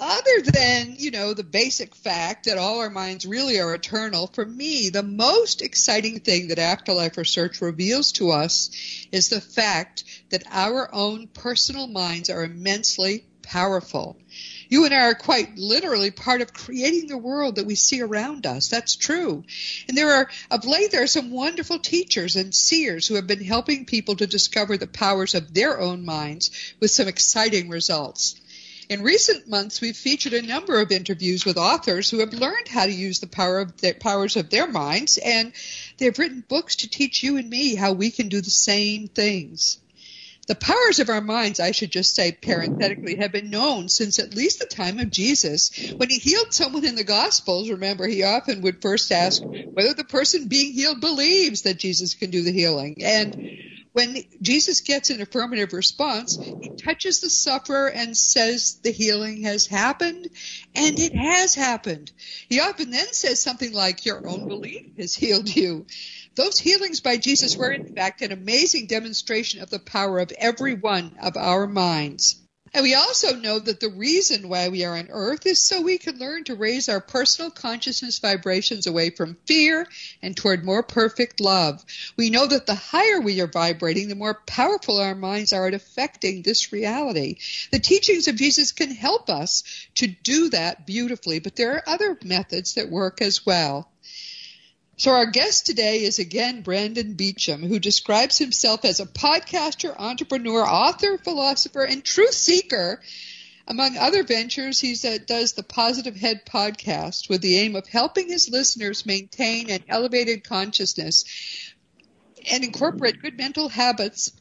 other 0.00 0.42
than, 0.42 0.94
you 0.98 1.10
know, 1.10 1.34
the 1.34 1.44
basic 1.44 1.94
fact 1.94 2.44
that 2.44 2.58
all 2.58 2.80
our 2.80 2.90
minds 2.90 3.26
really 3.26 3.60
are 3.60 3.74
eternal, 3.74 4.26
for 4.28 4.44
me, 4.44 4.90
the 4.90 5.02
most 5.02 5.62
exciting 5.62 6.20
thing 6.20 6.48
that 6.48 6.58
afterlife 6.58 7.16
research 7.16 7.60
reveals 7.60 8.12
to 8.12 8.30
us 8.30 8.70
is 9.12 9.28
the 9.28 9.40
fact 9.40 10.04
that 10.30 10.44
our 10.50 10.94
own 10.94 11.26
personal 11.26 11.86
minds 11.86 12.30
are 12.30 12.44
immensely 12.44 13.24
powerful. 13.42 14.16
You 14.68 14.84
and 14.84 14.92
I 14.92 15.08
are 15.08 15.14
quite 15.14 15.56
literally 15.56 16.10
part 16.10 16.42
of 16.42 16.52
creating 16.52 17.08
the 17.08 17.16
world 17.16 17.56
that 17.56 17.66
we 17.66 17.74
see 17.74 18.02
around 18.02 18.44
us. 18.44 18.68
That's 18.68 18.96
true. 18.96 19.44
And 19.88 19.96
there 19.96 20.12
are, 20.12 20.28
of 20.50 20.66
late, 20.66 20.90
there 20.90 21.02
are 21.02 21.06
some 21.06 21.30
wonderful 21.30 21.78
teachers 21.78 22.36
and 22.36 22.54
seers 22.54 23.06
who 23.06 23.14
have 23.14 23.26
been 23.26 23.42
helping 23.42 23.86
people 23.86 24.16
to 24.16 24.26
discover 24.26 24.76
the 24.76 24.86
powers 24.86 25.34
of 25.34 25.54
their 25.54 25.80
own 25.80 26.04
minds 26.04 26.50
with 26.78 26.90
some 26.90 27.08
exciting 27.08 27.70
results. 27.70 28.38
In 28.88 29.02
recent 29.02 29.46
months, 29.46 29.82
we've 29.82 29.96
featured 29.96 30.32
a 30.32 30.40
number 30.40 30.80
of 30.80 30.90
interviews 30.90 31.44
with 31.44 31.58
authors 31.58 32.08
who 32.08 32.20
have 32.20 32.32
learned 32.32 32.68
how 32.68 32.86
to 32.86 32.92
use 32.92 33.20
the 33.20 33.26
power 33.26 33.58
of 33.58 33.78
their 33.82 33.92
powers 33.92 34.36
of 34.36 34.48
their 34.48 34.66
minds, 34.66 35.18
and 35.18 35.52
they've 35.98 36.18
written 36.18 36.42
books 36.48 36.76
to 36.76 36.88
teach 36.88 37.22
you 37.22 37.36
and 37.36 37.50
me 37.50 37.74
how 37.74 37.92
we 37.92 38.10
can 38.10 38.30
do 38.30 38.40
the 38.40 38.48
same 38.48 39.06
things. 39.08 39.78
The 40.46 40.54
powers 40.54 41.00
of 41.00 41.10
our 41.10 41.20
minds, 41.20 41.60
I 41.60 41.72
should 41.72 41.90
just 41.90 42.14
say 42.14 42.32
parenthetically, 42.32 43.16
have 43.16 43.30
been 43.30 43.50
known 43.50 43.90
since 43.90 44.18
at 44.18 44.34
least 44.34 44.58
the 44.60 44.64
time 44.64 44.98
of 44.98 45.10
Jesus. 45.10 45.92
When 45.98 46.08
he 46.08 46.18
healed 46.18 46.54
someone 46.54 46.86
in 46.86 46.94
the 46.94 47.04
Gospels, 47.04 47.68
remember, 47.68 48.06
he 48.06 48.22
often 48.22 48.62
would 48.62 48.80
first 48.80 49.12
ask 49.12 49.42
whether 49.74 49.92
the 49.92 50.04
person 50.04 50.48
being 50.48 50.72
healed 50.72 51.02
believes 51.02 51.62
that 51.62 51.78
Jesus 51.78 52.14
can 52.14 52.30
do 52.30 52.40
the 52.40 52.52
healing. 52.52 52.96
And 53.02 53.36
when 53.98 54.22
Jesus 54.40 54.82
gets 54.82 55.10
an 55.10 55.20
affirmative 55.20 55.72
response, 55.72 56.38
he 56.60 56.70
touches 56.84 57.18
the 57.18 57.28
sufferer 57.28 57.88
and 57.88 58.16
says 58.16 58.78
the 58.84 58.92
healing 58.92 59.42
has 59.42 59.66
happened, 59.66 60.28
and 60.76 61.00
it 61.00 61.16
has 61.16 61.56
happened. 61.56 62.12
He 62.48 62.60
often 62.60 62.92
then 62.92 63.12
says 63.12 63.42
something 63.42 63.72
like, 63.72 64.06
Your 64.06 64.24
own 64.24 64.46
belief 64.46 64.86
has 64.98 65.16
healed 65.16 65.48
you. 65.48 65.84
Those 66.36 66.60
healings 66.60 67.00
by 67.00 67.16
Jesus 67.16 67.58
were, 67.58 67.72
in 67.72 67.86
fact, 67.86 68.22
an 68.22 68.30
amazing 68.30 68.86
demonstration 68.86 69.62
of 69.62 69.70
the 69.70 69.80
power 69.80 70.20
of 70.20 70.30
every 70.30 70.74
one 70.74 71.16
of 71.20 71.36
our 71.36 71.66
minds. 71.66 72.40
And 72.78 72.84
we 72.84 72.94
also 72.94 73.34
know 73.34 73.58
that 73.58 73.80
the 73.80 73.88
reason 73.88 74.48
why 74.48 74.68
we 74.68 74.84
are 74.84 74.96
on 74.96 75.08
earth 75.10 75.46
is 75.46 75.60
so 75.60 75.82
we 75.82 75.98
can 75.98 76.16
learn 76.16 76.44
to 76.44 76.54
raise 76.54 76.88
our 76.88 77.00
personal 77.00 77.50
consciousness 77.50 78.20
vibrations 78.20 78.86
away 78.86 79.10
from 79.10 79.36
fear 79.46 79.88
and 80.22 80.36
toward 80.36 80.64
more 80.64 80.84
perfect 80.84 81.40
love. 81.40 81.84
We 82.16 82.30
know 82.30 82.46
that 82.46 82.66
the 82.66 82.76
higher 82.76 83.20
we 83.20 83.40
are 83.40 83.48
vibrating, 83.48 84.08
the 84.08 84.14
more 84.14 84.42
powerful 84.46 84.98
our 84.98 85.16
minds 85.16 85.52
are 85.52 85.66
at 85.66 85.74
affecting 85.74 86.42
this 86.42 86.72
reality. 86.72 87.38
The 87.72 87.80
teachings 87.80 88.28
of 88.28 88.36
Jesus 88.36 88.70
can 88.70 88.92
help 88.92 89.28
us 89.28 89.64
to 89.96 90.06
do 90.06 90.50
that 90.50 90.86
beautifully, 90.86 91.40
but 91.40 91.56
there 91.56 91.74
are 91.74 91.88
other 91.88 92.16
methods 92.22 92.74
that 92.74 92.90
work 92.90 93.20
as 93.20 93.44
well. 93.44 93.90
So 94.98 95.12
our 95.12 95.26
guest 95.26 95.64
today 95.64 96.02
is 96.02 96.18
again 96.18 96.62
Brandon 96.62 97.14
Beecham, 97.14 97.62
who 97.62 97.78
describes 97.78 98.36
himself 98.36 98.84
as 98.84 98.98
a 98.98 99.06
podcaster, 99.06 99.94
entrepreneur, 99.96 100.66
author, 100.66 101.18
philosopher, 101.18 101.84
and 101.84 102.04
truth 102.04 102.34
seeker. 102.34 103.00
Among 103.68 103.96
other 103.96 104.24
ventures, 104.24 104.80
he 104.80 104.96
does 105.24 105.52
the 105.52 105.62
Positive 105.62 106.16
Head 106.16 106.44
podcast 106.44 107.28
with 107.28 107.42
the 107.42 107.58
aim 107.58 107.76
of 107.76 107.86
helping 107.86 108.28
his 108.28 108.48
listeners 108.48 109.06
maintain 109.06 109.70
an 109.70 109.84
elevated 109.88 110.42
consciousness 110.42 111.72
and 112.50 112.64
incorporate 112.64 113.22
good 113.22 113.38
mental 113.38 113.68
habits 113.68 114.32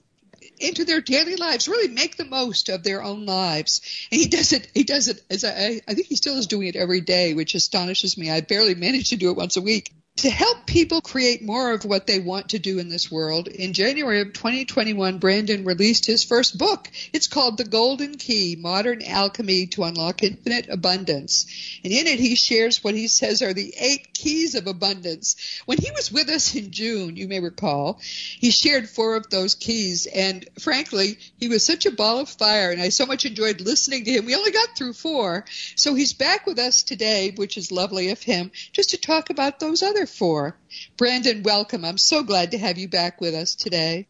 into 0.60 0.86
their 0.86 1.02
daily 1.02 1.36
lives, 1.36 1.68
really 1.68 1.94
make 1.94 2.18
the 2.18 2.26
most 2.26 2.70
of 2.70 2.82
their 2.82 3.04
own 3.04 3.28
lives. 3.28 4.08
And 4.12 4.20
he 4.20 4.28
does 4.28 4.54
it, 4.54 4.72
he 4.74 4.86
does 4.86 5.08
it 5.08 5.22
as 5.30 5.46
I, 5.46 5.82
I 5.88 5.94
think 5.94 6.08
he 6.08 6.16
still 6.16 6.40
is 6.40 6.48
doing 6.48 6.70
it 6.70 6.76
every 6.76 7.02
day, 7.02 7.36
which 7.36 7.54
astonishes 7.54 8.18
me. 8.18 8.32
I 8.32 8.42
barely 8.42 8.74
manage 8.74 9.12
to 9.12 9.18
do 9.18 9.30
it 9.30 9.38
once 9.38 9.56
a 9.56 9.62
week 9.62 9.94
to 10.18 10.32
help 10.32 10.66
people 10.66 11.00
create 11.00 11.44
more 11.44 11.72
of 11.72 11.86
what 11.86 12.08
they 12.08 12.18
want 12.18 12.50
to 12.50 12.60
do 12.60 12.80
in 12.80 12.90
this 12.90 13.12
world, 13.12 13.48
in 13.48 13.74
January 13.74 14.22
of 14.22 14.34
2021, 14.34 15.20
Brandon 15.20 15.64
released 15.64 16.08
his 16.08 16.24
first 16.24 16.58
book. 16.58 16.90
It's 17.14 17.28
called 17.28 17.58
The 17.58 17.64
Golden 17.64 18.18
Key 18.18 18.58
Modern 18.60 19.04
Alchemy 19.04 19.68
to 19.68 19.84
Unlock 19.84 20.24
Infinite 20.24 20.70
Abundance. 20.70 21.46
And 21.84 21.94
in 21.94 22.08
it, 22.08 22.20
he 22.20 22.34
shares 22.34 22.84
what 22.84 22.96
he 22.96 23.08
says 23.08 23.44
are 23.44 23.54
the 23.54 23.72
eight 23.80 24.12
keys 24.16 24.56
of 24.56 24.66
abundance. 24.66 25.36
When 25.66 25.78
he 25.78 25.92
was 25.92 26.12
with 26.12 26.30
us 26.30 26.56
in 26.56 26.72
June, 26.72 27.16
you 27.16 27.28
may 27.28 27.40
recall, 27.40 28.00
he 28.02 28.50
shared 28.50 28.90
four 28.90 29.18
of 29.18 29.30
those 29.30 29.54
keys. 29.54 30.08
And 30.08 30.50
frankly, 30.60 31.20
he 31.40 31.48
was 31.48 31.64
such 31.64 31.86
a 31.86 31.92
ball 31.92 32.22
of 32.22 32.30
fire, 32.30 32.72
and 32.72 32.82
I 32.82 32.90
so 32.90 33.06
much 33.06 33.26
enjoyed 33.26 33.62
listening 33.62 34.06
to 34.06 34.12
him. 34.12 34.26
We 34.26 34.36
only 34.36 34.52
got 34.52 34.76
through 34.76 34.94
four. 34.94 35.46
So 35.76 35.94
he's 35.94 36.14
back 36.14 36.48
with 36.48 36.58
us 36.58 36.82
today, 36.82 37.34
which 37.36 37.56
is 37.56 37.72
lovely 37.72 38.10
of 38.10 38.24
him, 38.24 38.52
just 38.74 38.90
to 38.92 38.98
talk 38.98 39.30
about 39.30 39.60
those 39.60 39.84
other 39.84 40.07
for. 40.08 40.58
Brandon, 40.98 41.44
welcome. 41.44 41.86
I'm 41.86 41.98
so 41.98 42.24
glad 42.24 42.52
to 42.52 42.58
have 42.58 42.78
you 42.78 42.88
back 42.88 43.22
with 43.22 43.36
us 43.36 43.56
today. 43.56 44.08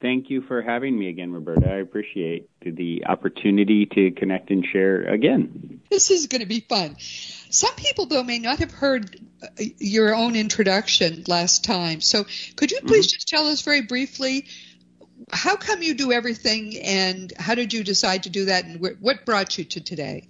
Thank 0.00 0.30
you 0.30 0.42
for 0.42 0.62
having 0.62 0.98
me 0.98 1.08
again, 1.08 1.32
Roberta. 1.32 1.70
I 1.70 1.76
appreciate 1.76 2.50
the 2.60 3.06
opportunity 3.06 3.86
to 3.86 4.10
connect 4.10 4.50
and 4.50 4.66
share 4.66 5.04
again. 5.04 5.80
This 5.90 6.10
is 6.10 6.26
going 6.26 6.40
to 6.40 6.46
be 6.46 6.58
fun. 6.60 6.96
Some 6.98 7.74
people, 7.76 8.06
though, 8.06 8.24
may 8.24 8.40
not 8.40 8.58
have 8.58 8.72
heard 8.72 9.20
uh, 9.40 9.46
your 9.78 10.12
own 10.12 10.34
introduction 10.34 11.22
last 11.28 11.64
time. 11.64 12.00
So, 12.00 12.24
could 12.56 12.72
you 12.72 12.80
please 12.80 13.06
mm-hmm. 13.06 13.16
just 13.16 13.28
tell 13.28 13.46
us 13.46 13.62
very 13.62 13.82
briefly 13.82 14.46
how 15.30 15.54
come 15.54 15.82
you 15.82 15.94
do 15.94 16.10
everything 16.10 16.76
and 16.78 17.32
how 17.38 17.54
did 17.54 17.72
you 17.72 17.84
decide 17.84 18.24
to 18.24 18.30
do 18.30 18.46
that 18.46 18.64
and 18.64 18.80
what 19.00 19.24
brought 19.24 19.56
you 19.56 19.64
to 19.64 19.80
today? 19.80 20.26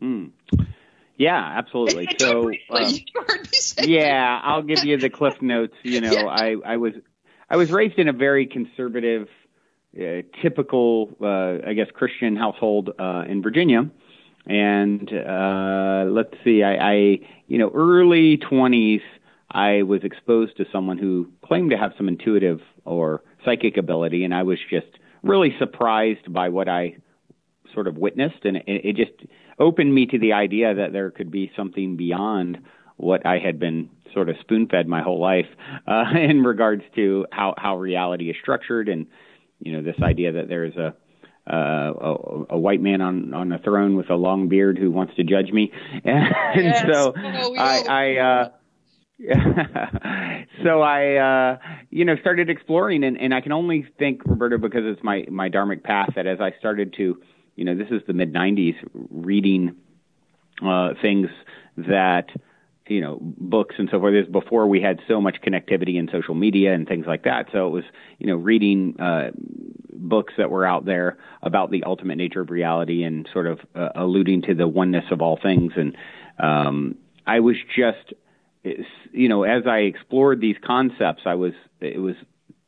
Mm. 0.00 0.30
Yeah, 1.18 1.36
absolutely. 1.36 2.08
So, 2.18 2.50
uh, 2.70 2.92
yeah, 3.82 4.40
I'll 4.42 4.62
give 4.62 4.84
you 4.84 4.96
the 4.96 5.10
cliff 5.10 5.42
notes. 5.42 5.74
You 5.82 6.00
know, 6.00 6.12
yeah. 6.12 6.26
I 6.26 6.56
I 6.64 6.76
was 6.76 6.94
I 7.50 7.56
was 7.56 7.70
raised 7.70 7.98
in 7.98 8.08
a 8.08 8.12
very 8.12 8.46
conservative, 8.46 9.28
uh, 9.98 10.22
typical, 10.42 11.16
uh, 11.20 11.68
I 11.68 11.74
guess, 11.74 11.88
Christian 11.92 12.36
household 12.36 12.90
uh, 12.98 13.24
in 13.28 13.42
Virginia, 13.42 13.90
and 14.46 15.12
uh, 15.12 16.04
let's 16.08 16.34
see, 16.44 16.62
I, 16.62 16.74
I 16.76 16.94
you 17.46 17.58
know, 17.58 17.70
early 17.74 18.36
twenties, 18.36 19.00
I 19.50 19.82
was 19.82 20.04
exposed 20.04 20.56
to 20.58 20.66
someone 20.72 20.98
who 20.98 21.30
claimed 21.44 21.70
to 21.70 21.78
have 21.78 21.92
some 21.96 22.08
intuitive 22.08 22.60
or 22.84 23.22
psychic 23.44 23.76
ability, 23.76 24.24
and 24.24 24.34
I 24.34 24.42
was 24.44 24.58
just 24.70 24.98
really 25.22 25.54
surprised 25.58 26.32
by 26.32 26.48
what 26.50 26.68
I 26.68 26.98
sort 27.74 27.86
of 27.86 27.96
witnessed, 27.96 28.44
and 28.44 28.58
it, 28.58 28.64
it 28.66 28.96
just 28.96 29.30
opened 29.58 29.94
me 29.94 30.06
to 30.06 30.18
the 30.18 30.32
idea 30.32 30.74
that 30.74 30.92
there 30.92 31.10
could 31.10 31.30
be 31.30 31.50
something 31.56 31.96
beyond 31.96 32.58
what 32.96 33.24
I 33.26 33.38
had 33.38 33.58
been 33.58 33.90
sort 34.12 34.28
of 34.28 34.36
spoon 34.40 34.68
fed 34.68 34.88
my 34.88 35.02
whole 35.02 35.20
life 35.20 35.46
uh, 35.86 36.04
in 36.18 36.42
regards 36.42 36.82
to 36.96 37.26
how, 37.30 37.54
how 37.56 37.78
reality 37.78 38.30
is 38.30 38.36
structured 38.40 38.88
and, 38.88 39.06
you 39.60 39.72
know, 39.72 39.82
this 39.82 40.00
idea 40.02 40.32
that 40.32 40.48
there 40.48 40.64
is 40.64 40.76
a, 40.76 40.94
uh, 41.50 41.92
a, 41.92 42.44
a 42.50 42.58
white 42.58 42.80
man 42.80 43.00
on, 43.00 43.32
on 43.32 43.52
a 43.52 43.58
throne 43.58 43.96
with 43.96 44.10
a 44.10 44.14
long 44.14 44.48
beard 44.48 44.78
who 44.78 44.90
wants 44.90 45.14
to 45.16 45.24
judge 45.24 45.50
me. 45.50 45.72
And 46.04 46.64
yes. 46.64 46.84
so 46.90 47.12
oh, 47.16 47.54
I, 47.56 47.82
I, 47.88 48.16
uh, 48.16 48.48
so 50.62 50.80
I, 50.80 51.16
uh, 51.16 51.58
you 51.90 52.04
know, 52.04 52.16
started 52.20 52.50
exploring, 52.50 53.02
and, 53.04 53.18
and 53.18 53.34
I 53.34 53.40
can 53.40 53.52
only 53.52 53.86
think, 53.98 54.22
Roberta 54.24 54.58
because 54.58 54.82
it's 54.84 55.02
my 55.02 55.24
my 55.28 55.48
dharmic 55.48 55.82
path, 55.82 56.10
that 56.14 56.26
as 56.26 56.40
I 56.40 56.52
started 56.58 56.94
to 56.98 57.20
you 57.58 57.64
know, 57.64 57.74
this 57.74 57.88
is 57.90 58.02
the 58.06 58.12
mid 58.12 58.32
90s, 58.32 58.76
reading 59.10 59.74
uh, 60.64 60.90
things 61.02 61.28
that, 61.76 62.28
you 62.86 63.00
know, 63.00 63.18
books 63.20 63.74
and 63.78 63.88
so 63.90 63.98
forth. 63.98 64.14
This 64.14 64.30
before 64.30 64.68
we 64.68 64.80
had 64.80 65.00
so 65.08 65.20
much 65.20 65.38
connectivity 65.44 65.98
and 65.98 66.08
social 66.10 66.36
media 66.36 66.72
and 66.72 66.86
things 66.86 67.04
like 67.04 67.24
that. 67.24 67.48
So 67.50 67.66
it 67.66 67.70
was, 67.70 67.84
you 68.18 68.28
know, 68.28 68.36
reading 68.36 68.98
uh, 69.00 69.32
books 69.92 70.34
that 70.38 70.52
were 70.52 70.64
out 70.64 70.84
there 70.84 71.18
about 71.42 71.72
the 71.72 71.82
ultimate 71.82 72.14
nature 72.14 72.42
of 72.42 72.50
reality 72.50 73.02
and 73.02 73.28
sort 73.32 73.48
of 73.48 73.58
uh, 73.74 73.88
alluding 73.96 74.42
to 74.42 74.54
the 74.54 74.68
oneness 74.68 75.06
of 75.10 75.20
all 75.20 75.36
things. 75.36 75.72
And 75.74 75.96
um, 76.38 76.94
I 77.26 77.40
was 77.40 77.56
just, 77.76 78.12
you 79.10 79.28
know, 79.28 79.42
as 79.42 79.66
I 79.66 79.78
explored 79.78 80.40
these 80.40 80.56
concepts, 80.64 81.22
I 81.26 81.34
was, 81.34 81.54
it 81.80 82.00
was 82.00 82.14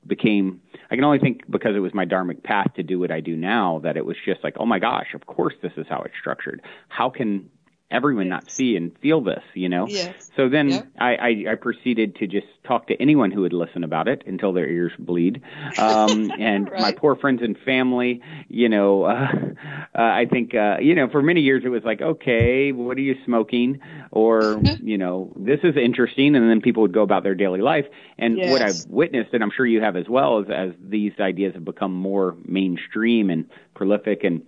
became 0.04 0.62
I 0.90 0.96
can 0.96 1.04
only 1.04 1.18
think 1.18 1.48
because 1.48 1.76
it 1.76 1.80
was 1.80 1.94
my 1.94 2.04
dharmic 2.04 2.42
path 2.42 2.74
to 2.74 2.82
do 2.82 2.98
what 2.98 3.10
I 3.10 3.20
do 3.20 3.36
now 3.36 3.80
that 3.84 3.96
it 3.96 4.04
was 4.04 4.16
just 4.24 4.42
like, 4.42 4.56
oh 4.58 4.66
my 4.66 4.78
gosh, 4.78 5.14
of 5.14 5.26
course 5.26 5.54
this 5.62 5.72
is 5.76 5.86
how 5.88 6.02
it's 6.02 6.14
structured. 6.18 6.62
How 6.88 7.08
can 7.10 7.48
everyone 7.90 8.26
yes. 8.26 8.30
not 8.30 8.50
see 8.50 8.76
and 8.76 8.96
feel 8.98 9.20
this, 9.20 9.42
you 9.54 9.68
know? 9.68 9.86
Yes. 9.88 10.30
So 10.36 10.48
then 10.48 10.68
yep. 10.68 10.86
I, 10.98 11.14
I, 11.16 11.44
I 11.52 11.54
proceeded 11.56 12.16
to 12.16 12.26
just 12.26 12.46
talk 12.64 12.86
to 12.86 12.94
anyone 13.02 13.32
who 13.32 13.40
would 13.40 13.52
listen 13.52 13.82
about 13.82 14.06
it 14.06 14.22
until 14.26 14.52
their 14.52 14.68
ears 14.68 14.92
bleed. 14.98 15.42
Um, 15.76 16.30
and 16.38 16.70
right. 16.70 16.80
my 16.80 16.92
poor 16.92 17.16
friends 17.16 17.42
and 17.42 17.58
family, 17.58 18.22
you 18.48 18.68
know, 18.68 19.04
uh, 19.04 19.26
uh, 19.94 20.00
I 20.00 20.26
think, 20.30 20.54
uh, 20.54 20.76
you 20.80 20.94
know, 20.94 21.08
for 21.08 21.20
many 21.20 21.40
years 21.40 21.62
it 21.64 21.68
was 21.68 21.82
like, 21.82 22.00
okay, 22.00 22.70
what 22.70 22.96
are 22.96 23.02
you 23.02 23.16
smoking? 23.24 23.80
Or, 24.12 24.60
you 24.82 24.96
know, 24.96 25.32
this 25.36 25.60
is 25.64 25.76
interesting. 25.76 26.36
And 26.36 26.48
then 26.48 26.60
people 26.60 26.82
would 26.82 26.94
go 26.94 27.02
about 27.02 27.24
their 27.24 27.34
daily 27.34 27.60
life. 27.60 27.86
And 28.18 28.38
yes. 28.38 28.50
what 28.52 28.62
I've 28.62 28.86
witnessed, 28.88 29.34
and 29.34 29.42
I'm 29.42 29.50
sure 29.50 29.66
you 29.66 29.80
have 29.80 29.96
as 29.96 30.08
well, 30.08 30.38
is 30.38 30.46
as 30.48 30.70
these 30.80 31.12
ideas 31.18 31.54
have 31.54 31.64
become 31.64 31.92
more 31.92 32.36
mainstream 32.44 33.30
and 33.30 33.46
prolific 33.74 34.22
and, 34.22 34.42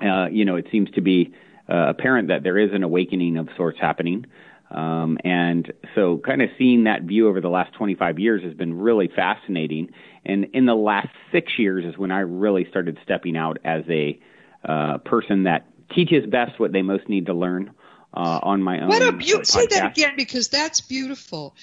uh, 0.00 0.26
you 0.30 0.44
know, 0.44 0.56
it 0.56 0.66
seems 0.72 0.90
to 0.90 1.00
be, 1.00 1.32
uh, 1.68 1.88
apparent 1.88 2.28
that 2.28 2.42
there 2.42 2.58
is 2.58 2.70
an 2.72 2.82
awakening 2.82 3.36
of 3.36 3.48
sorts 3.56 3.78
happening. 3.80 4.26
Um, 4.70 5.18
and 5.22 5.72
so 5.94 6.18
kind 6.18 6.42
of 6.42 6.50
seeing 6.58 6.84
that 6.84 7.02
view 7.02 7.28
over 7.28 7.40
the 7.40 7.48
last 7.48 7.72
25 7.74 8.18
years 8.18 8.42
has 8.42 8.54
been 8.54 8.76
really 8.76 9.08
fascinating. 9.14 9.90
And 10.24 10.46
in 10.54 10.66
the 10.66 10.74
last 10.74 11.08
six 11.30 11.52
years 11.58 11.84
is 11.84 11.96
when 11.96 12.10
I 12.10 12.20
really 12.20 12.66
started 12.68 12.98
stepping 13.04 13.36
out 13.36 13.58
as 13.64 13.84
a 13.88 14.18
uh, 14.64 14.98
person 14.98 15.44
that 15.44 15.66
teaches 15.94 16.26
best 16.26 16.58
what 16.58 16.72
they 16.72 16.82
most 16.82 17.08
need 17.08 17.26
to 17.26 17.34
learn 17.34 17.72
uh, 18.12 18.40
on 18.42 18.62
my 18.62 18.80
own. 18.80 18.88
What 18.88 19.02
a 19.02 19.24
you 19.24 19.44
say 19.44 19.66
that 19.66 19.92
again 19.92 20.14
because 20.16 20.48
that's 20.48 20.80
beautiful. 20.80 21.54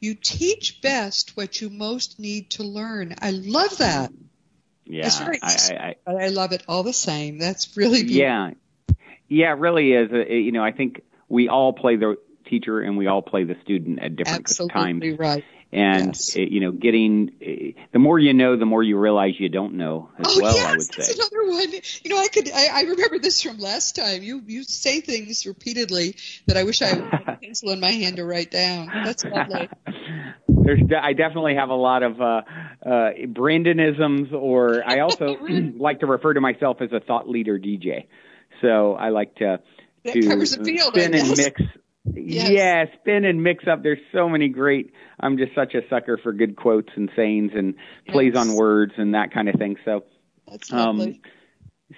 You 0.00 0.14
teach 0.14 0.80
best 0.80 1.36
what 1.36 1.60
you 1.60 1.70
most 1.70 2.18
need 2.18 2.50
to 2.50 2.64
learn. 2.64 3.14
I 3.20 3.30
love 3.30 3.78
that. 3.78 4.10
Yeah, 4.84 5.08
I, 5.12 5.38
I, 5.40 5.76
I, 5.76 5.96
but 6.04 6.16
I 6.16 6.28
love 6.28 6.50
it 6.50 6.64
all 6.66 6.82
the 6.82 6.92
same. 6.92 7.38
That's 7.38 7.76
really 7.76 8.02
beautiful. 8.02 8.16
yeah, 8.18 8.50
yeah, 9.32 9.52
it 9.52 9.58
really 9.58 9.92
is. 9.92 10.10
Uh, 10.12 10.18
you 10.32 10.52
know, 10.52 10.62
I 10.62 10.72
think 10.72 11.02
we 11.28 11.48
all 11.48 11.72
play 11.72 11.96
the 11.96 12.16
teacher 12.48 12.80
and 12.80 12.96
we 12.98 13.06
all 13.06 13.22
play 13.22 13.44
the 13.44 13.56
student 13.62 13.98
at 14.00 14.16
different 14.16 14.46
times. 14.46 14.60
Absolutely 14.60 15.10
times. 15.10 15.18
right. 15.18 15.44
And 15.74 16.06
Yes. 16.08 16.36
uh, 16.36 16.40
you 16.40 16.60
know, 16.60 16.70
getting 16.70 17.30
uh, 17.40 17.80
the 17.92 17.98
more 17.98 18.18
you 18.18 18.34
know, 18.34 18.58
the 18.58 18.66
more 18.66 18.82
you 18.82 18.98
realize 18.98 19.40
you 19.40 19.48
don't 19.48 19.74
know 19.74 20.10
as 20.18 20.26
oh 20.28 20.40
well. 20.42 20.54
yes, 20.54 20.66
I 20.66 20.76
would 20.76 20.86
that's 20.88 21.06
say. 21.06 21.14
another 21.14 21.50
one. 21.50 21.72
You 22.04 22.10
know, 22.10 22.18
I 22.18 22.28
could. 22.28 22.50
I, 22.52 22.66
I 22.70 22.82
remember 22.82 23.18
this 23.18 23.40
from 23.40 23.58
last 23.58 23.96
time. 23.96 24.22
You 24.22 24.42
you 24.46 24.64
say 24.64 25.00
things 25.00 25.46
repeatedly 25.46 26.16
that 26.46 26.58
I 26.58 26.64
wish 26.64 26.82
I 26.82 26.88
had 26.88 26.98
a 26.98 27.36
pencil 27.42 27.70
in 27.70 27.80
my 27.80 27.90
hand 27.90 28.16
to 28.16 28.24
write 28.26 28.50
down. 28.50 28.90
That's 29.02 29.24
lovely. 29.24 29.70
There's, 30.48 30.80
I 31.02 31.14
definitely 31.14 31.54
have 31.54 31.70
a 31.70 31.74
lot 31.74 32.02
of 32.02 32.20
uh, 32.20 32.24
uh, 32.84 33.10
Brandonisms, 33.26 34.32
or 34.34 34.82
I 34.86 35.00
also 35.06 35.36
like 35.78 36.00
to 36.00 36.06
refer 36.06 36.34
to 36.34 36.40
myself 36.42 36.82
as 36.82 36.92
a 36.92 37.00
thought 37.00 37.28
leader 37.30 37.58
DJ. 37.58 38.06
So 38.62 38.94
I 38.94 39.10
like 39.10 39.34
to 39.36 39.60
That 40.04 40.14
to 40.14 40.22
field, 40.64 40.94
spin 40.94 41.14
and 41.14 41.28
mix. 41.28 41.60
Yes. 42.04 42.50
Yeah, 42.50 42.84
spin 43.00 43.24
and 43.24 43.42
mix 43.42 43.66
up. 43.68 43.82
There's 43.82 44.00
so 44.12 44.28
many 44.28 44.48
great. 44.48 44.92
I'm 45.20 45.36
just 45.36 45.54
such 45.54 45.74
a 45.74 45.82
sucker 45.88 46.18
for 46.18 46.32
good 46.32 46.56
quotes 46.56 46.88
and 46.96 47.10
sayings 47.14 47.52
and 47.54 47.74
plays 48.08 48.34
on 48.34 48.54
words 48.54 48.94
and 48.96 49.14
that 49.14 49.32
kind 49.32 49.48
of 49.48 49.54
thing. 49.54 49.76
So 49.84 50.04
That's 50.48 50.72
um, 50.72 51.20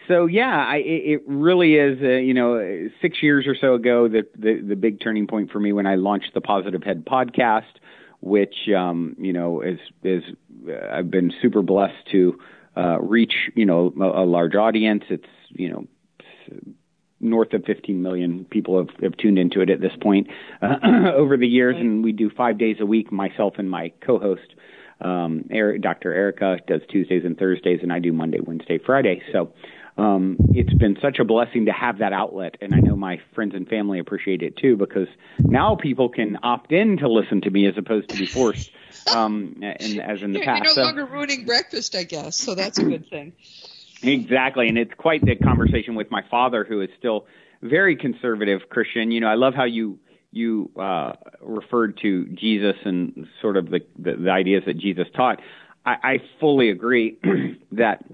so 0.09 0.27
yeah, 0.27 0.57
I, 0.57 0.77
it 0.85 1.23
really 1.27 1.75
is. 1.77 1.99
Uh, 2.03 2.09
you 2.09 2.35
know, 2.35 2.89
six 3.01 3.23
years 3.23 3.47
or 3.47 3.57
so 3.59 3.75
ago, 3.75 4.09
the, 4.09 4.27
the 4.37 4.61
the 4.61 4.77
big 4.77 5.01
turning 5.01 5.27
point 5.27 5.51
for 5.51 5.61
me 5.61 5.73
when 5.73 5.87
I 5.87 5.95
launched 5.95 6.35
the 6.35 6.41
Positive 6.41 6.83
Head 6.83 7.05
podcast, 7.07 7.73
which 8.21 8.55
um, 8.77 9.17
you 9.19 9.33
know 9.33 9.63
is 9.63 9.79
is 10.03 10.23
uh, 10.69 10.87
I've 10.93 11.11
been 11.11 11.33
super 11.41 11.63
blessed 11.63 12.11
to 12.13 12.39
uh, 12.77 13.01
reach 13.01 13.35
you 13.55 13.67
know 13.67 13.93
a, 14.01 14.23
a 14.23 14.27
large 14.27 14.55
audience. 14.55 15.05
It's 15.09 15.29
you 15.51 15.71
know 15.71 15.87
north 17.21 17.53
of 17.55 17.65
15 17.65 18.03
million 18.03 18.45
people 18.45 18.79
have, 18.79 18.89
have 19.03 19.17
tuned 19.17 19.39
into 19.39 19.61
it 19.61 19.71
at 19.71 19.81
this 19.81 19.93
point 20.03 20.29
uh, 20.61 20.77
over 21.15 21.37
the 21.37 21.47
years, 21.47 21.77
and 21.79 22.05
we 22.05 22.13
do 22.13 22.31
five 22.31 22.59
days 22.59 22.77
a 22.81 22.87
week. 22.87 23.11
Myself 23.11 23.55
and 23.59 23.71
my 23.71 23.93
co-host 24.05 24.55
um, 25.01 25.45
Eric, 25.51 25.83
Dr. 25.83 26.13
Erica 26.13 26.59
does 26.67 26.81
Tuesdays 26.91 27.25
and 27.25 27.39
Thursdays, 27.39 27.81
and 27.83 27.93
I 27.93 27.99
do 27.99 28.13
Monday, 28.13 28.41
Wednesday, 28.41 28.79
Friday. 28.79 29.23
So 29.33 29.53
um, 29.97 30.37
it's 30.51 30.73
been 30.75 30.97
such 31.01 31.19
a 31.19 31.25
blessing 31.25 31.67
to 31.67 31.73
have 31.73 31.99
that 31.99 32.13
outlet, 32.13 32.57
and 32.61 32.75
I 32.75 32.79
know 32.81 32.97
my 32.97 33.21
friends 33.35 33.55
and 33.55 33.69
family 33.69 33.99
appreciate 33.99 34.43
it 34.43 34.57
too 34.57 34.77
because 34.77 35.09
now 35.39 35.77
people 35.77 36.09
can 36.09 36.39
opt 36.43 36.73
in 36.73 36.99
to 36.99 37.09
listen 37.09 37.41
to 37.43 37.51
me 37.51 37.67
as 37.67 37.75
opposed 37.77 38.09
to 38.11 38.17
be 38.19 38.27
forced, 38.27 38.71
um, 39.15 39.57
and 39.63 40.01
as 40.01 40.23
in 40.23 40.33
the 40.33 40.41
past. 40.43 40.65
you're 40.65 40.71
no 40.71 40.73
So- 40.75 40.83
longer 40.83 41.05
ruining 41.07 41.45
breakfast, 41.45 41.95
I 41.95 42.05
guess. 42.05 42.37
So 42.37 42.55
that's 42.55 42.79
a 42.79 42.85
good 42.85 43.09
thing. 43.09 43.33
Exactly, 44.07 44.69
and 44.69 44.79
it's 44.79 44.95
quite 44.97 45.25
the 45.25 45.37
conversation 45.37 45.95
with 45.95 46.11
my 46.11 46.23
father, 46.31 46.65
who 46.65 46.81
is 46.81 46.91
still 46.99 47.27
very 47.63 47.97
conservative 47.97 48.69
Christian. 48.69 49.11
You 49.11 49.21
know, 49.21 49.29
I 49.29 49.35
love 49.35 49.55
how 49.55 49.65
you 49.65 49.99
you 50.31 50.71
uh, 50.79 51.13
referred 51.41 51.99
to 52.03 52.27
Jesus 52.27 52.77
and 52.85 53.27
sort 53.41 53.57
of 53.57 53.71
the, 53.71 53.81
the 53.99 54.17
the 54.17 54.31
ideas 54.31 54.65
that 54.67 54.79
Jesus 54.79 55.07
taught. 55.15 55.41
I, 55.87 55.97
I 56.03 56.19
fully 56.41 56.71
agree 56.71 57.19
that 57.73 58.05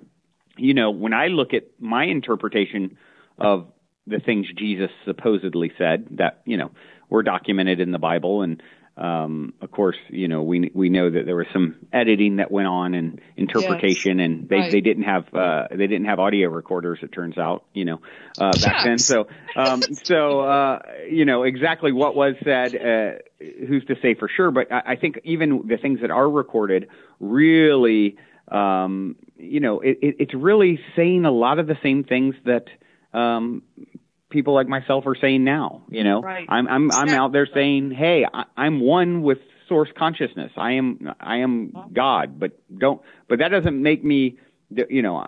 you 0.56 0.74
know 0.74 0.90
when 0.90 1.12
I 1.12 1.28
look 1.28 1.54
at 1.54 1.64
my 1.78 2.04
interpretation 2.04 2.96
of 3.38 3.66
the 4.06 4.20
things 4.20 4.46
Jesus 4.56 4.90
supposedly 5.04 5.72
said 5.78 6.06
that 6.12 6.42
you 6.44 6.56
know 6.56 6.70
were 7.08 7.22
documented 7.22 7.80
in 7.80 7.90
the 7.90 7.98
Bible 7.98 8.42
and 8.42 8.62
um, 9.00 9.54
of 9.62 9.70
course, 9.70 9.96
you 10.10 10.28
know, 10.28 10.42
we 10.42 10.70
we 10.74 10.90
know 10.90 11.08
that 11.08 11.24
there 11.24 11.34
was 11.34 11.46
some 11.54 11.76
editing 11.90 12.36
that 12.36 12.50
went 12.50 12.68
on 12.68 12.92
and 12.92 13.18
interpretation, 13.34 14.20
and 14.20 14.46
they 14.46 14.56
Right. 14.56 14.70
they 14.70 14.82
didn't 14.82 15.04
have 15.04 15.34
uh, 15.34 15.68
they 15.70 15.86
didn't 15.86 16.04
have 16.04 16.18
audio 16.18 16.50
recorders. 16.50 16.98
It 17.02 17.10
turns 17.10 17.38
out, 17.38 17.64
you 17.72 17.86
know, 17.86 18.00
uh, 18.38 18.52
back 18.62 18.84
then. 18.84 18.98
So 18.98 19.26
um, 19.56 19.80
so 19.80 20.40
uh, 20.40 20.82
you 21.08 21.24
know 21.24 21.44
exactly 21.44 21.92
what 21.92 22.14
was 22.14 22.34
said. 22.44 22.76
Uh, 22.76 23.44
who's 23.66 23.86
to 23.86 23.96
say 24.02 24.14
for 24.14 24.28
sure? 24.28 24.50
But 24.50 24.70
I, 24.70 24.82
I 24.88 24.96
think 24.96 25.20
even 25.24 25.66
the 25.66 25.78
things 25.78 26.02
that 26.02 26.10
are 26.10 26.28
recorded 26.28 26.88
really, 27.20 28.18
um, 28.48 29.16
you 29.38 29.60
know, 29.60 29.80
it, 29.80 29.98
it, 30.02 30.16
it's 30.18 30.34
really 30.34 30.78
saying 30.94 31.24
a 31.24 31.30
lot 31.32 31.58
of 31.58 31.66
the 31.66 31.78
same 31.82 32.04
things 32.04 32.34
that. 32.44 32.66
Um, 33.12 33.62
people 34.30 34.54
like 34.54 34.68
myself 34.68 35.04
are 35.06 35.16
saying 35.20 35.44
now. 35.44 35.82
You 35.90 36.04
know, 36.04 36.22
Right. 36.22 36.46
I'm 36.48 36.66
I'm 36.68 36.90
I'm 36.90 37.08
out 37.10 37.32
there 37.32 37.48
saying, 37.52 37.90
hey, 37.92 38.26
I, 38.32 38.44
I'm 38.56 38.80
one 38.80 39.22
with 39.22 39.38
source 39.68 39.90
consciousness. 39.96 40.52
I 40.56 40.72
am 40.72 41.12
I 41.20 41.38
am 41.38 41.72
God, 41.92 42.38
but 42.40 42.58
don't. 42.78 43.00
But 43.28 43.38
that 43.40 43.48
doesn't 43.48 43.80
make 43.80 44.04
me, 44.04 44.38
you 44.88 45.02
know, 45.02 45.26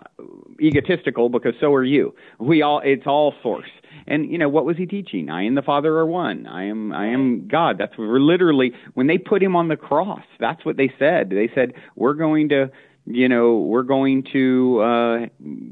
egotistical 0.61 1.29
because 1.29 1.53
so 1.59 1.73
are 1.73 1.83
you. 1.83 2.15
We 2.39 2.61
all 2.61 2.81
it's 2.83 3.07
all 3.07 3.33
source. 3.41 3.69
And 4.05 4.29
you 4.31 4.37
know 4.37 4.49
what 4.49 4.65
was 4.65 4.77
he 4.77 4.85
teaching? 4.85 5.29
I 5.29 5.43
and 5.43 5.55
the 5.55 5.61
Father 5.61 5.97
are 5.97 6.05
one. 6.05 6.47
I 6.47 6.65
am 6.65 6.91
I 6.91 7.07
am 7.07 7.47
God. 7.47 7.77
That's 7.77 7.97
what 7.97 8.07
we're 8.07 8.19
literally 8.19 8.73
when 8.93 9.07
they 9.07 9.17
put 9.17 9.41
him 9.41 9.55
on 9.55 9.67
the 9.67 9.77
cross. 9.77 10.23
That's 10.39 10.65
what 10.65 10.77
they 10.77 10.91
said. 10.99 11.29
They 11.29 11.49
said 11.55 11.73
we're 11.95 12.13
going 12.13 12.49
to 12.49 12.69
you 13.05 13.29
know 13.29 13.59
we're 13.59 13.83
going 13.83 14.23
to 14.33 14.79
uh 14.81 15.17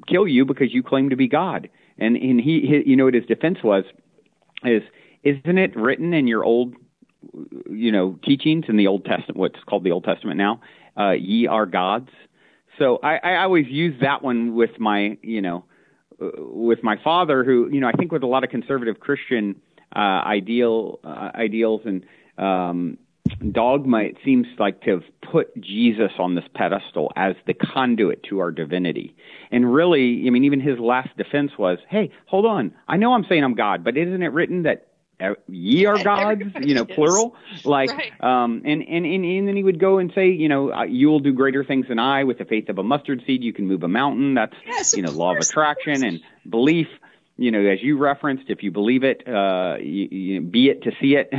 kill 0.08 0.28
you 0.28 0.46
because 0.46 0.74
you 0.74 0.84
claim 0.84 1.10
to 1.10 1.16
be 1.16 1.28
God. 1.28 1.70
And 1.98 2.16
and 2.16 2.40
he, 2.40 2.62
he 2.62 2.90
you 2.90 2.96
know 2.96 3.06
what 3.06 3.14
his 3.14 3.26
defense 3.26 3.60
was 3.64 3.84
is 4.64 4.84
isn't 5.24 5.58
it 5.58 5.76
written 5.76 6.14
in 6.14 6.28
your 6.28 6.44
old 6.44 6.74
you 7.70 7.92
know 7.92 8.20
teachings 8.24 8.66
in 8.68 8.78
the 8.78 8.88
Old 8.88 9.06
Testament 9.06 9.38
what's 9.38 9.64
called 9.68 9.84
the 9.84 9.92
Old 9.92 10.04
Testament 10.04 10.38
now 10.38 10.62
uh 10.98 11.12
ye 11.12 11.48
are 11.48 11.66
gods. 11.66 12.10
So 12.80 13.00
I 13.04 13.18
I 13.18 13.44
always 13.44 13.68
use 13.68 14.00
that 14.02 14.24
one 14.24 14.56
with 14.56 14.80
my 14.80 15.18
you 15.22 15.42
know 15.42 15.66
uh, 16.22 16.30
with 16.38 16.84
my 16.84 16.98
father 17.04 17.44
who 17.44 17.70
you 17.72 17.80
know 17.80 17.88
I 17.88 17.94
think 17.94 18.12
with 18.12 18.24
a 18.24 18.28
lot 18.28 18.44
of 18.44 18.50
conservative 18.50 19.00
Christian 19.00 19.56
uh 19.96 20.00
ideal 20.26 21.00
uh, 21.04 21.32
ideals 21.36 21.82
and 21.86 22.06
um 22.38 22.98
dogma 23.52 24.00
it 24.00 24.18
seems 24.24 24.48
like 24.60 24.82
to 24.82 24.92
have 24.92 25.04
put 25.32 25.60
Jesus 25.60 26.12
on 26.20 26.36
this 26.36 26.46
pedestal 26.54 27.12
as 27.16 27.36
the 27.48 27.54
conduit 27.54 28.24
to 28.30 28.40
our 28.40 28.52
divinity. 28.52 29.16
And 29.52 29.74
really, 29.74 30.24
I 30.28 30.30
mean 30.30 30.44
even 30.44 30.60
his 30.60 30.80
last 30.80 31.16
defense 31.18 31.52
was, 31.58 31.80
"Hey, 31.90 32.12
hold 32.26 32.46
on. 32.46 32.74
I 32.88 32.98
know 32.98 33.14
I'm 33.14 33.26
saying 33.28 33.44
I'm 33.44 33.56
God, 33.56 33.84
but 33.84 33.98
isn't 33.98 34.22
it 34.22 34.32
written 34.34 34.64
that 34.64 34.88
ye 35.48 35.86
are 35.86 36.04
gods, 36.04 36.42
you 36.62 36.74
know, 36.74 36.86
plural. 36.86 37.36
Like, 37.64 37.92
Right. 37.92 38.12
um, 38.22 38.64
and, 38.66 38.82
and, 38.82 39.06
and, 39.06 39.26
and 39.26 39.48
then 39.48 39.56
he 39.56 39.64
would 39.64 39.80
go 39.80 40.00
and 40.00 40.12
say, 40.16 40.30
you 40.30 40.50
know, 40.50 40.74
uh, 40.74 40.84
you 40.84 41.10
will 41.10 41.20
do 41.20 41.34
greater 41.34 41.64
things 41.64 41.88
than 41.88 42.00
I 42.00 42.24
with 42.24 42.38
the 42.40 42.46
faith 42.46 42.70
of 42.70 42.78
a 42.80 42.84
mustard 42.84 43.22
seed. 43.28 43.44
You 43.44 43.54
can 43.54 43.68
move 43.68 43.84
a 43.84 43.88
mountain. 43.88 44.34
That's, 44.34 44.56
Yes, 44.66 44.96
you 44.96 45.04
know, 45.04 45.12
law 45.12 45.32
of 45.34 45.38
attraction 45.38 46.04
and 46.04 46.22
belief. 46.50 46.88
You 47.42 47.50
know, 47.50 47.60
as 47.66 47.82
you 47.82 47.98
referenced, 47.98 48.44
if 48.50 48.62
you 48.62 48.70
believe 48.70 49.04
it, 49.04 49.28
uh, 49.28 49.78
you, 49.80 50.08
you 50.12 50.42
be 50.42 50.70
it 50.70 50.84
to 50.84 50.92
see 51.02 51.16
it, 51.16 51.32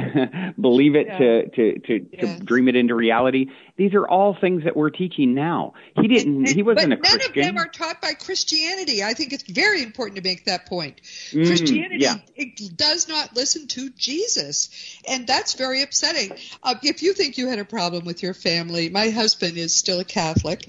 believe 0.60 0.96
it 0.96 1.06
Yeah. 1.06 1.18
to, 1.18 1.48
to, 1.50 1.78
to, 1.78 2.06
Yes. 2.12 2.38
to 2.40 2.44
dream 2.44 2.66
it 2.66 2.74
into 2.74 2.94
reality. 2.96 3.46
These 3.76 3.94
are 3.94 4.06
all 4.08 4.36
things 4.38 4.64
that 4.64 4.76
we're 4.76 4.90
teaching 4.90 5.32
now. 5.34 5.74
He 6.00 6.08
didn't, 6.08 6.46
And- 6.46 6.48
he 6.48 6.62
wasn't 6.64 6.90
but 6.90 6.98
a 6.98 7.02
none 7.02 7.18
Christian. 7.20 7.28
of 7.30 7.46
them 7.46 7.56
are 7.58 7.68
taught 7.68 8.02
by 8.02 8.14
Christianity. 8.14 9.04
I 9.04 9.14
think 9.14 9.32
it's 9.32 9.44
very 9.44 9.82
important 9.82 10.16
to 10.16 10.22
make 10.28 10.44
that 10.46 10.66
point. 10.66 11.00
Mm, 11.30 11.46
Christianity 11.46 11.98
yeah. 12.02 12.16
it 12.34 12.76
does 12.76 13.06
not 13.08 13.36
listen 13.36 13.68
to 13.68 13.88
Jesus, 13.90 14.70
and 15.08 15.24
that's 15.26 15.54
very 15.54 15.82
upsetting. 15.82 16.32
Uh, 16.64 16.74
if 16.82 17.02
you 17.04 17.12
think 17.12 17.38
you 17.38 17.46
had 17.48 17.60
a 17.60 17.64
problem 17.64 18.04
with 18.04 18.24
your 18.24 18.34
family, 18.34 18.88
my 18.88 19.10
husband 19.10 19.56
is 19.56 19.72
still 19.74 20.00
a 20.00 20.04
Catholic. 20.04 20.66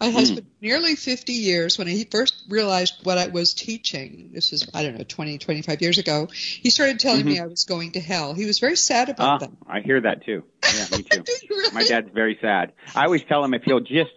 My 0.00 0.10
husband, 0.10 0.46
nearly 0.60 0.94
50 0.94 1.32
years, 1.32 1.76
when 1.76 1.88
he 1.88 2.04
first 2.04 2.44
realized 2.48 2.94
what 3.02 3.18
I 3.18 3.28
was 3.28 3.52
teaching, 3.54 4.30
this 4.32 4.52
was, 4.52 4.70
I 4.72 4.84
don't 4.84 4.96
know, 4.96 5.04
20, 5.04 5.38
25 5.38 5.82
years 5.82 5.98
ago, 5.98 6.28
he 6.30 6.70
started 6.70 7.00
telling 7.00 7.20
mm-hmm. 7.20 7.28
me 7.28 7.40
I 7.40 7.46
was 7.46 7.64
going 7.64 7.92
to 7.92 8.00
hell. 8.00 8.32
He 8.34 8.46
was 8.46 8.60
very 8.60 8.76
sad 8.76 9.08
about 9.08 9.42
uh, 9.42 9.46
that. 9.46 9.50
I 9.66 9.80
hear 9.80 10.00
that 10.00 10.24
too. 10.24 10.44
Yeah, 10.64 10.96
me 10.98 11.02
too. 11.02 11.24
really? 11.50 11.74
My 11.74 11.82
dad's 11.82 12.10
very 12.14 12.38
sad. 12.40 12.72
I 12.94 13.04
always 13.04 13.24
tell 13.24 13.44
him 13.44 13.54
if 13.54 13.62
he'll 13.64 13.80
just 13.80 14.12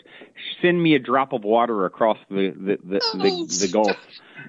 send 0.62 0.82
me 0.82 0.96
a 0.96 1.00
drop 1.00 1.34
of 1.34 1.44
water 1.44 1.86
across 1.86 2.18
the 2.30 2.52
the 2.52 2.78
the, 2.84 3.02
oh, 3.04 3.18
the, 3.18 3.66
the 3.66 3.70
Gulf. 3.72 3.98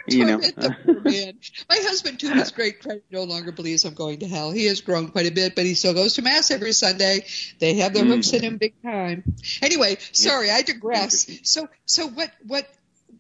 You 0.07 0.25
know, 0.25 0.39
my 0.39 1.77
husband 1.77 2.21
to 2.21 2.31
his 2.33 2.51
great 2.51 2.81
credit 2.81 3.05
no 3.11 3.25
longer 3.25 3.53
believes 3.53 3.85
I'm 3.85 3.95
going 3.95 4.21
to 4.21 4.29
hell. 4.29 4.51
He 4.51 4.67
has 4.67 4.81
grown 4.81 5.09
quite 5.09 5.27
a 5.27 5.33
bit, 5.33 5.55
but 5.55 5.65
he 5.65 5.75
still 5.75 5.95
goes 5.95 6.15
to 6.15 6.23
mass 6.23 6.51
every 6.51 6.73
Sunday. 6.73 7.25
They 7.59 7.75
have 7.75 7.95
their 7.95 8.05
mm. 8.05 8.09
hooks 8.09 8.33
in 8.33 8.43
him 8.43 8.57
big 8.57 8.75
time. 8.83 9.23
Anyway, 9.61 9.99
sorry, 10.13 10.51
I 10.51 10.63
digress. 10.63 11.27
So, 11.45 11.69
so 11.87 12.09
what 12.09 12.31
what 12.47 12.69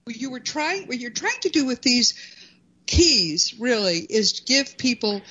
you 0.06 0.30
were 0.30 0.40
trying 0.40 0.88
what 0.88 0.98
you're 0.98 1.10
trying 1.10 1.40
to 1.42 1.48
do 1.48 1.66
with 1.66 1.82
these 1.82 2.14
keys 2.86 3.54
really 3.58 3.98
is 3.98 4.40
give 4.40 4.76
people 4.76 5.22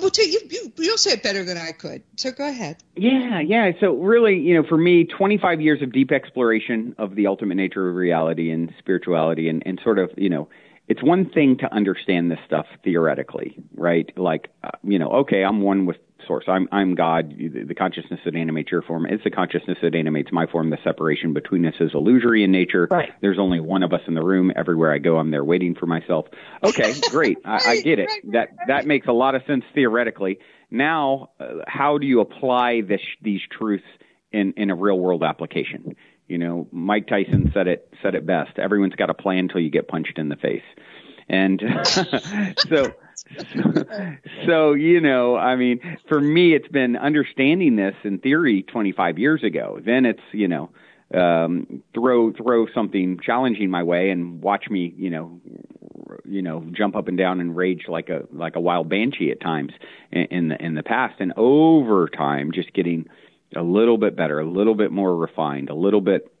well, 0.00 0.10
you, 0.16 0.40
you, 0.50 0.72
you'll 0.78 0.96
say 0.96 1.12
it 1.12 1.22
better 1.22 1.44
than 1.44 1.56
I 1.58 1.72
could. 1.72 2.02
So 2.16 2.30
go 2.30 2.48
ahead. 2.48 2.82
Yeah, 2.96 3.40
yeah. 3.40 3.72
So 3.80 3.94
really, 3.96 4.38
you 4.38 4.54
know, 4.54 4.66
for 4.66 4.76
me, 4.76 5.04
25 5.04 5.60
years 5.60 5.82
of 5.82 5.92
deep 5.92 6.12
exploration 6.12 6.94
of 6.98 7.14
the 7.14 7.26
ultimate 7.26 7.56
nature 7.56 7.88
of 7.88 7.96
reality 7.96 8.50
and 8.50 8.72
spirituality, 8.78 9.48
and 9.48 9.62
and 9.66 9.80
sort 9.82 9.98
of, 9.98 10.10
you 10.16 10.28
know, 10.28 10.48
it's 10.88 11.02
one 11.02 11.28
thing 11.28 11.56
to 11.58 11.72
understand 11.72 12.30
this 12.30 12.38
stuff 12.46 12.66
theoretically, 12.84 13.56
right? 13.74 14.10
Like, 14.16 14.48
uh, 14.64 14.70
you 14.82 14.98
know, 14.98 15.10
okay, 15.10 15.44
I'm 15.44 15.62
one 15.62 15.86
with 15.86 15.96
source. 16.32 16.44
I'm 16.48 16.68
I'm 16.72 16.94
God. 16.94 17.34
The 17.36 17.74
consciousness 17.74 18.20
that 18.24 18.34
animates 18.34 18.70
your 18.70 18.82
form 18.82 19.06
is 19.06 19.20
the 19.24 19.30
consciousness 19.30 19.78
that 19.82 19.94
animates 19.94 20.32
my 20.32 20.46
form. 20.46 20.70
The 20.70 20.78
separation 20.82 21.32
between 21.32 21.66
us 21.66 21.74
is 21.80 21.90
illusory 21.94 22.42
in 22.42 22.50
nature. 22.50 22.88
Right. 22.90 23.12
There's 23.20 23.38
only 23.38 23.60
one 23.60 23.82
of 23.82 23.92
us 23.92 24.00
in 24.06 24.14
the 24.14 24.22
room. 24.22 24.52
Everywhere 24.56 24.92
I 24.92 24.98
go, 24.98 25.18
I'm 25.18 25.30
there 25.30 25.44
waiting 25.44 25.74
for 25.74 25.86
myself. 25.86 26.26
Okay, 26.62 26.94
great. 27.10 27.38
I, 27.44 27.58
I 27.66 27.80
get 27.80 27.98
it. 27.98 28.10
That 28.32 28.48
that 28.66 28.86
makes 28.86 29.06
a 29.06 29.12
lot 29.12 29.34
of 29.34 29.42
sense 29.46 29.64
theoretically. 29.74 30.38
Now, 30.70 31.30
uh, 31.38 31.64
how 31.66 31.98
do 31.98 32.06
you 32.06 32.20
apply 32.20 32.82
this 32.82 33.02
these 33.20 33.40
truths 33.50 33.84
in 34.32 34.54
in 34.56 34.70
a 34.70 34.74
real 34.74 34.98
world 34.98 35.22
application? 35.22 35.96
You 36.28 36.38
know, 36.38 36.68
Mike 36.72 37.08
Tyson 37.08 37.50
said 37.52 37.66
it 37.66 37.92
said 38.02 38.14
it 38.14 38.24
best. 38.24 38.58
Everyone's 38.58 38.94
got 38.94 39.10
a 39.10 39.14
plan 39.14 39.38
until 39.40 39.60
you 39.60 39.70
get 39.70 39.88
punched 39.88 40.18
in 40.18 40.28
the 40.28 40.36
face. 40.36 40.62
And 41.28 41.62
so 42.68 42.94
so, 44.46 44.72
you 44.74 45.00
know, 45.00 45.36
I 45.36 45.56
mean, 45.56 45.80
for 46.08 46.20
me, 46.20 46.54
it's 46.54 46.68
been 46.68 46.96
understanding 46.96 47.76
this 47.76 47.94
in 48.04 48.18
theory 48.18 48.62
25 48.62 49.18
years 49.18 49.42
ago. 49.42 49.80
Then 49.84 50.04
it's, 50.04 50.22
you 50.32 50.48
know, 50.48 50.70
um, 51.14 51.82
throw 51.94 52.32
throw 52.32 52.66
something 52.74 53.18
challenging 53.22 53.70
my 53.70 53.82
way 53.82 54.10
and 54.10 54.42
watch 54.42 54.68
me, 54.70 54.94
you 54.96 55.10
know, 55.10 55.40
you 56.24 56.42
know, 56.42 56.64
jump 56.72 56.96
up 56.96 57.08
and 57.08 57.18
down 57.18 57.40
and 57.40 57.56
rage 57.56 57.84
like 57.88 58.08
a 58.08 58.22
like 58.32 58.56
a 58.56 58.60
wild 58.60 58.88
banshee 58.88 59.30
at 59.30 59.40
times 59.40 59.72
in, 60.10 60.24
in 60.30 60.48
the 60.48 60.64
in 60.64 60.74
the 60.74 60.82
past, 60.82 61.16
and 61.20 61.32
over 61.36 62.08
time, 62.08 62.50
just 62.52 62.72
getting 62.72 63.08
a 63.54 63.62
little 63.62 63.98
bit 63.98 64.16
better, 64.16 64.40
a 64.40 64.48
little 64.48 64.74
bit 64.74 64.90
more 64.90 65.14
refined, 65.14 65.68
a 65.68 65.74
little 65.74 66.00
bit, 66.00 66.32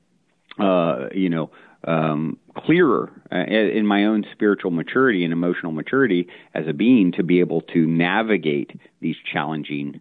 uh, 0.58 1.08
you 1.12 1.28
know, 1.28 1.50
um, 1.84 2.38
clearer 2.56 3.10
uh, 3.30 3.38
in 3.38 3.86
my 3.86 4.04
own 4.04 4.24
spiritual 4.32 4.70
maturity 4.70 5.24
and 5.24 5.32
emotional 5.32 5.72
maturity 5.72 6.28
as 6.54 6.66
a 6.68 6.72
being 6.72 7.12
to 7.12 7.22
be 7.22 7.40
able 7.40 7.62
to 7.62 7.86
navigate 7.86 8.78
these 9.00 9.16
challenging 9.32 10.00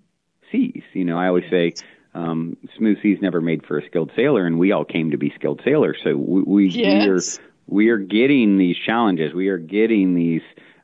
seas. 0.52 0.84
You 0.94 1.06
know, 1.06 1.18
I 1.18 1.28
always 1.28 1.50
say, 1.50 1.74
um, 2.14 2.58
smooth 2.78 3.02
seas 3.02 3.20
never 3.22 3.42
made 3.42 3.66
for 3.66 3.78
a 3.78 3.86
skilled 3.86 4.12
sailor, 4.16 4.46
and 4.46 4.60
we 4.60 4.72
all 4.72 4.86
came 4.86 5.12
to 5.12 5.18
be 5.18 5.32
skilled 5.36 5.62
sailors. 5.64 5.98
So 6.04 6.16
we, 6.16 6.42
we, 6.42 6.68
yes. 6.68 7.06
we 7.06 7.10
are 7.10 7.48
we 7.68 7.90
are 7.90 7.98
getting 7.98 8.58
these 8.58 8.76
challenges. 8.78 9.34
We 9.34 9.48
are 9.48 9.58
getting 9.58 10.14
these 10.14 10.42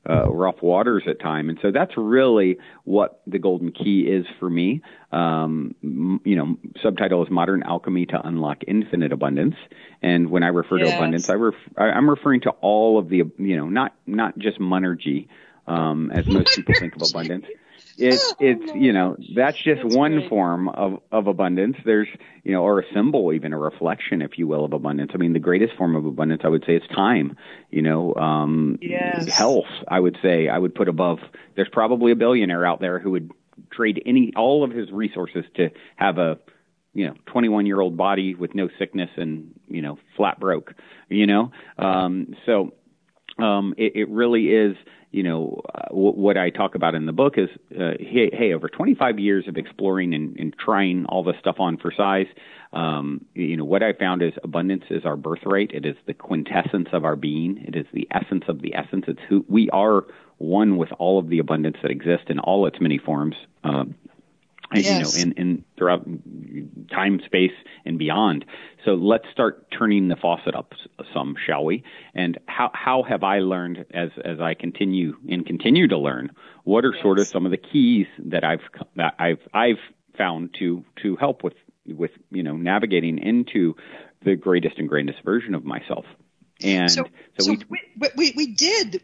uh, 0.09 0.29
rough 0.29 0.61
waters 0.61 1.03
at 1.07 1.19
time. 1.19 1.49
And 1.49 1.59
so 1.61 1.71
that's 1.71 1.91
really 1.97 2.57
what 2.83 3.21
the 3.27 3.39
golden 3.39 3.71
key 3.71 4.01
is 4.01 4.25
for 4.39 4.49
me. 4.49 4.81
Um, 5.11 5.75
you 5.81 6.35
know, 6.35 6.57
subtitle 6.81 7.23
is 7.23 7.29
Modern 7.29 7.63
Alchemy 7.63 8.07
to 8.07 8.27
Unlock 8.27 8.59
Infinite 8.67 9.11
Abundance. 9.11 9.55
And 10.01 10.29
when 10.29 10.43
I 10.43 10.47
refer 10.47 10.77
yes. 10.77 10.89
to 10.89 10.95
abundance, 10.95 11.29
I 11.29 11.33
ref- 11.33 11.55
I'm 11.77 12.09
referring 12.09 12.41
to 12.41 12.51
all 12.61 12.99
of 12.99 13.09
the, 13.09 13.23
you 13.37 13.57
know, 13.57 13.67
not 13.69 13.95
not 14.05 14.37
just 14.37 14.59
monergy, 14.59 15.27
um, 15.65 16.11
as 16.11 16.27
most 16.27 16.55
people 16.55 16.75
think 16.77 16.95
of 16.95 17.01
abundance. 17.09 17.45
It's 17.97 18.33
it's 18.39 18.75
you 18.75 18.93
know 18.93 19.17
that's 19.35 19.57
just 19.57 19.81
that's 19.81 19.95
one 19.95 20.13
great. 20.13 20.29
form 20.29 20.69
of 20.69 21.01
of 21.11 21.27
abundance. 21.27 21.77
There's 21.83 22.07
you 22.43 22.51
know 22.51 22.63
or 22.63 22.79
a 22.79 22.83
symbol, 22.93 23.33
even 23.33 23.53
a 23.53 23.57
reflection, 23.57 24.21
if 24.21 24.37
you 24.37 24.47
will, 24.47 24.65
of 24.65 24.73
abundance. 24.73 25.11
I 25.13 25.17
mean, 25.17 25.33
the 25.33 25.39
greatest 25.39 25.75
form 25.77 25.95
of 25.95 26.05
abundance, 26.05 26.41
I 26.43 26.49
would 26.49 26.63
say, 26.65 26.75
is 26.75 26.83
time. 26.93 27.37
You 27.71 27.81
know, 27.81 28.13
um, 28.15 28.77
yes. 28.81 29.31
health. 29.35 29.65
I 29.87 29.99
would 29.99 30.17
say 30.21 30.47
I 30.47 30.57
would 30.57 30.75
put 30.75 30.87
above. 30.87 31.19
There's 31.55 31.69
probably 31.71 32.11
a 32.11 32.15
billionaire 32.15 32.65
out 32.65 32.79
there 32.79 32.99
who 32.99 33.11
would 33.11 33.31
trade 33.71 34.01
any 34.05 34.31
all 34.35 34.63
of 34.63 34.71
his 34.71 34.91
resources 34.91 35.43
to 35.55 35.69
have 35.95 36.17
a 36.17 36.37
you 36.93 37.07
know 37.07 37.15
21 37.27 37.65
year 37.65 37.79
old 37.79 37.97
body 37.97 38.35
with 38.35 38.53
no 38.55 38.69
sickness 38.77 39.09
and 39.17 39.59
you 39.67 39.81
know 39.81 39.97
flat 40.15 40.39
broke. 40.39 40.73
You 41.09 41.25
know, 41.25 41.51
um, 41.77 42.35
so 42.45 42.73
um, 43.39 43.75
it, 43.77 43.95
it 43.95 44.09
really 44.09 44.47
is 44.47 44.75
you 45.11 45.23
know, 45.23 45.61
uh, 45.73 45.89
w- 45.89 46.13
what 46.13 46.37
I 46.37 46.49
talk 46.49 46.75
about 46.75 46.95
in 46.95 47.05
the 47.05 47.13
book 47.13 47.35
is, 47.37 47.49
uh, 47.71 47.93
hey, 47.99 48.29
hey, 48.33 48.53
over 48.53 48.67
25 48.67 49.19
years 49.19 49.47
of 49.47 49.57
exploring 49.57 50.13
and, 50.13 50.37
and 50.37 50.55
trying 50.57 51.05
all 51.05 51.23
this 51.23 51.35
stuff 51.39 51.55
on 51.59 51.77
for 51.77 51.91
size, 51.95 52.27
um, 52.73 53.23
you 53.33 53.55
know, 53.55 53.63
what 53.63 53.83
I 53.83 53.93
found 53.93 54.21
is 54.21 54.33
abundance 54.43 54.83
is 54.89 55.05
our 55.05 55.15
birthright. 55.15 55.71
It 55.71 55.85
is 55.85 55.95
the 56.05 56.13
quintessence 56.13 56.89
of 56.91 57.05
our 57.05 57.15
being. 57.15 57.63
It 57.65 57.75
is 57.75 57.85
the 57.93 58.07
essence 58.11 58.43
of 58.47 58.61
the 58.61 58.75
essence. 58.75 59.05
It's 59.07 59.21
who 59.29 59.45
we 59.47 59.69
are 59.71 60.03
one 60.37 60.77
with 60.77 60.89
all 60.99 61.17
of 61.17 61.29
the 61.29 61.39
abundance 61.39 61.77
that 61.81 61.91
exists 61.91 62.25
in 62.29 62.39
all 62.39 62.67
its 62.67 62.79
many 62.79 62.97
forms. 62.97 63.35
Um, 63.63 63.95
yes. 64.74 65.17
you 65.17 65.25
know, 65.25 65.31
in, 65.31 65.38
in 65.38 65.65
throughout 65.77 66.05
time, 66.91 67.21
space, 67.25 67.51
and 67.86 67.97
beyond. 67.97 68.45
So 68.86 68.93
let's 68.93 69.25
start 69.31 69.67
turning 69.71 70.07
the 70.07 70.15
faucet 70.15 70.55
up 70.55 70.74
some, 71.13 71.36
shall 71.45 71.63
we? 71.65 71.83
And 72.13 72.38
how 72.47 72.71
how 72.74 73.03
have 73.03 73.24
I 73.24 73.39
learned 73.39 73.86
as 73.91 74.09
as 74.24 74.39
I 74.39 74.53
continue 74.53 75.15
and 75.29 75.45
continue 75.45 75.88
to 75.88 75.97
learn? 75.97 76.31
What 76.63 76.86
are 76.86 76.93
yes. 76.93 77.01
sort 77.01 77.19
of 77.19 77.27
some 77.27 77.45
of 77.45 77.51
the 77.51 77.57
keys 77.57 78.07
that 78.19 78.43
I've 78.43 78.62
that 78.95 79.15
I've 79.19 79.41
I've 79.53 79.79
found 80.17 80.55
to 80.59 80.83
to 81.03 81.15
help 81.15 81.43
with 81.43 81.55
with 81.86 82.12
you 82.31 82.43
know 82.43 82.57
navigating 82.57 83.19
into 83.19 83.75
the 84.24 84.36
greatest 84.36 84.77
and 84.77 84.89
grandest 84.89 85.24
version 85.24 85.55
of 85.55 85.63
myself? 85.63 86.05
And 86.61 86.91
so, 86.91 87.05
so, 87.37 87.45
so 87.45 87.57
we, 87.69 87.81
we, 87.97 88.09
we, 88.15 88.33
we 88.35 88.47
did 88.47 89.03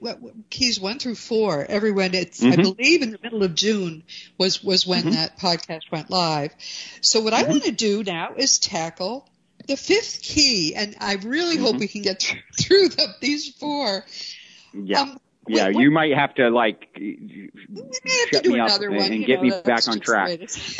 keys 0.50 0.79
one 0.79 1.00
through 1.00 1.15
four. 1.15 1.63
Everyone, 1.67 2.13
it's 2.15 2.41
mm-hmm. 2.41 2.60
I 2.60 2.63
believe 2.63 3.01
in 3.01 3.12
the 3.12 3.19
middle 3.22 3.43
of 3.43 3.53
June 3.53 4.03
was 4.38 4.63
was 4.63 4.88
when 4.88 5.01
mm-hmm. 5.01 5.12
that 5.12 5.38
podcast 5.38 5.91
went 5.91 6.10
live. 6.10 6.51
So 7.01 7.22
what 7.22 7.33
mm-hmm. 7.33 7.45
I 7.45 7.50
want 7.50 7.63
to 7.65 7.72
do 7.72 8.03
now 8.03 8.33
is 8.36 8.57
tackle 8.57 9.29
the 9.67 9.77
fifth 9.77 10.22
key, 10.22 10.74
and 10.75 10.95
I 11.00 11.15
really 11.15 11.57
hope 11.57 11.72
mm-hmm. 11.72 11.79
we 11.79 11.88
can 11.88 12.01
get 12.01 12.22
through, 12.24 12.39
through 12.60 12.89
the, 12.89 13.07
these 13.22 13.50
four. 13.50 14.03
Yeah. 14.74 15.01
Um, 15.01 15.19
yeah, 15.47 15.67
you 15.69 15.91
might 15.91 16.13
have 16.13 16.33
to 16.35 16.50
like 16.50 16.89
shut 18.31 18.45
me 18.45 18.59
up 18.59 18.81
and, 18.81 18.95
and 18.95 19.25
get 19.25 19.41
know, 19.41 19.50
me 19.50 19.62
back 19.63 19.88
on 19.88 20.00
track. 20.00 20.39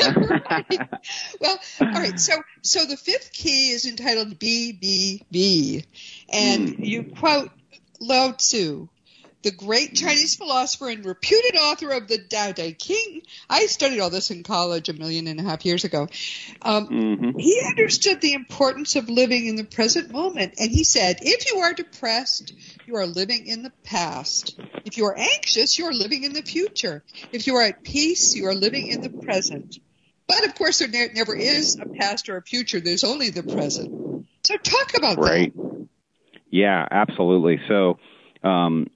well, 1.40 1.58
all 1.80 1.86
right. 1.88 2.18
So, 2.18 2.34
so 2.62 2.84
the 2.86 2.96
fifth 2.96 3.32
key 3.32 3.70
is 3.70 3.86
entitled 3.86 4.38
BBB, 4.38 5.84
and 6.32 6.68
mm. 6.68 6.86
you 6.86 7.04
quote 7.04 7.50
Lao 8.00 8.32
Tzu, 8.32 8.88
the 9.44 9.52
great 9.52 9.94
Chinese 9.94 10.36
philosopher 10.36 10.88
and 10.88 11.04
reputed 11.04 11.54
author 11.56 11.90
of 11.90 12.08
the 12.08 12.18
Tao 12.18 12.52
Te 12.52 12.72
King. 12.72 13.22
I 13.48 13.66
studied 13.66 14.00
all 14.00 14.10
this 14.10 14.30
in 14.30 14.42
college 14.42 14.88
a 14.88 14.94
million 14.94 15.28
and 15.28 15.38
a 15.38 15.42
half 15.42 15.64
years 15.64 15.84
ago. 15.84 16.08
Um, 16.62 16.88
mm-hmm. 16.88 17.38
He 17.38 17.60
understood 17.68 18.20
the 18.20 18.32
importance 18.32 18.96
of 18.96 19.08
living 19.08 19.46
in 19.46 19.56
the 19.56 19.64
present 19.64 20.10
moment, 20.10 20.54
and 20.58 20.70
he 20.70 20.82
said, 20.82 21.18
"If 21.20 21.52
you 21.52 21.60
are 21.60 21.74
depressed, 21.74 22.54
you 22.86 22.96
are 22.96 23.06
living 23.06 23.46
in 23.46 23.62
the 23.62 23.72
past. 23.84 24.58
If 24.84 24.96
you 24.96 25.04
are 25.06 25.16
anxious, 25.16 25.78
you 25.78 25.86
are 25.86 25.94
living 25.94 26.24
in 26.24 26.32
the 26.32 26.42
future. 26.42 27.04
If 27.30 27.46
you 27.46 27.56
are 27.56 27.62
at 27.62 27.84
peace, 27.84 28.34
you 28.34 28.46
are 28.46 28.54
living 28.54 28.88
in 28.88 29.02
the 29.02 29.10
present." 29.10 29.78
But 30.26 30.46
of 30.46 30.54
course, 30.54 30.78
there 30.78 30.88
ne- 30.88 31.12
never 31.14 31.36
is 31.36 31.78
a 31.78 31.86
past 31.86 32.30
or 32.30 32.38
a 32.38 32.42
future. 32.42 32.80
There's 32.80 33.04
only 33.04 33.28
the 33.28 33.42
present. 33.42 34.26
So 34.46 34.56
talk 34.56 34.96
about 34.96 35.18
right. 35.18 35.54
that. 35.54 35.88
Yeah, 36.50 36.86
absolutely. 36.90 37.60
So, 37.68 37.98
um, 38.42 38.86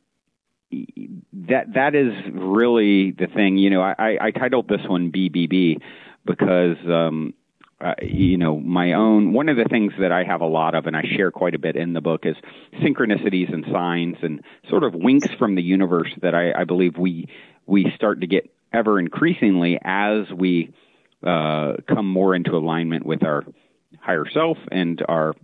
that 0.71 1.73
that 1.75 1.95
is 1.95 2.13
really 2.33 3.13
the 3.13 3.27
thing. 3.27 3.57
You 3.57 3.71
know, 3.71 3.83
I, 3.83 4.19
I 4.21 4.31
titled 4.31 4.69
this 4.69 4.83
one 4.87 5.11
BBB 5.11 5.81
because 6.27 6.77
um, 6.87 7.35
uh, 7.81 7.95
you 8.03 8.37
know 8.37 8.59
my 8.59 8.93
own 8.93 9.33
one 9.33 9.49
of 9.49 9.57
the 9.57 9.65
things 9.65 9.93
that 10.01 10.13
I 10.13 10.25
have 10.25 10.41
a 10.41 10.47
lot 10.47 10.75
of 10.75 10.87
and 10.87 10.97
I 10.97 11.03
share 11.17 11.31
quite 11.31 11.55
a 11.55 11.59
bit 11.59 11.77
in 11.77 11.93
the 11.93 12.01
book 12.01 12.25
is 12.25 12.37
synchronicities 12.83 13.53
and 13.53 13.65
signs 13.73 14.17
and 14.23 14.43
sort 14.69 14.85
of 14.85 14.95
winks 14.95 15.29
from 15.39 15.55
the 15.55 15.63
universe 15.63 16.13
that 16.21 16.35
I, 16.35 16.53
I 16.53 16.65
believe 16.65 16.99
we 16.99 17.29
we 17.67 17.91
start 17.95 18.21
to 18.21 18.27
get 18.27 18.51
ever 18.73 18.99
increasingly 18.99 19.79
as 19.83 20.31
we 20.37 20.75
uh, 21.27 21.75
come 21.89 22.07
more 22.07 22.35
into 22.35 22.57
alignment 22.57 23.07
with 23.07 23.25
our 23.25 23.45
higher 24.01 24.27
self 24.33 24.59
and 24.71 25.03
our 25.09 25.35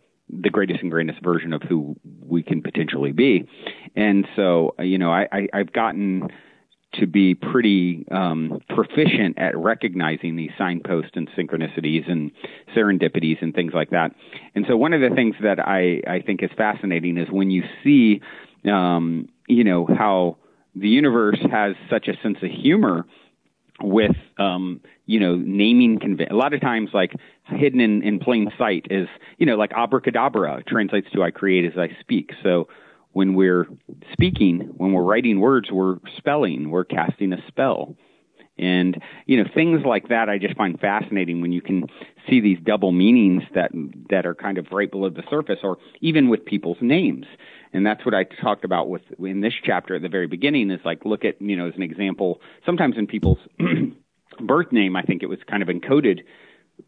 the 0.42 0.50
greatest 0.50 0.80
and 0.82 0.90
greatest 0.90 1.22
version 1.22 1.52
of 1.52 1.62
who 1.62 1.96
we 2.20 2.42
can 2.42 2.62
potentially 2.62 3.12
be. 3.12 3.48
And 3.96 4.26
so, 4.34 4.74
you 4.78 4.98
know, 4.98 5.12
I, 5.12 5.28
I 5.32 5.48
I've 5.52 5.72
gotten 5.72 6.28
to 7.00 7.06
be 7.06 7.34
pretty 7.34 8.06
um, 8.10 8.60
proficient 8.68 9.38
at 9.38 9.56
recognizing 9.56 10.36
these 10.36 10.50
signposts 10.56 11.12
and 11.14 11.28
synchronicities 11.30 12.10
and 12.10 12.30
serendipities 12.76 13.42
and 13.42 13.54
things 13.54 13.72
like 13.74 13.90
that. 13.90 14.12
And 14.54 14.64
so, 14.68 14.76
one 14.76 14.92
of 14.92 15.00
the 15.00 15.14
things 15.14 15.34
that 15.42 15.58
I, 15.58 16.00
I 16.06 16.20
think 16.24 16.42
is 16.42 16.50
fascinating 16.56 17.18
is 17.18 17.28
when 17.30 17.50
you 17.50 17.62
see, 17.82 18.20
um, 18.70 19.28
you 19.48 19.64
know, 19.64 19.86
how 19.86 20.38
the 20.74 20.88
universe 20.88 21.38
has 21.50 21.74
such 21.90 22.08
a 22.08 22.20
sense 22.22 22.38
of 22.42 22.50
humor 22.50 23.06
with 23.80 24.16
um 24.38 24.80
you 25.06 25.18
know 25.18 25.36
naming 25.36 25.98
conven- 25.98 26.30
a 26.30 26.36
lot 26.36 26.54
of 26.54 26.60
times 26.60 26.90
like 26.92 27.12
hidden 27.46 27.80
in 27.80 28.02
in 28.02 28.18
plain 28.18 28.50
sight 28.56 28.86
is 28.90 29.08
you 29.38 29.46
know 29.46 29.56
like 29.56 29.72
abracadabra 29.72 30.62
translates 30.66 31.08
to 31.12 31.22
i 31.22 31.30
create 31.30 31.64
as 31.64 31.76
i 31.76 31.88
speak 32.00 32.30
so 32.42 32.68
when 33.14 33.34
we're 33.34 33.66
speaking, 34.12 34.72
when 34.76 34.92
we're 34.92 35.02
writing 35.02 35.40
words, 35.40 35.70
we're 35.70 35.98
spelling, 36.16 36.70
we're 36.70 36.84
casting 36.84 37.32
a 37.32 37.38
spell. 37.48 37.96
And, 38.58 39.00
you 39.26 39.36
know, 39.36 39.48
things 39.52 39.80
like 39.84 40.08
that 40.08 40.28
I 40.28 40.38
just 40.38 40.56
find 40.56 40.78
fascinating 40.78 41.40
when 41.40 41.50
you 41.50 41.62
can 41.62 41.86
see 42.28 42.40
these 42.40 42.58
double 42.62 42.92
meanings 42.92 43.42
that, 43.54 43.70
that 44.10 44.26
are 44.26 44.34
kind 44.34 44.58
of 44.58 44.66
right 44.70 44.90
below 44.90 45.10
the 45.10 45.22
surface 45.30 45.60
or 45.62 45.78
even 46.00 46.28
with 46.28 46.44
people's 46.44 46.76
names. 46.80 47.26
And 47.74 47.84
that's 47.84 48.04
what 48.04 48.14
I 48.14 48.22
talked 48.22 48.64
about 48.64 48.88
with, 48.88 49.02
in 49.18 49.40
this 49.40 49.52
chapter 49.62 49.96
at 49.96 50.02
the 50.02 50.08
very 50.08 50.28
beginning 50.28 50.70
is 50.70 50.80
like, 50.84 51.04
look 51.04 51.24
at, 51.24 51.42
you 51.42 51.56
know, 51.56 51.66
as 51.66 51.74
an 51.74 51.82
example, 51.82 52.40
sometimes 52.64 52.96
in 52.96 53.08
people's 53.08 53.40
birth 54.40 54.70
name, 54.70 54.94
I 54.94 55.02
think 55.02 55.24
it 55.24 55.26
was 55.26 55.40
kind 55.48 55.60
of 55.62 55.68
encoded 55.68 56.20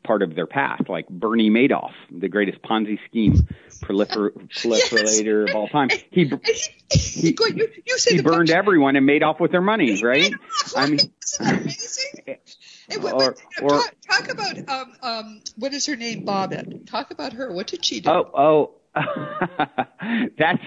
part 0.05 0.23
of 0.23 0.37
their 0.37 0.47
past, 0.47 0.89
like 0.89 1.09
Bernie 1.09 1.51
Madoff, 1.51 1.93
the 2.11 2.29
greatest 2.29 2.63
Ponzi 2.63 2.99
scheme 3.09 3.35
prolifer- 3.83 4.31
proliferator 4.49 5.47
yes. 5.47 5.51
of 5.51 5.57
all 5.57 5.69
time. 5.69 5.89
He 6.11 6.25
he, 6.25 7.29
you, 7.29 7.69
you 7.85 7.99
he 8.09 8.23
burned 8.23 8.51
everyone 8.51 8.95
and 8.97 9.05
made 9.05 9.23
off 9.23 9.41
with 9.41 9.51
their 9.51 9.61
money, 9.61 10.03
right? 10.03 10.33
I 10.77 10.89
mean, 10.89 11.01
amazing? 11.41 12.39
or, 13.03 13.37
or, 13.63 13.69
talk, 13.69 13.95
talk, 14.09 14.29
about 14.29 14.69
um, 14.69 14.93
um, 15.03 15.41
what 15.57 15.73
is 15.75 15.87
her 15.87 15.97
name, 15.97 16.25
Bobbitt. 16.25 16.89
Talk 16.89 17.11
about 17.11 17.33
her. 17.33 17.53
What 17.53 17.67
did 17.67 17.85
she 17.85 18.01
do? 18.01 18.11
Oh, 18.11 18.31
oh. 18.35 18.73
That's, 20.39 20.63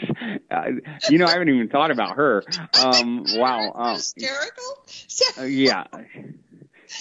uh, 0.52 0.64
you 1.10 1.18
know, 1.18 1.26
I 1.26 1.32
haven't 1.32 1.50
even 1.50 1.70
thought 1.70 1.92
about 1.92 2.16
her. 2.16 2.44
Um, 2.84 3.26
wow. 3.36 3.72
Um, 3.74 3.96
hysterical. 3.96 4.64
Uh, 5.38 5.44
yeah. 5.44 5.86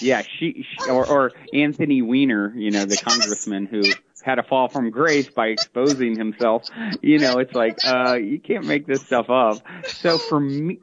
Yeah, 0.01 0.21
she, 0.21 0.65
she 0.69 0.89
or, 0.89 1.05
or 1.07 1.31
Anthony 1.53 2.01
Weiner, 2.01 2.53
you 2.55 2.69
know, 2.71 2.85
the 2.85 2.97
congressman 2.97 3.65
who 3.65 3.81
had 4.23 4.39
a 4.39 4.43
fall 4.43 4.67
from 4.67 4.91
grace 4.91 5.29
by 5.29 5.47
exposing 5.47 6.17
himself. 6.17 6.63
You 7.01 7.19
know, 7.19 7.39
it's 7.39 7.53
like 7.53 7.77
uh 7.85 8.15
you 8.15 8.39
can't 8.39 8.65
make 8.65 8.85
this 8.85 9.05
stuff 9.05 9.29
up. 9.29 9.61
So 9.87 10.17
for 10.17 10.39
me, 10.39 10.79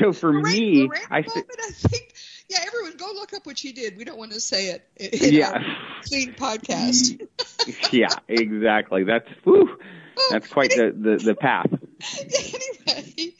so 0.00 0.12
for 0.12 0.32
me, 0.32 0.88
I, 1.10 1.22
th- 1.22 1.46
I 1.46 1.72
think 1.72 2.14
yeah, 2.48 2.58
everyone 2.66 2.96
go 2.96 3.12
look 3.14 3.32
up 3.32 3.46
what 3.46 3.58
she 3.58 3.72
did. 3.72 3.96
We 3.96 4.04
don't 4.04 4.18
want 4.18 4.32
to 4.32 4.40
say 4.40 4.70
it 4.70 4.88
in 4.96 5.34
yeah. 5.34 5.62
clean 6.02 6.34
podcast. 6.34 7.26
yeah, 7.92 8.08
exactly. 8.28 9.04
That's 9.04 9.28
whew, 9.44 9.78
that's 10.30 10.48
quite 10.48 10.70
the, 10.70 10.94
the 10.96 11.16
the 11.24 11.34
path. 11.34 11.70
anyway, 12.88 13.34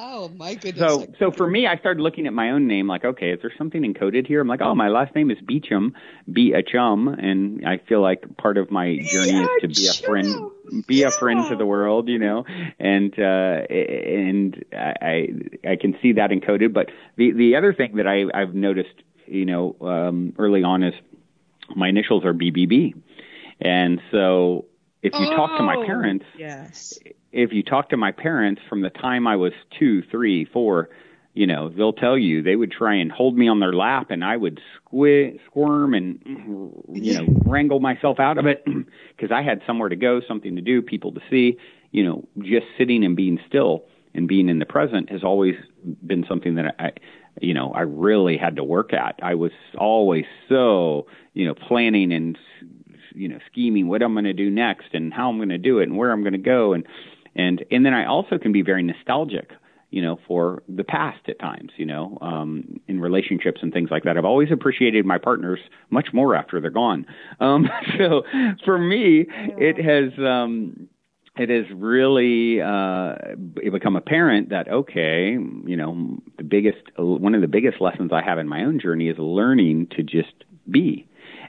Oh 0.00 0.28
my 0.28 0.54
goodness! 0.54 0.78
So, 0.78 1.06
so 1.18 1.30
for 1.32 1.50
me, 1.50 1.66
I 1.66 1.76
started 1.76 2.00
looking 2.00 2.28
at 2.28 2.32
my 2.32 2.52
own 2.52 2.68
name, 2.68 2.86
like, 2.86 3.04
okay, 3.04 3.32
is 3.32 3.40
there 3.42 3.52
something 3.58 3.82
encoded 3.82 4.28
here? 4.28 4.40
I'm 4.40 4.46
like, 4.46 4.60
oh, 4.62 4.72
my 4.76 4.90
last 4.90 5.12
name 5.16 5.28
is 5.28 5.38
Beecham, 5.44 5.92
be 6.32 6.52
a 6.52 6.62
chum, 6.62 7.08
and 7.08 7.66
I 7.66 7.78
feel 7.78 8.00
like 8.00 8.36
part 8.36 8.58
of 8.58 8.70
my 8.70 8.96
journey 8.98 9.42
is 9.42 9.48
to 9.62 9.66
be 9.66 9.88
a 9.88 9.92
friend, 9.92 10.52
be 10.86 11.00
yeah. 11.00 11.08
a 11.08 11.10
friend 11.10 11.48
to 11.48 11.56
the 11.56 11.66
world, 11.66 12.08
you 12.08 12.20
know, 12.20 12.44
and 12.78 13.12
uh, 13.18 13.66
and 13.68 14.64
I 14.72 15.30
I 15.68 15.74
can 15.74 15.98
see 16.00 16.12
that 16.12 16.30
encoded. 16.30 16.72
But 16.72 16.90
the 17.16 17.32
the 17.32 17.56
other 17.56 17.74
thing 17.74 17.96
that 17.96 18.06
I 18.06 18.26
I've 18.32 18.54
noticed, 18.54 18.94
you 19.26 19.46
know, 19.46 19.74
um, 19.80 20.32
early 20.38 20.62
on 20.62 20.84
is 20.84 20.94
my 21.74 21.88
initials 21.88 22.24
are 22.24 22.32
BBB, 22.32 22.94
and 23.60 24.00
so 24.12 24.66
if 25.02 25.12
you 25.14 25.26
oh, 25.26 25.36
talk 25.36 25.56
to 25.58 25.62
my 25.62 25.76
oh, 25.76 25.86
parents, 25.86 26.24
yes 26.36 26.98
if 27.32 27.52
you 27.52 27.62
talk 27.62 27.90
to 27.90 27.96
my 27.96 28.12
parents 28.12 28.60
from 28.68 28.82
the 28.82 28.90
time 28.90 29.26
I 29.26 29.36
was 29.36 29.52
two, 29.78 30.02
three, 30.10 30.44
four, 30.46 30.88
you 31.34 31.46
know, 31.46 31.68
they'll 31.68 31.92
tell 31.92 32.16
you 32.16 32.42
they 32.42 32.56
would 32.56 32.72
try 32.72 32.94
and 32.94 33.12
hold 33.12 33.36
me 33.36 33.48
on 33.48 33.60
their 33.60 33.72
lap 33.72 34.10
and 34.10 34.24
I 34.24 34.36
would 34.36 34.60
squid, 34.76 35.38
squirm 35.46 35.94
and, 35.94 36.20
you 36.92 37.14
know, 37.14 37.26
wrangle 37.44 37.80
myself 37.80 38.18
out 38.18 38.38
of 38.38 38.46
it 38.46 38.64
because 39.16 39.30
I 39.30 39.42
had 39.42 39.62
somewhere 39.66 39.88
to 39.88 39.96
go, 39.96 40.20
something 40.26 40.56
to 40.56 40.62
do, 40.62 40.82
people 40.82 41.12
to 41.12 41.20
see, 41.30 41.58
you 41.90 42.04
know, 42.04 42.26
just 42.38 42.66
sitting 42.76 43.04
and 43.04 43.14
being 43.14 43.38
still 43.46 43.84
and 44.14 44.26
being 44.26 44.48
in 44.48 44.58
the 44.58 44.66
present 44.66 45.10
has 45.10 45.22
always 45.22 45.54
been 46.04 46.24
something 46.28 46.54
that 46.56 46.74
I, 46.78 46.92
you 47.40 47.54
know, 47.54 47.70
I 47.72 47.82
really 47.82 48.36
had 48.36 48.56
to 48.56 48.64
work 48.64 48.92
at. 48.92 49.20
I 49.22 49.34
was 49.34 49.52
always 49.76 50.24
so, 50.48 51.06
you 51.34 51.46
know, 51.46 51.54
planning 51.54 52.12
and, 52.12 52.38
you 53.14 53.28
know, 53.28 53.38
scheming 53.50 53.88
what 53.88 54.02
I'm 54.02 54.14
going 54.14 54.24
to 54.24 54.32
do 54.32 54.50
next 54.50 54.88
and 54.92 55.12
how 55.12 55.28
I'm 55.28 55.36
going 55.36 55.48
to 55.50 55.58
do 55.58 55.78
it 55.78 55.84
and 55.84 55.96
where 55.96 56.10
I'm 56.10 56.22
going 56.22 56.32
to 56.32 56.38
go. 56.38 56.72
And, 56.72 56.84
and 57.34 57.64
and 57.70 57.84
then 57.84 57.94
I 57.94 58.06
also 58.06 58.38
can 58.38 58.52
be 58.52 58.62
very 58.62 58.82
nostalgic 58.82 59.50
you 59.90 60.02
know, 60.02 60.18
for 60.26 60.62
the 60.68 60.84
past 60.84 61.20
at 61.28 61.38
times, 61.38 61.72
you 61.76 61.86
know, 61.86 62.18
um, 62.20 62.78
in 62.88 63.00
relationships 63.00 63.60
and 63.62 63.72
things 63.72 63.90
like 63.90 64.04
that. 64.04 64.18
I've 64.18 64.24
always 64.24 64.50
appreciated 64.52 65.06
my 65.06 65.18
partners 65.18 65.60
much 65.90 66.08
more 66.12 66.34
after 66.34 66.60
they're 66.60 66.70
gone. 66.70 67.06
Um, 67.40 67.68
so 67.98 68.22
for 68.64 68.78
me, 68.78 69.26
it 69.28 69.82
has, 69.82 70.12
um, 70.18 70.88
it 71.36 71.48
has 71.48 71.64
really 71.74 72.60
uh, 72.60 73.14
become 73.72 73.96
apparent 73.96 74.50
that 74.50 74.68
okay, 74.68 75.38
you 75.64 75.76
know, 75.76 76.18
the 76.36 76.44
biggest, 76.44 76.82
one 76.96 77.34
of 77.34 77.40
the 77.40 77.48
biggest 77.48 77.80
lessons 77.80 78.10
I 78.12 78.22
have 78.22 78.38
in 78.38 78.48
my 78.48 78.64
own 78.64 78.80
journey 78.80 79.08
is 79.08 79.16
learning 79.18 79.88
to 79.96 80.02
just 80.02 80.34
be, 80.70 81.07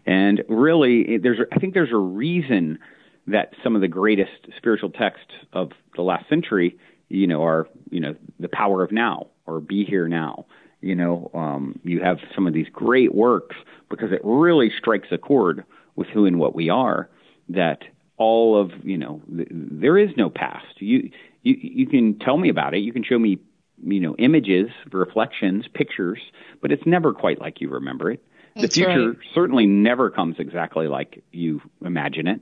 and 0.09 0.43
really, 0.49 1.19
there's, 1.19 1.37
I 1.51 1.59
think 1.59 1.75
there's 1.75 1.91
a 1.93 1.97
reason 1.97 2.79
that 3.27 3.53
some 3.63 3.75
of 3.75 3.81
the 3.81 3.87
greatest 3.87 4.47
spiritual 4.57 4.89
texts 4.89 5.31
of 5.53 5.69
the 5.95 6.01
last 6.01 6.27
century, 6.27 6.75
you 7.09 7.27
know, 7.27 7.43
are 7.43 7.67
you 7.91 7.99
know 7.99 8.15
the 8.39 8.49
power 8.49 8.83
of 8.83 8.91
now 8.91 9.27
or 9.45 9.59
be 9.59 9.85
here 9.85 10.07
now. 10.07 10.47
You 10.81 10.95
know, 10.95 11.29
um, 11.35 11.79
you 11.83 12.01
have 12.01 12.17
some 12.33 12.47
of 12.47 12.55
these 12.55 12.65
great 12.73 13.13
works 13.13 13.55
because 13.87 14.11
it 14.11 14.21
really 14.23 14.71
strikes 14.75 15.09
a 15.11 15.19
chord 15.19 15.63
with 15.95 16.07
who 16.07 16.25
and 16.25 16.39
what 16.39 16.55
we 16.55 16.69
are. 16.69 17.07
That 17.47 17.83
all 18.17 18.59
of 18.59 18.71
you 18.83 18.97
know, 18.97 19.21
th- 19.35 19.49
there 19.51 19.99
is 19.99 20.09
no 20.17 20.31
past. 20.31 20.65
You 20.79 21.11
you 21.43 21.55
you 21.61 21.85
can 21.85 22.17
tell 22.17 22.37
me 22.37 22.49
about 22.49 22.73
it. 22.73 22.79
You 22.79 22.93
can 22.93 23.03
show 23.03 23.19
me 23.19 23.37
you 23.83 23.99
know 23.99 24.15
images, 24.17 24.71
reflections, 24.91 25.65
pictures, 25.71 26.19
but 26.63 26.71
it's 26.71 26.87
never 26.87 27.13
quite 27.13 27.39
like 27.39 27.61
you 27.61 27.69
remember 27.69 28.09
it. 28.09 28.23
That's 28.61 28.75
the 28.75 28.83
future 28.85 29.09
right. 29.09 29.17
certainly 29.33 29.65
never 29.65 30.09
comes 30.09 30.35
exactly 30.39 30.87
like 30.87 31.23
you 31.31 31.61
imagine 31.83 32.27
it. 32.27 32.41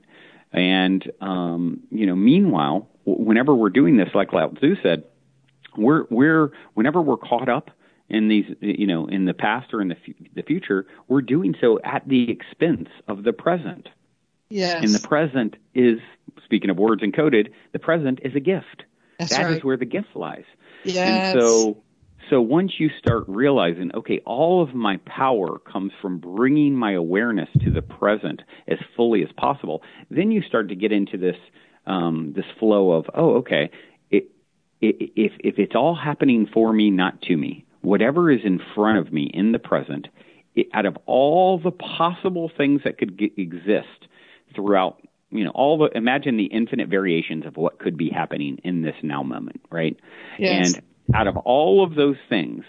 And 0.52 1.10
um, 1.20 1.80
you 1.90 2.06
know, 2.06 2.16
meanwhile, 2.16 2.88
whenever 3.04 3.54
we're 3.54 3.70
doing 3.70 3.96
this, 3.96 4.08
like 4.14 4.32
Lao 4.32 4.48
Tzu 4.48 4.76
said, 4.82 5.04
we're 5.76 6.04
we're 6.10 6.52
whenever 6.74 7.00
we're 7.02 7.18
caught 7.18 7.48
up 7.48 7.70
in 8.08 8.28
these, 8.28 8.46
you 8.60 8.86
know, 8.86 9.06
in 9.06 9.26
the 9.26 9.34
past 9.34 9.74
or 9.74 9.82
in 9.82 9.88
the 9.88 9.96
f- 9.96 10.14
the 10.34 10.42
future, 10.42 10.86
we're 11.08 11.20
doing 11.22 11.54
so 11.60 11.78
at 11.84 12.08
the 12.08 12.30
expense 12.30 12.88
of 13.06 13.22
the 13.24 13.32
present. 13.32 13.88
Yes. 14.48 14.82
And 14.82 14.94
the 14.94 15.06
present 15.06 15.56
is, 15.74 15.98
speaking 16.44 16.70
of 16.70 16.78
words 16.78 17.02
encoded, 17.02 17.52
the 17.72 17.78
present 17.78 18.20
is 18.24 18.34
a 18.34 18.40
gift. 18.40 18.84
That's 19.18 19.36
That 19.36 19.44
right. 19.44 19.56
is 19.58 19.64
where 19.64 19.76
the 19.76 19.84
gift 19.84 20.14
lies. 20.14 20.44
Yes. 20.84 21.34
And 21.34 21.40
so 21.42 21.82
so 22.30 22.40
once 22.40 22.72
you 22.78 22.90
start 22.98 23.24
realizing, 23.26 23.90
okay, 23.94 24.20
all 24.24 24.62
of 24.62 24.74
my 24.74 24.98
power 25.06 25.58
comes 25.58 25.92
from 26.00 26.18
bringing 26.18 26.74
my 26.74 26.92
awareness 26.92 27.48
to 27.64 27.70
the 27.70 27.82
present 27.82 28.42
as 28.66 28.78
fully 28.96 29.22
as 29.22 29.30
possible, 29.36 29.82
then 30.10 30.30
you 30.30 30.42
start 30.42 30.68
to 30.68 30.74
get 30.74 30.92
into 30.92 31.16
this 31.16 31.36
um, 31.86 32.34
this 32.36 32.44
flow 32.58 32.90
of, 32.90 33.06
oh, 33.14 33.36
okay, 33.36 33.70
it, 34.10 34.30
it, 34.80 35.12
if 35.16 35.32
if 35.40 35.58
it's 35.58 35.74
all 35.74 35.94
happening 35.94 36.46
for 36.52 36.72
me, 36.72 36.90
not 36.90 37.22
to 37.22 37.36
me, 37.36 37.64
whatever 37.80 38.30
is 38.30 38.40
in 38.44 38.60
front 38.74 38.98
of 38.98 39.12
me 39.12 39.30
in 39.32 39.52
the 39.52 39.58
present, 39.58 40.08
it, 40.54 40.66
out 40.74 40.84
of 40.84 40.98
all 41.06 41.58
the 41.58 41.70
possible 41.70 42.50
things 42.54 42.82
that 42.84 42.98
could 42.98 43.16
get, 43.16 43.32
exist 43.38 44.06
throughout 44.54 45.00
you 45.30 45.44
know 45.44 45.50
all 45.50 45.78
the 45.78 45.96
imagine 45.96 46.36
the 46.36 46.44
infinite 46.46 46.88
variations 46.88 47.46
of 47.46 47.56
what 47.56 47.78
could 47.78 47.96
be 47.96 48.10
happening 48.10 48.58
in 48.64 48.82
this 48.82 48.94
now 49.02 49.22
moment 49.22 49.60
right 49.70 49.98
Yes. 50.38 50.74
and 50.74 50.82
out 51.14 51.26
of 51.26 51.36
all 51.38 51.84
of 51.84 51.94
those 51.94 52.16
things, 52.28 52.64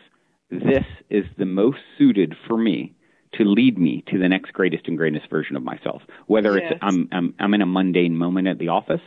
this 0.50 0.86
is 1.10 1.26
the 1.38 1.46
most 1.46 1.80
suited 1.98 2.36
for 2.48 2.58
me 2.58 2.94
to 3.34 3.44
lead 3.44 3.78
me 3.78 4.04
to 4.08 4.18
the 4.18 4.28
next 4.28 4.54
greatest 4.54 4.88
and 4.88 4.98
greatest 4.98 5.30
version 5.30 5.56
of 5.56 5.64
myself. 5.64 6.02
Whether 6.28 6.58
Yes. 6.58 6.72
it's 6.74 6.80
I'm, 6.82 7.08
I'm 7.12 7.36
I'm 7.40 7.54
in 7.54 7.62
a 7.62 7.66
mundane 7.66 8.18
moment 8.18 8.48
at 8.48 8.58
the 8.58 8.70
office. 8.70 9.02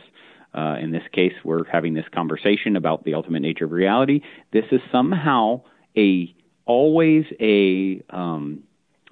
Uh, 0.53 0.77
in 0.79 0.91
this 0.91 1.03
case, 1.11 1.33
we're 1.43 1.65
having 1.65 1.93
this 1.93 2.05
conversation 2.13 2.75
about 2.75 3.03
the 3.03 3.15
ultimate 3.15 3.41
nature 3.41 3.65
of 3.65 3.71
reality. 3.71 4.21
This 4.51 4.65
is 4.71 4.81
somehow 4.91 5.61
a 5.97 6.33
always 6.65 7.25
a 7.39 8.01
um, 8.11 8.63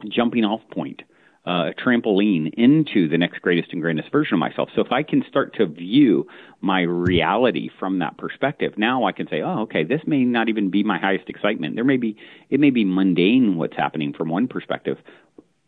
jumping 0.07 0.45
off 0.45 0.61
point 0.71 1.01
uh, 1.45 1.69
a 1.69 1.73
trampoline 1.73 2.53
into 2.53 3.07
the 3.07 3.17
next 3.17 3.41
greatest 3.41 3.71
and 3.71 3.81
grandest 3.81 4.11
version 4.11 4.35
of 4.35 4.39
myself. 4.39 4.69
So 4.75 4.81
if 4.81 4.91
I 4.91 5.01
can 5.01 5.23
start 5.27 5.55
to 5.55 5.65
view 5.65 6.27
my 6.61 6.81
reality 6.81 7.69
from 7.79 7.99
that 7.99 8.17
perspective, 8.17 8.77
now 8.77 9.05
I 9.05 9.11
can 9.11 9.27
say, 9.27 9.41
oh, 9.41 9.61
okay, 9.61 9.83
this 9.83 10.01
may 10.05 10.23
not 10.23 10.49
even 10.49 10.69
be 10.69 10.83
my 10.83 10.99
highest 10.99 11.29
excitement. 11.29 11.75
There 11.75 11.83
may 11.83 11.97
be, 11.97 12.15
it 12.51 12.59
may 12.59 12.69
be 12.69 12.85
mundane 12.85 13.57
what's 13.57 13.75
happening 13.75 14.13
from 14.13 14.29
one 14.29 14.47
perspective. 14.47 14.97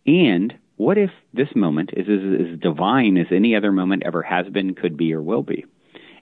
And 0.06 0.54
what 0.78 1.00
if 1.00 1.10
this 1.34 1.50
moment 1.56 1.92
is 1.94 2.08
as, 2.08 2.52
as 2.52 2.60
divine 2.60 3.18
as 3.18 3.28
any 3.32 3.56
other 3.56 3.72
moment 3.72 4.04
ever 4.06 4.22
has 4.22 4.48
been, 4.50 4.76
could 4.76 4.96
be, 4.96 5.12
or 5.12 5.24
will 5.24 5.44
be? 5.44 5.66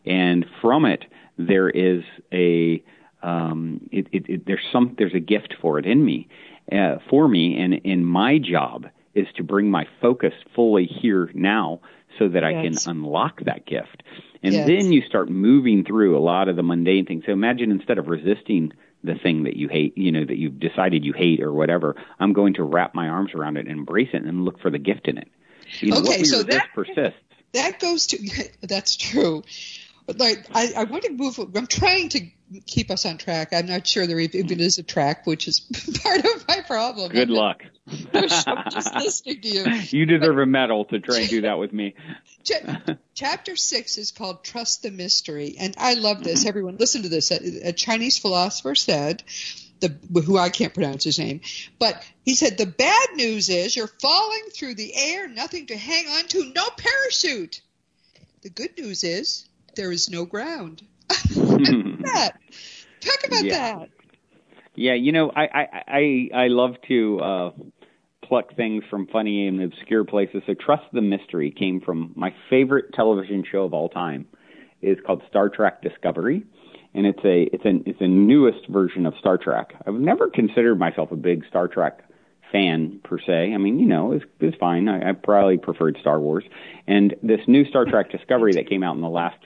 And 0.05 0.45
from 0.61 0.85
it, 0.85 1.03
there 1.37 1.69
is 1.69 2.03
a, 2.31 2.81
um, 3.21 3.81
it, 3.91 4.07
it, 4.13 4.29
it, 4.29 4.45
there's 4.45 4.63
some, 4.71 4.95
there's 4.97 5.13
a 5.13 5.19
gift 5.19 5.55
for 5.61 5.77
it 5.77 5.85
in 5.85 6.05
me, 6.05 6.29
uh, 6.71 6.97
for 7.09 7.27
me, 7.27 7.59
and 7.59 7.73
in 7.73 8.05
my 8.05 8.37
job 8.37 8.87
is 9.13 9.27
to 9.35 9.43
bring 9.43 9.69
my 9.69 9.85
focus 9.99 10.33
fully 10.55 10.85
here 10.85 11.29
now 11.33 11.81
so 12.19 12.27
that 12.29 12.43
I 12.43 12.53
can 12.53 12.75
unlock 12.85 13.41
that 13.45 13.65
gift. 13.65 14.03
And 14.43 14.53
yes. 14.53 14.67
then 14.67 14.91
you 14.91 15.01
start 15.01 15.29
moving 15.29 15.85
through 15.85 16.17
a 16.17 16.19
lot 16.19 16.49
of 16.49 16.55
the 16.55 16.63
mundane 16.63 17.05
things. 17.05 17.23
So 17.25 17.31
imagine 17.31 17.71
instead 17.71 17.97
of 17.97 18.07
resisting 18.07 18.73
the 19.03 19.15
thing 19.15 19.43
that 19.43 19.55
you 19.55 19.67
hate, 19.67 19.97
you 19.97 20.11
know, 20.11 20.25
that 20.25 20.37
you've 20.37 20.59
decided 20.59 21.05
you 21.05 21.13
hate 21.13 21.41
or 21.41 21.51
whatever, 21.51 21.95
I'm 22.19 22.33
going 22.33 22.55
to 22.55 22.63
wrap 22.63 22.93
my 22.95 23.07
arms 23.07 23.31
around 23.33 23.57
it 23.57 23.67
and 23.67 23.71
embrace 23.71 24.09
it 24.13 24.23
and 24.23 24.45
look 24.45 24.59
for 24.59 24.69
the 24.69 24.79
gift 24.79 25.07
in 25.07 25.17
it. 25.17 25.27
You 25.79 25.91
know, 25.91 25.99
okay, 25.99 26.23
so 26.23 26.43
that 26.43 26.69
persists. 26.73 27.19
That 27.53 27.79
goes 27.79 28.07
to 28.07 28.49
that's 28.61 28.95
true. 28.95 29.43
But 30.05 30.19
like 30.19 30.45
I, 30.53 30.73
I 30.75 30.83
want 30.85 31.03
to 31.03 31.11
move. 31.11 31.39
I'm 31.39 31.67
trying 31.67 32.09
to 32.09 32.27
keep 32.65 32.91
us 32.91 33.05
on 33.05 33.17
track. 33.17 33.53
I'm 33.53 33.65
not 33.65 33.87
sure 33.87 34.05
there 34.05 34.19
even 34.19 34.47
hmm. 34.47 34.59
is 34.59 34.77
a 34.77 34.83
track, 34.83 35.25
which 35.25 35.47
is 35.47 35.59
part 36.03 36.19
of 36.19 36.47
my 36.47 36.61
problem. 36.61 37.11
Good 37.11 37.29
luck. 37.29 37.63
just 38.13 38.95
listening 38.95 39.41
to 39.41 39.47
you. 39.47 39.65
You 39.91 40.05
deserve 40.05 40.37
a 40.37 40.45
medal 40.45 40.85
to 40.85 40.99
try 40.99 41.19
and 41.19 41.29
do 41.29 41.41
that 41.41 41.59
with 41.59 41.73
me. 41.73 41.95
Chapter 43.13 43.55
six 43.55 43.97
is 43.97 44.11
called 44.11 44.43
"Trust 44.43 44.83
the 44.83 44.91
Mystery," 44.91 45.55
and 45.59 45.75
I 45.77 45.95
love 45.95 46.23
this. 46.23 46.43
Hmm. 46.43 46.49
Everyone, 46.49 46.77
listen 46.77 47.03
to 47.03 47.09
this. 47.09 47.31
A, 47.31 47.69
a 47.69 47.73
Chinese 47.73 48.17
philosopher 48.17 48.75
said. 48.75 49.23
The, 49.79 50.21
who 50.21 50.37
I 50.37 50.49
can't 50.49 50.75
pronounce 50.75 51.03
his 51.03 51.17
name, 51.17 51.41
but 51.79 52.03
he 52.23 52.35
said 52.35 52.55
the 52.55 52.67
bad 52.67 53.15
news 53.15 53.49
is 53.49 53.75
you're 53.75 53.87
falling 53.87 54.43
through 54.53 54.75
the 54.75 54.95
air, 54.95 55.27
nothing 55.27 55.65
to 55.65 55.75
hang 55.75 56.05
on 56.05 56.27
to, 56.27 56.53
no 56.53 56.69
parachute. 56.77 57.61
The 58.43 58.51
good 58.51 58.77
news 58.77 59.03
is 59.03 59.49
there 59.75 59.91
is 59.91 60.07
no 60.07 60.25
ground. 60.25 60.83
That. 62.13 62.31
Talk 63.01 63.27
about 63.27 63.43
yeah. 63.43 63.77
that. 63.77 63.89
Yeah, 64.75 64.93
you 64.93 65.11
know, 65.11 65.31
I 65.35 65.43
I 65.43 65.67
I, 65.87 66.29
I 66.33 66.47
love 66.47 66.75
to 66.87 67.19
uh, 67.19 67.51
pluck 68.23 68.55
things 68.55 68.83
from 68.89 69.07
funny 69.07 69.47
and 69.47 69.61
obscure 69.61 70.05
places. 70.05 70.43
So, 70.47 70.53
Trust 70.53 70.83
the 70.93 71.01
Mystery 71.01 71.51
came 71.51 71.81
from 71.81 72.13
my 72.15 72.33
favorite 72.49 72.93
television 72.93 73.43
show 73.49 73.63
of 73.63 73.73
all 73.73 73.89
time. 73.89 74.27
It's 74.81 75.01
called 75.05 75.21
Star 75.29 75.49
Trek 75.49 75.81
Discovery, 75.81 76.43
and 76.93 77.05
it's 77.05 77.23
a 77.25 77.43
it's 77.53 77.65
an 77.65 77.83
it's 77.85 78.01
a 78.01 78.07
newest 78.07 78.67
version 78.67 79.05
of 79.05 79.13
Star 79.19 79.37
Trek. 79.37 79.73
I've 79.85 79.95
never 79.95 80.29
considered 80.29 80.79
myself 80.79 81.11
a 81.11 81.17
big 81.17 81.45
Star 81.49 81.67
Trek 81.67 82.03
fan 82.51 82.99
per 83.03 83.19
se. 83.19 83.53
I 83.53 83.57
mean, 83.57 83.79
you 83.79 83.85
know, 83.85 84.13
it's 84.13 84.25
it's 84.39 84.57
fine. 84.57 84.87
I, 84.87 85.09
I 85.09 85.11
probably 85.13 85.57
preferred 85.57 85.97
Star 85.99 86.19
Wars, 86.19 86.43
and 86.87 87.15
this 87.21 87.41
new 87.47 87.65
Star 87.65 87.85
Trek 87.85 88.11
Discovery 88.11 88.53
that 88.53 88.69
came 88.69 88.83
out 88.83 88.95
in 88.95 89.01
the 89.01 89.09
last 89.09 89.37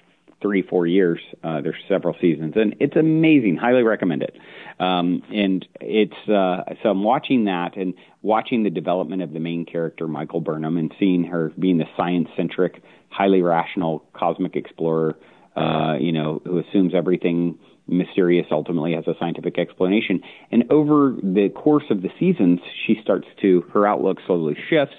three, 0.45 0.61
four 0.61 0.85
years. 0.85 1.19
Uh, 1.43 1.59
there's 1.61 1.81
several 1.89 2.15
seasons, 2.21 2.53
and 2.55 2.75
it's 2.79 2.95
amazing. 2.95 3.57
Highly 3.57 3.81
recommend 3.81 4.21
it. 4.21 4.35
Um, 4.79 5.23
and 5.33 5.65
it's 5.81 6.29
uh, 6.29 6.75
so 6.83 6.89
I'm 6.89 7.03
watching 7.03 7.45
that 7.45 7.75
and 7.75 7.95
watching 8.21 8.61
the 8.63 8.69
development 8.69 9.23
of 9.23 9.33
the 9.33 9.39
main 9.39 9.65
character, 9.65 10.07
Michael 10.07 10.41
Burnham, 10.41 10.77
and 10.77 10.93
seeing 10.99 11.23
her 11.23 11.51
being 11.57 11.79
the 11.79 11.85
science-centric, 11.97 12.83
highly 13.09 13.41
rational 13.41 14.05
cosmic 14.13 14.55
explorer. 14.55 15.17
Uh, 15.55 15.95
you 15.99 16.11
know, 16.11 16.41
who 16.43 16.59
assumes 16.59 16.93
everything 16.93 17.57
mysterious 17.87 18.45
ultimately 18.51 18.93
has 18.93 19.07
a 19.07 19.13
scientific 19.19 19.57
explanation. 19.57 20.19
And 20.51 20.69
over 20.69 21.15
the 21.23 21.49
course 21.55 21.85
of 21.89 22.01
the 22.01 22.09
seasons, 22.19 22.59
she 22.85 22.99
starts 23.01 23.27
to 23.41 23.61
her 23.73 23.87
outlook 23.87 24.17
slowly 24.27 24.57
shifts 24.69 24.95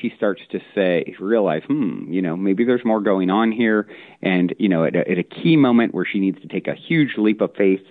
she 0.00 0.12
starts 0.16 0.42
to 0.50 0.60
say, 0.74 1.14
realize, 1.18 1.62
hmm, 1.66 2.10
you 2.12 2.22
know, 2.22 2.36
maybe 2.36 2.64
there's 2.64 2.84
more 2.84 3.00
going 3.00 3.30
on 3.30 3.52
here. 3.52 3.88
And, 4.22 4.54
you 4.58 4.68
know, 4.68 4.84
at 4.84 4.96
a, 4.96 5.10
at 5.10 5.18
a 5.18 5.22
key 5.22 5.56
moment 5.56 5.94
where 5.94 6.06
she 6.06 6.20
needs 6.20 6.40
to 6.42 6.48
take 6.48 6.68
a 6.68 6.74
huge 6.74 7.16
leap 7.16 7.40
of 7.40 7.54
faith, 7.56 7.82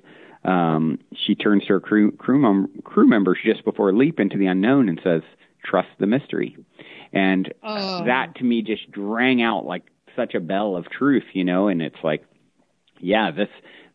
um, 0.43 0.99
she 1.13 1.35
turns 1.35 1.63
to 1.63 1.73
her 1.73 1.79
crew, 1.79 2.11
crew, 2.11 2.39
mem- 2.39 2.81
crew 2.83 3.07
members 3.07 3.37
just 3.43 3.65
before 3.65 3.89
a 3.89 3.93
leap 3.93 4.19
into 4.19 4.37
the 4.37 4.45
unknown 4.47 4.89
and 4.89 4.99
says, 5.03 5.21
trust 5.63 5.89
the 5.99 6.07
mystery. 6.07 6.57
And 7.13 7.53
oh. 7.63 8.05
that 8.05 8.35
to 8.35 8.43
me 8.43 8.61
just 8.61 8.83
rang 8.95 9.41
out 9.41 9.65
like 9.65 9.83
such 10.15 10.33
a 10.35 10.39
bell 10.39 10.75
of 10.75 10.89
truth, 10.89 11.25
you 11.33 11.43
know, 11.43 11.67
and 11.67 11.81
it's 11.81 12.03
like, 12.03 12.25
yeah, 12.99 13.31
this, 13.31 13.49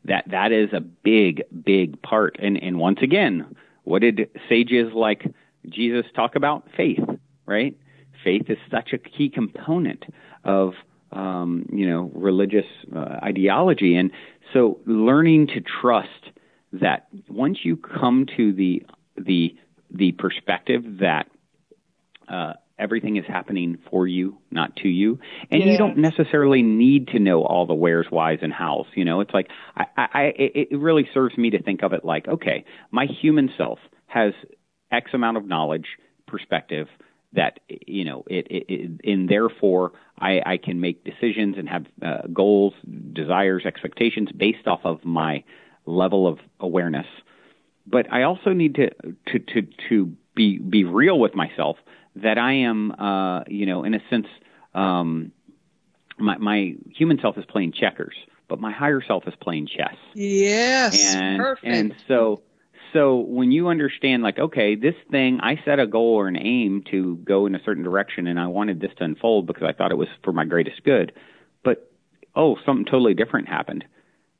that, 0.04 0.24
that 0.30 0.52
is 0.52 0.70
a 0.72 0.80
big, 0.80 1.42
big 1.64 2.00
part. 2.02 2.36
And, 2.40 2.62
and 2.62 2.78
once 2.78 2.98
again, 3.02 3.56
what 3.84 4.02
did 4.02 4.28
sages 4.48 4.92
like 4.92 5.26
Jesus 5.68 6.06
talk 6.14 6.36
about? 6.36 6.68
Faith, 6.76 7.04
right? 7.46 7.76
Faith 8.22 8.48
is 8.48 8.58
such 8.70 8.92
a 8.92 8.98
key 8.98 9.28
component 9.28 10.04
of 10.44 10.74
um, 11.12 11.66
you 11.72 11.88
know 11.88 12.10
religious 12.14 12.66
uh, 12.94 13.18
ideology, 13.22 13.96
and 13.96 14.10
so 14.52 14.80
learning 14.86 15.48
to 15.48 15.60
trust 15.60 16.08
that 16.72 17.08
once 17.28 17.58
you 17.64 17.76
come 17.76 18.26
to 18.36 18.52
the 18.52 18.82
the 19.16 19.56
the 19.90 20.12
perspective 20.12 20.82
that 21.00 21.26
uh, 22.28 22.54
everything 22.78 23.16
is 23.16 23.24
happening 23.28 23.78
for 23.90 24.06
you, 24.06 24.38
not 24.50 24.74
to 24.76 24.88
you, 24.88 25.18
and 25.50 25.62
yeah. 25.62 25.72
you 25.72 25.78
don't 25.78 25.98
necessarily 25.98 26.62
need 26.62 27.08
to 27.08 27.18
know 27.18 27.42
all 27.42 27.66
the 27.66 27.74
where's, 27.74 28.06
whys, 28.10 28.38
and 28.42 28.52
hows. 28.52 28.86
You 28.94 29.04
know, 29.04 29.20
it's 29.20 29.34
like 29.34 29.48
I, 29.76 29.84
I, 29.96 30.32
it 30.36 30.78
really 30.78 31.08
serves 31.12 31.36
me 31.36 31.50
to 31.50 31.62
think 31.62 31.82
of 31.82 31.92
it 31.92 32.04
like, 32.04 32.26
okay, 32.26 32.64
my 32.90 33.06
human 33.06 33.50
self 33.56 33.78
has 34.06 34.32
X 34.90 35.10
amount 35.12 35.36
of 35.36 35.46
knowledge, 35.46 35.86
perspective, 36.26 36.88
that 37.34 37.60
you 37.68 38.04
know 38.04 38.24
it, 38.26 38.46
it, 38.50 38.64
it 38.68 39.00
and 39.04 39.28
therefore 39.28 39.92
I, 40.18 40.40
I 40.44 40.56
can 40.58 40.80
make 40.80 41.04
decisions 41.04 41.56
and 41.58 41.68
have 41.68 41.86
uh, 42.02 42.26
goals, 42.32 42.74
desires, 43.12 43.64
expectations 43.64 44.30
based 44.32 44.66
off 44.66 44.80
of 44.84 45.04
my 45.04 45.44
level 45.86 46.26
of 46.26 46.38
awareness. 46.60 47.06
But 47.86 48.12
I 48.12 48.22
also 48.22 48.52
need 48.52 48.76
to 48.76 48.90
to 49.28 49.38
to 49.38 49.68
to 49.88 50.16
be 50.34 50.58
be 50.58 50.84
real 50.84 51.18
with 51.18 51.34
myself 51.34 51.76
that 52.16 52.38
I 52.38 52.52
am 52.52 52.92
uh, 52.92 53.44
you 53.48 53.66
know 53.66 53.84
in 53.84 53.94
a 53.94 54.00
sense 54.10 54.26
um, 54.74 55.32
my 56.18 56.38
my 56.38 56.74
human 56.94 57.18
self 57.20 57.38
is 57.38 57.44
playing 57.46 57.72
checkers, 57.72 58.14
but 58.48 58.60
my 58.60 58.72
higher 58.72 59.02
self 59.02 59.26
is 59.26 59.34
playing 59.40 59.66
chess. 59.66 59.96
Yes, 60.14 61.14
and, 61.14 61.38
perfect. 61.38 61.66
And 61.66 61.94
so 62.06 62.42
so 62.92 63.18
when 63.18 63.52
you 63.52 63.68
understand, 63.68 64.22
like, 64.22 64.38
okay, 64.38 64.74
this 64.74 64.94
thing, 65.10 65.40
I 65.42 65.58
set 65.64 65.78
a 65.78 65.86
goal 65.86 66.14
or 66.14 66.28
an 66.28 66.36
aim 66.36 66.84
to 66.90 67.16
go 67.16 67.46
in 67.46 67.54
a 67.54 67.62
certain 67.64 67.82
direction, 67.82 68.26
and 68.26 68.38
I 68.38 68.46
wanted 68.48 68.80
this 68.80 68.90
to 68.98 69.04
unfold 69.04 69.46
because 69.46 69.62
I 69.62 69.72
thought 69.72 69.92
it 69.92 69.98
was 69.98 70.08
for 70.22 70.32
my 70.32 70.44
greatest 70.44 70.82
good, 70.84 71.12
but 71.64 71.90
oh, 72.34 72.56
something 72.66 72.84
totally 72.84 73.14
different 73.14 73.48
happened. 73.48 73.84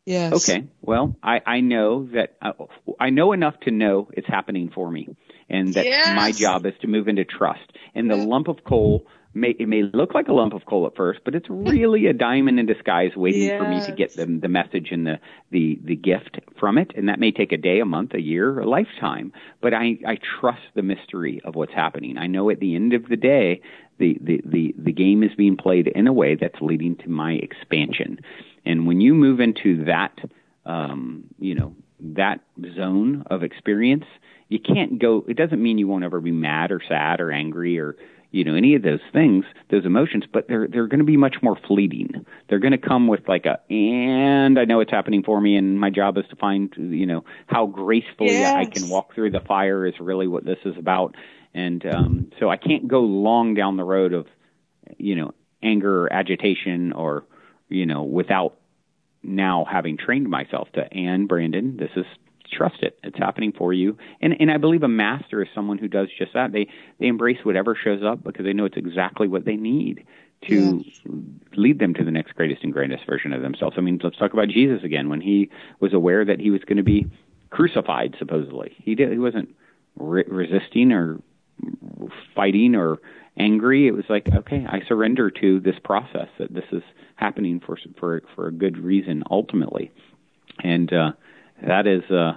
Yes. 0.04 0.32
Okay. 0.32 0.66
Well, 0.80 1.16
I 1.22 1.40
I 1.46 1.60
know 1.60 2.08
that 2.12 2.36
uh, 2.42 2.52
I 2.98 3.10
know 3.10 3.32
enough 3.32 3.58
to 3.60 3.70
know 3.70 4.08
it's 4.12 4.26
happening 4.26 4.70
for 4.74 4.90
me, 4.90 5.08
and 5.48 5.72
that 5.74 5.84
yes. 5.84 6.16
my 6.16 6.32
job 6.32 6.66
is 6.66 6.74
to 6.80 6.88
move 6.88 7.08
into 7.08 7.24
trust. 7.24 7.60
And 7.94 8.10
the 8.10 8.16
lump 8.16 8.48
of 8.48 8.64
coal 8.64 9.06
may 9.34 9.50
it 9.58 9.68
may 9.68 9.82
look 9.82 10.14
like 10.14 10.28
a 10.28 10.32
lump 10.32 10.52
of 10.52 10.64
coal 10.66 10.86
at 10.86 10.96
first, 10.96 11.20
but 11.24 11.34
it's 11.34 11.46
really 11.50 12.06
a 12.06 12.12
diamond 12.12 12.58
in 12.58 12.66
disguise 12.66 13.12
waiting 13.16 13.42
yes. 13.42 13.58
for 13.58 13.68
me 13.68 13.84
to 13.86 13.92
get 13.92 14.14
the 14.14 14.26
the 14.26 14.48
message 14.48 14.88
and 14.90 15.06
the 15.06 15.18
the 15.50 15.78
the 15.84 15.96
gift 15.96 16.40
from 16.58 16.78
it. 16.78 16.92
And 16.96 17.08
that 17.08 17.18
may 17.18 17.30
take 17.30 17.52
a 17.52 17.56
day, 17.56 17.80
a 17.80 17.84
month, 17.84 18.14
a 18.14 18.20
year, 18.20 18.60
a 18.60 18.68
lifetime. 18.68 19.32
But 19.60 19.74
I 19.74 19.98
I 20.06 20.18
trust 20.40 20.62
the 20.74 20.82
mystery 20.82 21.40
of 21.44 21.54
what's 21.54 21.74
happening. 21.74 22.18
I 22.18 22.26
know 22.26 22.50
at 22.50 22.60
the 22.60 22.74
end 22.74 22.92
of 22.92 23.08
the 23.08 23.16
day, 23.16 23.60
the 23.98 24.18
the 24.20 24.42
the 24.44 24.74
the 24.78 24.92
game 24.92 25.22
is 25.22 25.34
being 25.36 25.56
played 25.56 25.88
in 25.88 26.06
a 26.06 26.12
way 26.12 26.34
that's 26.34 26.60
leading 26.60 26.96
to 26.96 27.08
my 27.08 27.32
expansion. 27.32 28.20
And 28.64 28.86
when 28.86 29.00
you 29.00 29.14
move 29.14 29.40
into 29.40 29.84
that, 29.86 30.18
um, 30.66 31.24
you 31.38 31.54
know, 31.54 31.74
that 32.00 32.40
zone 32.76 33.24
of 33.26 33.42
experience, 33.42 34.04
you 34.48 34.58
can't 34.60 34.98
go. 34.98 35.24
It 35.28 35.36
doesn't 35.36 35.62
mean 35.62 35.78
you 35.78 35.88
won't 35.88 36.04
ever 36.04 36.20
be 36.20 36.32
mad 36.32 36.70
or 36.70 36.80
sad 36.86 37.20
or 37.20 37.30
angry 37.30 37.78
or 37.78 37.96
you 38.32 38.44
know 38.44 38.54
any 38.54 38.74
of 38.74 38.82
those 38.82 39.00
things 39.12 39.44
those 39.70 39.84
emotions 39.84 40.24
but 40.32 40.48
they're 40.48 40.66
they're 40.66 40.88
going 40.88 40.98
to 40.98 41.04
be 41.04 41.16
much 41.16 41.36
more 41.42 41.56
fleeting 41.68 42.26
they're 42.48 42.58
going 42.58 42.72
to 42.72 42.78
come 42.78 43.06
with 43.06 43.20
like 43.28 43.46
a 43.46 43.60
and 43.72 44.58
i 44.58 44.64
know 44.64 44.80
it's 44.80 44.90
happening 44.90 45.22
for 45.22 45.40
me 45.40 45.56
and 45.56 45.78
my 45.78 45.90
job 45.90 46.18
is 46.18 46.24
to 46.30 46.36
find 46.36 46.72
you 46.76 47.06
know 47.06 47.24
how 47.46 47.66
gracefully 47.66 48.30
yes. 48.32 48.54
i 48.54 48.64
can 48.64 48.88
walk 48.88 49.14
through 49.14 49.30
the 49.30 49.40
fire 49.40 49.86
is 49.86 49.94
really 50.00 50.26
what 50.26 50.44
this 50.44 50.58
is 50.64 50.76
about 50.76 51.14
and 51.54 51.86
um 51.86 52.32
so 52.40 52.50
i 52.50 52.56
can't 52.56 52.88
go 52.88 53.00
long 53.00 53.54
down 53.54 53.76
the 53.76 53.84
road 53.84 54.12
of 54.12 54.26
you 54.98 55.14
know 55.14 55.32
anger 55.62 56.04
or 56.04 56.12
agitation 56.12 56.92
or 56.92 57.24
you 57.68 57.86
know 57.86 58.02
without 58.02 58.56
now 59.22 59.64
having 59.70 59.96
trained 59.96 60.28
myself 60.28 60.68
to 60.72 60.82
and 60.92 61.28
brandon 61.28 61.76
this 61.76 61.90
is 61.96 62.06
trust 62.52 62.82
it. 62.82 62.98
It's 63.02 63.18
happening 63.18 63.52
for 63.52 63.72
you. 63.72 63.96
And 64.20 64.34
and 64.40 64.50
I 64.50 64.58
believe 64.58 64.82
a 64.82 64.88
master 64.88 65.42
is 65.42 65.48
someone 65.54 65.78
who 65.78 65.88
does 65.88 66.08
just 66.16 66.34
that. 66.34 66.52
They 66.52 66.68
they 66.98 67.06
embrace 67.06 67.38
whatever 67.42 67.74
shows 67.74 68.02
up 68.02 68.22
because 68.22 68.44
they 68.44 68.52
know 68.52 68.64
it's 68.64 68.76
exactly 68.76 69.28
what 69.28 69.44
they 69.44 69.56
need 69.56 70.04
to 70.48 70.84
yeah. 70.84 71.12
lead 71.54 71.78
them 71.78 71.94
to 71.94 72.04
the 72.04 72.10
next 72.10 72.34
greatest 72.34 72.64
and 72.64 72.72
grandest 72.72 73.06
version 73.06 73.32
of 73.32 73.42
themselves. 73.42 73.76
I 73.78 73.80
mean, 73.80 74.00
let's 74.02 74.16
talk 74.16 74.32
about 74.32 74.48
Jesus 74.48 74.82
again. 74.82 75.08
When 75.08 75.20
he 75.20 75.50
was 75.80 75.92
aware 75.92 76.24
that 76.24 76.40
he 76.40 76.50
was 76.50 76.62
going 76.62 76.78
to 76.78 76.82
be 76.82 77.06
crucified, 77.50 78.16
supposedly, 78.18 78.74
he 78.78 78.94
did. 78.94 79.12
He 79.12 79.18
wasn't 79.18 79.54
re- 79.96 80.24
resisting 80.26 80.92
or 80.92 81.20
fighting 82.34 82.74
or 82.74 82.98
angry. 83.36 83.86
It 83.86 83.92
was 83.92 84.04
like, 84.08 84.28
okay, 84.34 84.66
I 84.68 84.80
surrender 84.86 85.30
to 85.30 85.60
this 85.60 85.76
process 85.82 86.28
that 86.38 86.52
this 86.52 86.64
is 86.72 86.82
happening 87.16 87.60
for 87.60 87.78
for 87.98 88.22
for 88.34 88.48
a 88.48 88.52
good 88.52 88.78
reason 88.78 89.22
ultimately, 89.30 89.92
and 90.62 90.92
uh, 90.92 91.12
that 91.66 91.86
is 91.86 92.02
uh, 92.10 92.32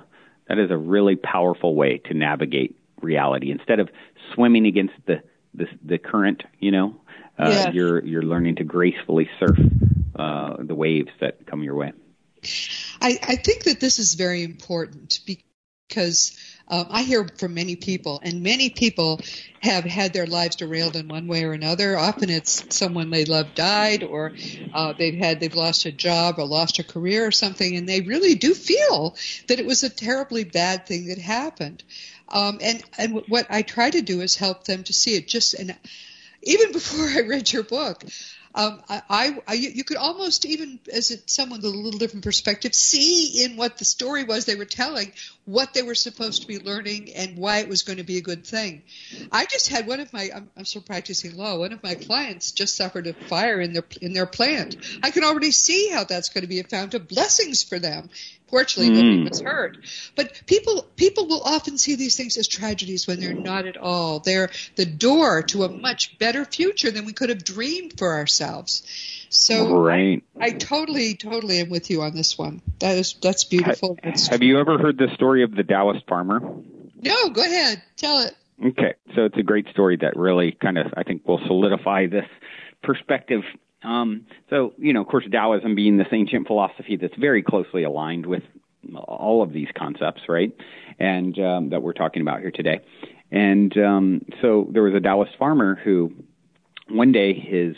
that 0.48 0.60
is 0.60 0.72
a 0.72 0.78
really 0.78 1.16
powerful 1.16 1.76
way 1.76 1.98
to 2.06 2.14
navigate 2.14 2.78
reality 3.02 3.52
instead 3.52 3.80
of 3.80 3.90
swimming 4.34 4.66
against 4.66 4.94
the 5.06 5.22
the, 5.54 5.68
the 5.84 5.98
current. 5.98 6.44
You 6.60 6.72
know, 6.72 6.96
uh, 7.38 7.50
yes. 7.50 7.74
you're 7.74 8.04
you're 8.04 8.24
learning 8.24 8.58
to 8.58 8.64
gracefully 8.64 9.30
surf 9.40 9.58
uh, 10.16 10.58
the 10.60 10.76
waves 10.76 11.12
that 11.20 11.46
come 11.46 11.64
your 11.64 11.76
way. 11.76 11.94
I, 13.02 13.20
I 13.24 13.36
think 13.38 13.64
that 13.64 13.80
this 13.80 14.00
is 14.00 14.14
very 14.14 14.44
important 14.44 15.20
because 15.26 16.38
um, 16.68 16.88
I 16.90 17.04
hear 17.04 17.28
from 17.38 17.54
many 17.54 17.76
people, 17.76 18.20
and 18.24 18.42
many 18.42 18.70
people 18.70 19.22
have 19.60 19.84
had 19.84 20.14
their 20.14 20.26
lives 20.26 20.56
derailed 20.56 20.96
in 20.96 21.08
one 21.08 21.28
way 21.28 21.44
or 21.44 21.54
another. 21.54 21.98
Often 21.98 22.32
it's 22.32 22.64
someone 22.76 23.10
they 23.10 23.26
love 23.26 23.54
died, 23.54 24.04
or 24.04 24.36
uh, 24.74 24.94
they've 24.98 25.18
had 25.18 25.40
they've 25.40 25.56
lost 25.56 25.86
a 25.86 25.92
job 25.92 26.36
or 26.40 26.46
lost 26.46 26.80
a 26.80 26.84
career 26.84 27.28
or 27.28 27.32
something, 27.32 27.76
and 27.76 27.88
they 27.88 28.02
really 28.02 28.36
do 28.36 28.54
feel 28.54 29.16
that 29.48 29.60
it 29.60 29.66
was 29.66 29.84
a 29.84 29.90
terribly 29.90 30.44
bad 30.44 30.88
thing 30.88 31.08
that 31.08 31.20
happened. 31.20 31.84
Um, 32.30 32.60
and 32.62 32.84
and 32.98 33.22
what 33.28 33.46
I 33.50 33.62
try 33.62 33.90
to 33.90 34.02
do 34.02 34.22
is 34.22 34.36
help 34.36 34.64
them 34.64 34.84
to 34.86 34.94
see 34.94 35.16
it. 35.16 35.28
Just 35.28 35.54
and 35.54 35.76
even 36.42 36.72
before 36.72 37.08
I 37.08 37.22
read 37.22 37.52
your 37.52 37.64
book, 37.64 38.04
um, 38.56 38.82
I, 38.90 39.38
I, 39.48 39.54
you 39.54 39.84
could 39.84 39.98
almost 39.98 40.46
even, 40.46 40.80
as 40.92 41.12
a, 41.12 41.18
someone 41.26 41.60
with 41.60 41.66
a 41.66 41.78
little 41.78 42.00
different 42.00 42.24
perspective, 42.24 42.74
see 42.74 43.44
in 43.44 43.58
what 43.58 43.78
the 43.78 43.86
story 43.86 44.24
was 44.24 44.46
they 44.46 44.56
were 44.56 44.64
telling 44.64 45.12
what 45.44 45.74
they 45.74 45.84
were 45.84 45.94
supposed 45.94 46.42
to 46.42 46.48
be 46.48 46.60
learning 46.60 47.14
and 47.14 47.38
why 47.38 47.60
it 47.60 47.68
was 47.68 47.84
going 47.84 47.98
to 47.98 48.04
be 48.04 48.18
a 48.18 48.22
good 48.22 48.48
thing. 48.48 48.84
I 49.30 49.46
just 49.46 49.68
had 49.68 49.88
one 49.88 50.00
of 50.00 50.12
my, 50.14 50.30
I'm, 50.34 50.50
I'm 50.56 50.64
still 50.64 50.82
practicing 50.82 51.36
law. 51.36 51.58
One 51.58 51.74
of 51.74 51.84
my 51.84 51.96
clients 51.96 52.54
just 52.54 52.78
suffered 52.78 53.08
a 53.08 53.14
fire 53.14 53.60
in 53.60 53.74
their 53.74 53.84
in 54.02 54.14
their 54.14 54.26
plant. 54.26 54.78
I 55.04 55.12
can 55.12 55.26
already 55.26 55.52
see 55.52 55.90
how 55.90 56.06
that's 56.06 56.30
going 56.30 56.44
to 56.44 56.48
be 56.48 56.62
a 56.62 56.64
fount 56.64 56.94
of 56.94 57.08
blessings 57.10 57.62
for 57.62 57.78
them 57.78 58.10
Fortunately, 58.48 58.94
mm. 58.94 59.04
nobody 59.04 59.30
was 59.30 59.42
hurt. 59.42 59.78
But 60.16 60.44
people 60.46 60.84
people 60.96 61.28
will 61.28 61.42
often 61.42 61.78
see 61.78 61.96
these 61.96 62.16
things 62.16 62.38
as 62.38 62.48
tragedies 62.48 63.08
when 63.08 63.20
they're 63.20 63.34
not 63.34 63.66
at 63.66 63.76
all. 63.76 64.20
They're 64.20 64.52
the 64.76 64.86
door 64.86 65.44
to 65.44 65.64
a 65.64 65.70
much 65.70 66.18
better 66.20 66.46
future 66.46 66.92
than 66.92 67.06
we 67.06 67.14
could 67.14 67.30
have 67.30 67.44
dreamed 67.44 67.98
for 67.98 68.14
ourselves. 68.14 68.45
So 69.30 69.80
right. 69.80 70.24
I, 70.40 70.52
totally, 70.52 71.16
totally 71.16 71.60
am 71.60 71.70
with 71.70 71.90
you 71.90 72.02
on 72.02 72.16
this 72.16 72.38
one. 72.38 72.62
That 72.80 72.98
is 72.98 73.14
that's 73.22 73.44
beautiful. 73.44 73.98
That's 74.02 74.28
have 74.28 74.44
you 74.44 74.60
ever 74.60 74.78
heard 74.78 74.98
the 74.98 75.10
story 75.14 75.44
of 75.44 75.56
the 75.56 75.64
Taoist 75.64 76.08
farmer? 76.08 76.40
No, 77.02 77.30
go 77.30 77.42
ahead. 77.42 77.82
Tell 77.98 78.20
it. 78.20 78.34
Okay, 78.66 78.94
so 79.14 79.26
it's 79.26 79.38
a 79.38 79.44
great 79.44 79.68
story 79.70 79.98
that 79.98 80.16
really 80.16 80.54
kind 80.54 80.78
of 80.78 80.94
I 80.96 81.04
think 81.04 81.28
will 81.28 81.42
solidify 81.46 82.08
this 82.08 82.26
perspective 82.82 83.44
um, 83.86 84.26
so, 84.50 84.74
you 84.78 84.94
know, 84.94 85.02
of 85.02 85.08
course, 85.08 85.26
Taoism 85.32 85.76
being 85.76 85.98
this 85.98 86.08
ancient 86.12 86.48
philosophy 86.48 86.98
that's 86.98 87.16
very 87.16 87.44
closely 87.44 87.84
aligned 87.84 88.26
with 88.26 88.44
all 88.96 89.42
of 89.44 89.54
these 89.54 89.68
concepts, 89.78 90.24
right? 90.28 90.56
And 91.00 91.38
um, 91.40 91.70
that 91.70 91.82
we're 91.82 91.94
talking 91.94 92.22
about 92.22 92.40
here 92.40 92.52
today. 92.52 92.82
And 93.32 93.78
um, 93.78 94.26
so 94.42 94.68
there 94.72 94.84
was 94.84 94.94
a 94.96 95.00
Taoist 95.00 95.38
farmer 95.38 95.76
who 95.76 96.14
one 96.90 97.12
day 97.12 97.34
his 97.34 97.76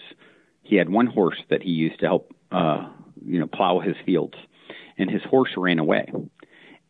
he 0.67 0.75
had 0.75 0.89
one 0.89 1.07
horse 1.07 1.41
that 1.49 1.63
he 1.63 1.71
used 1.71 1.99
to 2.01 2.05
help 2.05 2.33
uh, 2.51 2.89
you 3.25 3.39
know 3.39 3.47
plow 3.47 3.79
his 3.79 3.95
fields, 4.05 4.35
and 4.97 5.09
his 5.09 5.23
horse 5.23 5.51
ran 5.57 5.79
away 5.79 6.11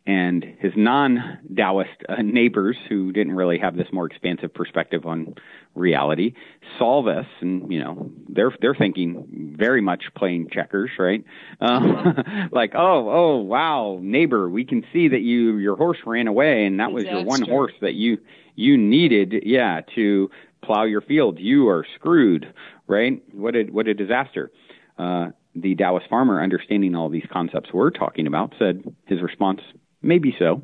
and 0.08 0.42
his 0.58 0.72
non-Taoist 0.74 1.90
uh, 2.08 2.22
neighbors, 2.22 2.78
who 2.88 3.12
didn't 3.12 3.34
really 3.34 3.58
have 3.58 3.76
this 3.76 3.88
more 3.92 4.06
expansive 4.06 4.52
perspective 4.54 5.04
on 5.04 5.34
reality, 5.74 6.32
saw 6.78 7.02
this, 7.02 7.26
and 7.42 7.70
you 7.70 7.78
know 7.78 8.10
they're 8.26 8.50
they're 8.62 8.74
thinking 8.74 9.54
very 9.54 9.82
much 9.82 10.04
playing 10.16 10.48
checkers, 10.50 10.90
right? 10.98 11.22
Uh, 11.60 12.12
like, 12.52 12.72
oh, 12.74 13.10
oh, 13.10 13.36
wow, 13.36 13.98
neighbor, 14.00 14.48
we 14.48 14.64
can 14.64 14.82
see 14.94 15.08
that 15.08 15.20
you 15.20 15.58
your 15.58 15.76
horse 15.76 15.98
ran 16.06 16.26
away, 16.26 16.64
and 16.64 16.80
that 16.80 16.90
was 16.90 17.04
That's 17.04 17.12
your 17.12 17.24
one 17.24 17.42
horse 17.42 17.74
that 17.82 17.92
you 17.92 18.16
you 18.54 18.78
needed, 18.78 19.42
yeah, 19.44 19.82
to 19.94 20.30
plow 20.62 20.84
your 20.84 21.00
field. 21.00 21.38
You 21.38 21.68
are 21.68 21.86
screwed, 21.94 22.52
right? 22.86 23.22
What 23.32 23.56
a 23.56 23.64
what 23.64 23.88
a 23.88 23.94
disaster. 23.94 24.50
Uh, 24.98 25.28
the 25.54 25.74
Taoist 25.74 26.08
farmer, 26.08 26.42
understanding 26.42 26.94
all 26.94 27.08
these 27.08 27.26
concepts 27.32 27.70
we're 27.72 27.90
talking 27.90 28.26
about, 28.26 28.54
said 28.58 28.82
his 29.06 29.22
response 29.22 29.60
Maybe 30.02 30.34
so. 30.38 30.62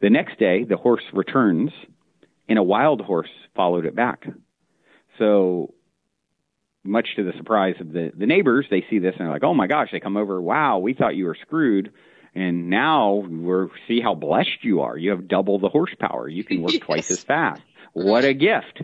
The 0.00 0.10
next 0.10 0.38
day, 0.38 0.64
the 0.64 0.76
horse 0.76 1.02
returns, 1.12 1.70
and 2.48 2.58
a 2.58 2.62
wild 2.62 3.00
horse 3.00 3.30
followed 3.56 3.86
it 3.86 3.96
back. 3.96 4.26
So, 5.18 5.74
much 6.84 7.08
to 7.16 7.24
the 7.24 7.32
surprise 7.36 7.74
of 7.80 7.92
the, 7.92 8.12
the 8.16 8.26
neighbors, 8.26 8.66
they 8.70 8.84
see 8.88 8.98
this 8.98 9.14
and 9.18 9.26
they're 9.26 9.32
like, 9.32 9.42
oh 9.42 9.54
my 9.54 9.66
gosh, 9.66 9.88
they 9.90 10.00
come 10.00 10.16
over, 10.16 10.40
wow, 10.40 10.78
we 10.78 10.94
thought 10.94 11.16
you 11.16 11.26
were 11.26 11.36
screwed. 11.40 11.92
And 12.34 12.70
now 12.70 13.24
we're 13.28 13.68
see 13.88 14.00
how 14.00 14.14
blessed 14.14 14.62
you 14.62 14.82
are. 14.82 14.96
You 14.96 15.10
have 15.10 15.26
double 15.26 15.58
the 15.58 15.68
horsepower. 15.68 16.28
You 16.28 16.44
can 16.44 16.62
work 16.62 16.74
yes. 16.74 16.82
twice 16.82 17.10
as 17.10 17.24
fast. 17.24 17.62
What 18.04 18.24
a 18.24 18.34
gift. 18.34 18.82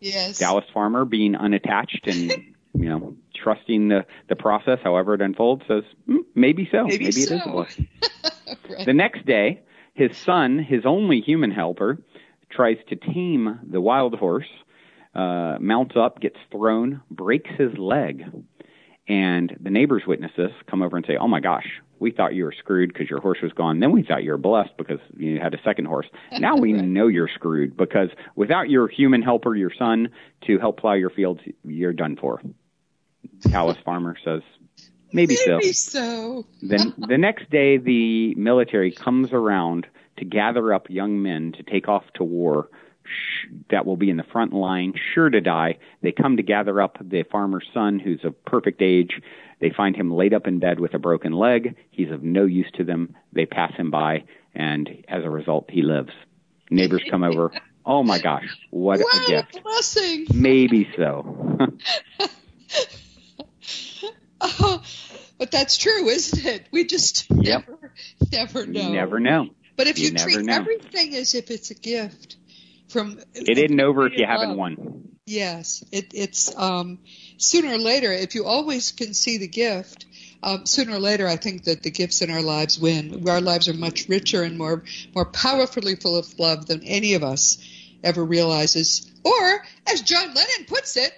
Yes. 0.00 0.38
Taoist 0.38 0.70
farmer 0.72 1.04
being 1.04 1.34
unattached 1.34 2.06
and 2.06 2.30
you 2.74 2.88
know 2.88 3.16
trusting 3.34 3.88
the 3.88 4.04
the 4.28 4.36
process, 4.36 4.78
however 4.82 5.14
it 5.14 5.20
unfolds, 5.20 5.62
says 5.68 5.84
mm, 6.08 6.18
maybe 6.34 6.68
so. 6.70 6.84
Maybe, 6.84 7.04
maybe 7.04 7.12
so. 7.12 7.34
it 7.34 7.38
is 7.38 7.46
a 7.46 7.50
blessing. 7.50 7.88
right. 8.70 8.86
The 8.86 8.94
next 8.94 9.26
day, 9.26 9.62
his 9.94 10.16
son, 10.16 10.58
his 10.58 10.84
only 10.84 11.20
human 11.20 11.50
helper, 11.50 11.98
tries 12.50 12.78
to 12.88 12.96
tame 12.96 13.60
the 13.68 13.80
wild 13.80 14.14
horse, 14.14 14.48
uh, 15.14 15.56
mounts 15.60 15.96
up, 15.96 16.20
gets 16.20 16.38
thrown, 16.50 17.02
breaks 17.10 17.50
his 17.58 17.76
leg. 17.78 18.24
And 19.08 19.56
the 19.60 19.70
neighbors 19.70 20.02
witness 20.06 20.32
this, 20.36 20.50
come 20.68 20.82
over 20.82 20.96
and 20.96 21.06
say, 21.06 21.16
Oh 21.16 21.28
my 21.28 21.40
gosh, 21.40 21.66
we 21.98 22.10
thought 22.10 22.34
you 22.34 22.44
were 22.44 22.54
screwed 22.58 22.92
because 22.92 23.08
your 23.08 23.20
horse 23.20 23.38
was 23.42 23.52
gone. 23.52 23.80
Then 23.80 23.92
we 23.92 24.02
thought 24.02 24.24
you 24.24 24.32
were 24.32 24.38
blessed 24.38 24.76
because 24.76 24.98
you 25.16 25.38
had 25.40 25.54
a 25.54 25.62
second 25.62 25.86
horse. 25.86 26.06
Now 26.38 26.56
we 26.56 26.72
know 26.72 27.06
you're 27.06 27.30
screwed 27.34 27.76
because 27.76 28.10
without 28.34 28.68
your 28.68 28.88
human 28.88 29.22
helper, 29.22 29.54
your 29.54 29.72
son, 29.78 30.10
to 30.46 30.58
help 30.58 30.80
plow 30.80 30.92
your 30.94 31.10
fields, 31.10 31.40
you're 31.64 31.92
done 31.92 32.16
for. 32.16 32.42
Taoist 33.42 33.82
farmer 33.84 34.16
says, 34.24 34.42
Maybe, 35.12 35.36
Maybe 35.46 35.72
so. 35.72 35.90
so. 35.90 36.46
then 36.62 36.92
the 36.98 37.16
next 37.16 37.48
day, 37.48 37.78
the 37.78 38.34
military 38.34 38.90
comes 38.90 39.32
around 39.32 39.86
to 40.18 40.24
gather 40.24 40.74
up 40.74 40.90
young 40.90 41.22
men 41.22 41.52
to 41.52 41.62
take 41.62 41.88
off 41.88 42.04
to 42.14 42.24
war 42.24 42.68
that 43.70 43.86
will 43.86 43.96
be 43.96 44.10
in 44.10 44.16
the 44.16 44.24
front 44.24 44.52
line, 44.52 44.94
sure 45.14 45.30
to 45.30 45.40
die. 45.40 45.78
They 46.02 46.12
come 46.12 46.36
to 46.36 46.42
gather 46.42 46.80
up 46.80 46.98
the 47.00 47.24
farmer's 47.24 47.66
son, 47.72 47.98
who's 47.98 48.24
of 48.24 48.44
perfect 48.44 48.82
age. 48.82 49.20
They 49.60 49.70
find 49.70 49.96
him 49.96 50.12
laid 50.12 50.34
up 50.34 50.46
in 50.46 50.58
bed 50.58 50.80
with 50.80 50.94
a 50.94 50.98
broken 50.98 51.32
leg. 51.32 51.76
He's 51.90 52.10
of 52.10 52.22
no 52.22 52.44
use 52.44 52.70
to 52.74 52.84
them. 52.84 53.16
They 53.32 53.46
pass 53.46 53.74
him 53.74 53.90
by, 53.90 54.24
and 54.54 55.04
as 55.08 55.24
a 55.24 55.30
result, 55.30 55.70
he 55.70 55.82
lives. 55.82 56.12
Neighbors 56.70 57.02
come 57.10 57.22
over. 57.22 57.52
Oh 57.88 58.02
my 58.02 58.18
gosh, 58.18 58.48
what 58.70 58.98
wow, 58.98 59.06
a 59.14 59.28
gift! 59.28 59.62
Blessing. 59.62 60.26
Maybe 60.34 60.90
so. 60.96 61.56
oh, 64.40 64.82
but 65.38 65.52
that's 65.52 65.76
true, 65.76 66.08
isn't 66.08 66.44
it? 66.44 66.66
We 66.72 66.84
just 66.84 67.30
yep. 67.30 67.64
never, 67.68 67.92
never 68.32 68.66
know. 68.66 68.80
You 68.80 68.92
never 68.92 69.20
know. 69.20 69.50
But 69.76 69.86
if 69.86 69.98
you, 69.98 70.08
you 70.08 70.14
treat 70.14 70.48
everything 70.48 71.14
as 71.14 71.34
if 71.34 71.50
it's 71.50 71.70
a 71.70 71.74
gift, 71.74 72.36
from 72.96 73.18
it 73.34 73.58
isn't 73.58 73.80
over 73.80 74.06
if 74.06 74.16
you 74.16 74.26
haven't 74.26 74.56
won. 74.56 75.08
Yes, 75.26 75.84
it, 75.90 76.12
it's 76.14 76.56
um, 76.56 77.00
sooner 77.36 77.74
or 77.74 77.78
later. 77.78 78.12
If 78.12 78.34
you 78.34 78.44
always 78.44 78.92
can 78.92 79.12
see 79.12 79.38
the 79.38 79.48
gift, 79.48 80.06
um, 80.42 80.66
sooner 80.66 80.94
or 80.94 80.98
later, 81.00 81.26
I 81.26 81.36
think 81.36 81.64
that 81.64 81.82
the 81.82 81.90
gifts 81.90 82.22
in 82.22 82.30
our 82.30 82.42
lives 82.42 82.78
win. 82.78 83.28
Our 83.28 83.40
lives 83.40 83.68
are 83.68 83.74
much 83.74 84.08
richer 84.08 84.42
and 84.42 84.56
more 84.56 84.84
more 85.14 85.26
powerfully 85.26 85.96
full 85.96 86.16
of 86.16 86.38
love 86.38 86.66
than 86.66 86.82
any 86.84 87.14
of 87.14 87.24
us 87.24 87.58
ever 88.04 88.24
realizes. 88.24 89.10
Or, 89.24 89.64
as 89.86 90.02
John 90.02 90.28
Lennon 90.28 90.66
puts 90.68 90.96
it, 90.96 91.12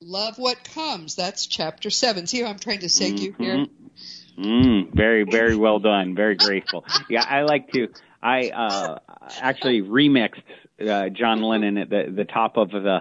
Love 0.00 0.38
what 0.38 0.62
comes. 0.62 1.16
That's 1.16 1.46
chapter 1.46 1.90
seven. 1.90 2.26
See 2.26 2.40
how 2.40 2.50
I'm 2.50 2.58
trying 2.58 2.80
to 2.80 2.86
segue 2.86 3.18
mm-hmm. 3.18 3.42
you 3.42 3.46
here? 3.46 3.66
Mm, 4.38 4.94
very, 4.94 5.24
very 5.24 5.56
well 5.56 5.80
done. 5.80 6.14
Very 6.14 6.36
grateful. 6.36 6.84
yeah, 7.10 7.24
I 7.28 7.42
like 7.42 7.72
to. 7.72 7.88
I 8.22 8.50
uh, 8.50 8.98
actually 9.40 9.82
remixed 9.82 10.42
uh, 10.80 11.08
John 11.08 11.42
Lennon 11.42 11.78
at 11.78 11.90
the 11.90 12.12
the 12.14 12.24
top 12.24 12.56
of 12.56 12.70
the 12.70 13.00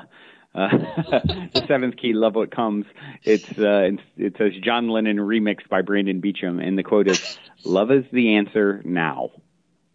uh, 0.55 0.69
the 1.53 1.65
seventh 1.67 1.97
key. 1.97 2.13
Love 2.13 2.35
what 2.35 2.51
comes. 2.51 2.85
It's 3.23 3.49
uh, 3.57 3.91
it 4.17 4.35
says 4.37 4.53
John 4.63 4.89
Lennon 4.89 5.17
remixed 5.17 5.69
by 5.69 5.81
Brandon 5.81 6.19
Beecham, 6.19 6.59
and 6.59 6.77
the 6.77 6.83
quote 6.83 7.07
is, 7.07 7.37
"Love 7.63 7.91
is 7.91 8.05
the 8.11 8.35
answer 8.35 8.81
now." 8.83 9.31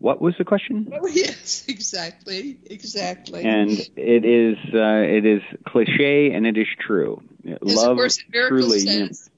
what 0.02 0.20
was 0.20 0.34
the 0.36 0.44
question? 0.44 0.92
Oh, 1.02 1.06
yes, 1.06 1.64
exactly, 1.68 2.58
exactly. 2.66 3.44
And 3.44 3.70
it 3.96 4.24
is 4.24 4.56
uh, 4.74 5.02
it 5.02 5.24
is 5.24 5.42
cliche 5.66 6.32
and 6.32 6.46
it 6.46 6.58
is 6.58 6.66
true. 6.78 7.22
Yes, 7.42 7.58
love 7.62 7.92
of 7.92 7.96
course, 7.96 8.18
truly. 8.32 8.80
Says, 8.80 9.30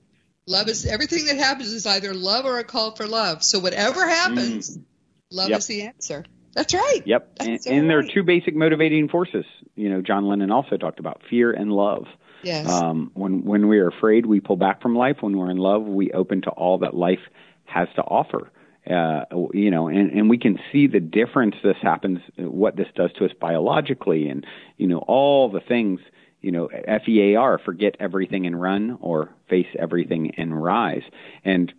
love 0.46 0.68
is 0.68 0.87
everything 0.87 1.26
that 1.26 1.37
happens 1.37 1.72
is 1.72 1.87
either 1.87 2.12
love 2.14 2.44
or 2.44 2.59
a 2.59 2.64
call 2.64 2.96
for 2.96 3.07
love. 3.07 3.42
So 3.42 3.61
whatever 3.61 4.07
happens, 4.07 4.76
mm. 4.76 4.83
love 5.30 5.50
yep. 5.50 5.59
is 5.59 5.66
the 5.66 5.83
answer. 5.83 6.24
That's 6.55 6.75
right. 6.75 7.01
Yep. 7.05 7.38
That's 7.38 7.67
and, 7.67 7.75
and 7.77 7.83
right. 7.83 7.88
there 7.88 7.99
are 7.99 8.14
two 8.14 8.23
basic 8.23 8.55
motivating 8.55 9.09
forces. 9.09 9.45
You 9.75 9.90
know, 9.90 10.01
John 10.01 10.27
Lennon 10.27 10.51
also 10.51 10.77
talked 10.77 10.99
about 10.99 11.23
fear 11.29 11.53
and 11.53 11.73
love. 11.73 12.07
Yes. 12.43 12.69
Um, 12.71 13.11
when 13.14 13.45
when 13.45 13.69
we 13.69 13.79
are 13.79 13.88
afraid, 13.88 14.27
we 14.27 14.40
pull 14.40 14.57
back 14.57 14.83
from 14.83 14.95
life. 14.95 15.19
When 15.21 15.37
we're 15.37 15.51
in 15.51 15.57
love, 15.57 15.83
we 15.83 16.12
open 16.12 16.43
to 16.43 16.51
all 16.51 16.79
that 16.79 16.95
life 16.95 17.21
has 17.64 17.88
to 17.97 18.03
offer. 18.03 18.51
Uh, 18.88 19.25
you 19.55 19.71
know, 19.71 19.88
and, 19.88 20.11
and 20.11 20.29
we 20.29 20.37
can 20.37 20.59
see 20.71 20.87
the 20.87 21.01
difference 21.01 21.55
this 21.62 21.79
happens, 21.81 22.19
what 22.37 22.77
this 22.77 22.88
does 22.95 23.11
to 23.14 23.25
us 23.25 23.31
biologically, 23.40 24.29
and 24.29 24.47
you 24.77 24.87
know 24.87 24.99
all 24.99 25.51
the 25.51 25.61
things. 25.61 26.01
You 26.43 26.51
know, 26.51 26.69
FEAR, 27.07 27.59
forget 27.64 27.97
everything 27.99 28.47
and 28.47 28.61
run, 28.61 28.99
or 29.01 29.31
face 29.49 29.67
everything 29.79 30.35
and 30.37 30.62
rise. 30.62 31.01
And 31.43 31.73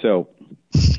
so, 0.00 0.28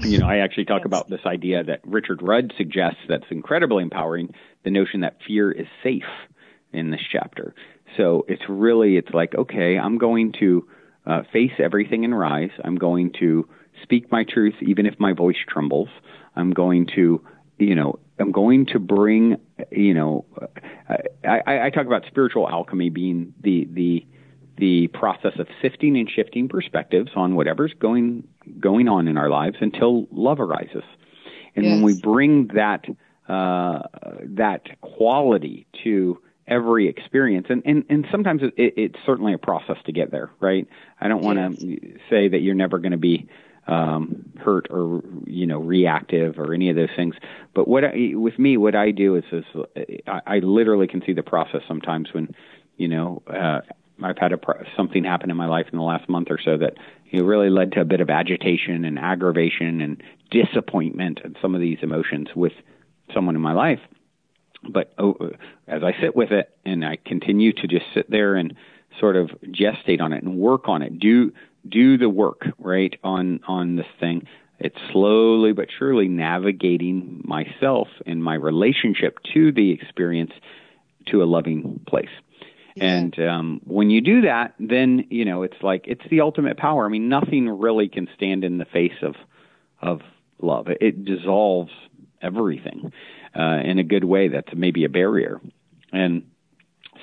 you 0.02 0.20
know, 0.20 0.28
I 0.28 0.38
actually 0.38 0.66
talk 0.66 0.86
about 0.86 1.10
this 1.10 1.22
idea 1.26 1.64
that 1.64 1.82
Richard 1.86 2.22
Rudd 2.22 2.54
suggests 2.58 3.00
that's 3.08 3.26
incredibly 3.30 3.84
empowering. 3.84 4.34
The 4.64 4.72
notion 4.72 5.02
that 5.02 5.18
fear 5.26 5.52
is 5.52 5.68
safe 5.82 6.04
in 6.72 6.92
this 6.92 7.02
chapter. 7.12 7.54
So 7.98 8.26
it's 8.28 8.44
really, 8.50 8.98
it's 8.98 9.12
like, 9.14 9.36
okay, 9.36 9.78
I'm 9.78 9.98
going 9.98 10.34
to 10.40 10.68
uh, 11.06 11.24
face 11.32 11.52
everything 11.60 12.06
and 12.06 12.18
rise. 12.18 12.52
I'm 12.64 12.76
going 12.76 13.12
to 13.20 13.48
speak 13.82 14.12
my 14.12 14.24
truth, 14.24 14.56
even 14.62 14.86
if 14.86 15.00
my 15.00 15.14
voice 15.14 15.38
trembles. 15.48 15.90
I'm 16.36 16.52
going 16.52 16.88
to, 16.96 17.24
you 17.60 17.76
know, 17.76 18.00
I'm 18.20 18.32
going 18.32 18.68
to 18.68 18.80
bring, 18.80 19.38
you 19.72 19.94
know, 19.94 20.26
I, 20.90 21.42
I, 21.46 21.66
I 21.66 21.70
talk 21.70 21.86
about 21.86 22.06
spiritual 22.08 22.50
alchemy 22.50 22.90
being 22.90 23.34
the 23.42 23.68
the 23.72 24.06
the 24.58 24.88
process 24.88 25.34
of 25.40 25.48
sifting 25.62 25.98
and 25.98 26.10
shifting 26.10 26.48
perspectives 26.48 27.12
on 27.16 27.36
whatever's 27.36 27.74
going 27.80 28.28
going 28.60 28.88
on 28.88 29.08
in 29.08 29.18
our 29.18 29.30
lives 29.30 29.58
until 29.62 30.08
love 30.12 30.40
arises. 30.40 30.84
And 31.56 31.66
yes. 31.66 31.74
when 31.74 31.84
we 31.84 32.00
bring 32.00 32.48
that 32.56 32.86
uh, 33.28 33.84
that 34.24 34.80
quality 34.82 35.66
to 35.84 36.20
every 36.46 36.88
experience 36.88 37.48
and 37.50 37.64
and, 37.66 37.86
and 37.90 38.06
sometimes 38.12 38.42
it, 38.44 38.54
it's 38.58 39.00
certainly 39.06 39.34
a 39.34 39.38
process 39.38 39.78
to 39.86 39.94
get 39.94 40.12
there 40.12 40.30
right 40.42 40.68
i 41.00 41.08
don't 41.08 41.24
want 41.24 41.40
to 41.40 41.66
yes. 41.66 41.98
say 42.10 42.28
that 42.28 42.40
you're 42.40 42.54
never 42.54 42.80
going 42.80 42.92
to 42.92 42.98
be 42.98 43.30
um, 43.68 44.30
hurt 44.40 44.68
or 44.70 45.02
you 45.26 45.46
know 45.46 45.60
reactive 45.60 46.38
or 46.38 46.54
any 46.54 46.70
of 46.70 46.76
those 46.76 46.90
things. 46.96 47.16
But 47.54 47.68
what 47.68 47.84
I, 47.86 48.12
with 48.14 48.38
me, 48.38 48.58
what 48.58 48.76
I 48.76 48.92
do 48.92 49.16
is, 49.16 49.24
is 49.32 49.46
I, 50.08 50.22
I 50.26 50.40
literally 50.40 50.88
can 50.88 51.02
see 51.06 51.14
the 51.14 51.24
process 51.24 51.62
sometimes 51.68 52.14
when 52.14 52.36
you 52.78 52.88
know 52.88 53.22
uh, 53.28 53.62
I've 54.02 54.18
had 54.18 54.34
a 54.34 54.40
something 54.76 55.04
happen 55.04 55.30
in 55.30 55.38
my 55.38 55.48
life 55.48 55.68
in 55.72 55.78
the 55.78 55.84
last 55.84 56.10
month 56.10 56.30
or 56.30 56.40
so 56.44 56.58
that 56.58 56.76
you 57.10 57.20
know, 57.20 57.26
really 57.26 57.50
led 57.50 57.74
to 57.74 57.82
a 57.82 57.86
bit 57.86 58.02
of 58.02 58.10
agitation 58.10 58.86
and 58.86 58.98
aggravation 58.98 59.82
and 59.82 60.02
disappointment 60.32 61.22
and 61.24 61.38
some 61.42 61.54
of 61.54 61.62
these 61.62 61.78
emotions 61.82 62.30
with 62.36 62.54
someone 63.14 63.36
in 63.36 63.42
my 63.42 63.54
life. 63.54 63.80
But 64.68 64.94
oh, 64.98 65.16
as 65.68 65.84
I 65.84 65.94
sit 66.02 66.16
with 66.16 66.32
it 66.32 66.56
and 66.66 66.86
I 66.86 66.98
continue 67.06 67.54
to 67.54 67.68
just 67.68 67.86
sit 67.94 68.10
there 68.10 68.36
and 68.36 68.56
sort 69.00 69.16
of 69.16 69.30
gestate 69.48 70.02
on 70.02 70.14
it 70.14 70.24
and 70.24 70.38
work 70.38 70.68
on 70.68 70.82
it, 70.82 71.00
do 71.00 71.32
do 71.68 71.98
the 71.98 72.10
work 72.10 72.48
right 72.60 72.98
on 73.04 73.40
on 73.48 73.76
this 73.76 73.88
thing 74.00 74.28
it's 74.60 74.78
slowly 74.92 75.52
but 75.52 75.68
surely 75.78 76.08
navigating 76.08 77.22
myself 77.26 77.88
and 78.06 78.24
my 78.24 78.36
relationship 78.36 79.18
to 79.34 79.52
the 79.52 79.72
experience 79.72 80.32
to 81.08 81.22
a 81.22 81.26
loving 81.26 81.82
place 81.88 82.10
yeah. 82.76 82.84
and 82.84 83.20
um 83.20 83.62
when 83.66 83.90
you 83.90 84.02
do 84.02 84.22
that 84.22 84.54
then 84.60 85.06
you 85.10 85.26
know 85.26 85.44
it's 85.44 85.62
like 85.62 85.86
it's 85.88 86.04
the 86.10 86.22
ultimate 86.22 86.58
power 86.58 86.86
i 86.86 86.90
mean 86.90 87.10
nothing 87.10 87.48
really 87.50 87.88
can 87.88 88.08
stand 88.16 88.44
in 88.44 88.58
the 88.58 88.66
face 88.66 89.02
of 89.02 89.16
of 89.82 90.02
love 90.42 90.68
it, 90.68 90.78
it 90.82 91.06
dissolves 91.06 91.72
everything 92.22 92.92
uh 93.38 93.60
in 93.64 93.80
a 93.80 93.84
good 93.84 94.04
way 94.04 94.28
that's 94.28 94.54
maybe 94.56 94.86
a 94.86 94.90
barrier 94.90 95.40
and 95.92 96.24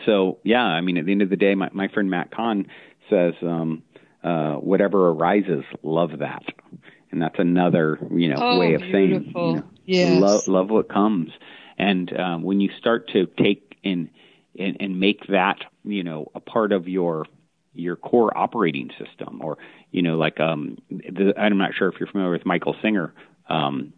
so 0.07 0.39
yeah 0.45 0.65
i 0.65 0.81
mean 0.81 0.97
at 0.97 1.07
the 1.07 1.13
end 1.13 1.23
of 1.23 1.31
the 1.31 1.37
day 1.37 1.55
my 1.55 1.69
my 1.73 1.89
friend 1.89 2.11
matt 2.11 2.31
kahn 2.31 2.67
says 3.09 3.35
um 3.43 3.83
uh, 4.23 4.55
whatever 4.55 5.09
arises, 5.09 5.65
love 5.83 6.19
that. 6.19 6.43
And 7.11 7.21
that's 7.21 7.39
another, 7.39 7.99
you 8.13 8.29
know, 8.29 8.37
oh, 8.39 8.59
way 8.59 8.75
of 8.75 8.83
beautiful. 8.83 8.93
saying, 8.93 9.33
you 9.35 9.61
know, 9.61 9.65
yes. 9.87 10.21
love, 10.21 10.49
love 10.49 10.71
what 10.71 10.89
comes. 10.89 11.31
And 11.79 12.19
um, 12.19 12.43
when 12.43 12.61
you 12.61 12.71
start 12.79 13.09
to 13.15 13.27
take 13.39 13.77
and, 13.83 14.11
and 14.59 14.77
and 14.81 15.01
make 15.01 15.27
that, 15.29 15.59
you 15.85 16.03
know, 16.05 16.31
a 16.35 16.41
part 16.41 16.73
of 16.73 16.89
your 16.89 17.27
your 17.73 17.97
core 17.97 18.37
operating 18.37 18.91
system, 18.99 19.41
or 19.43 19.59
you 19.91 20.03
know, 20.03 20.17
like 20.17 20.41
um, 20.41 20.79
the, 20.91 21.35
I'm 21.37 21.59
not 21.59 21.75
sure 21.75 21.89
if 21.89 22.01
you're 22.01 22.09
familiar 22.09 22.33
with 22.33 22.47
Michael 22.47 22.77
Singer, 22.83 23.13
um, 23.49 23.93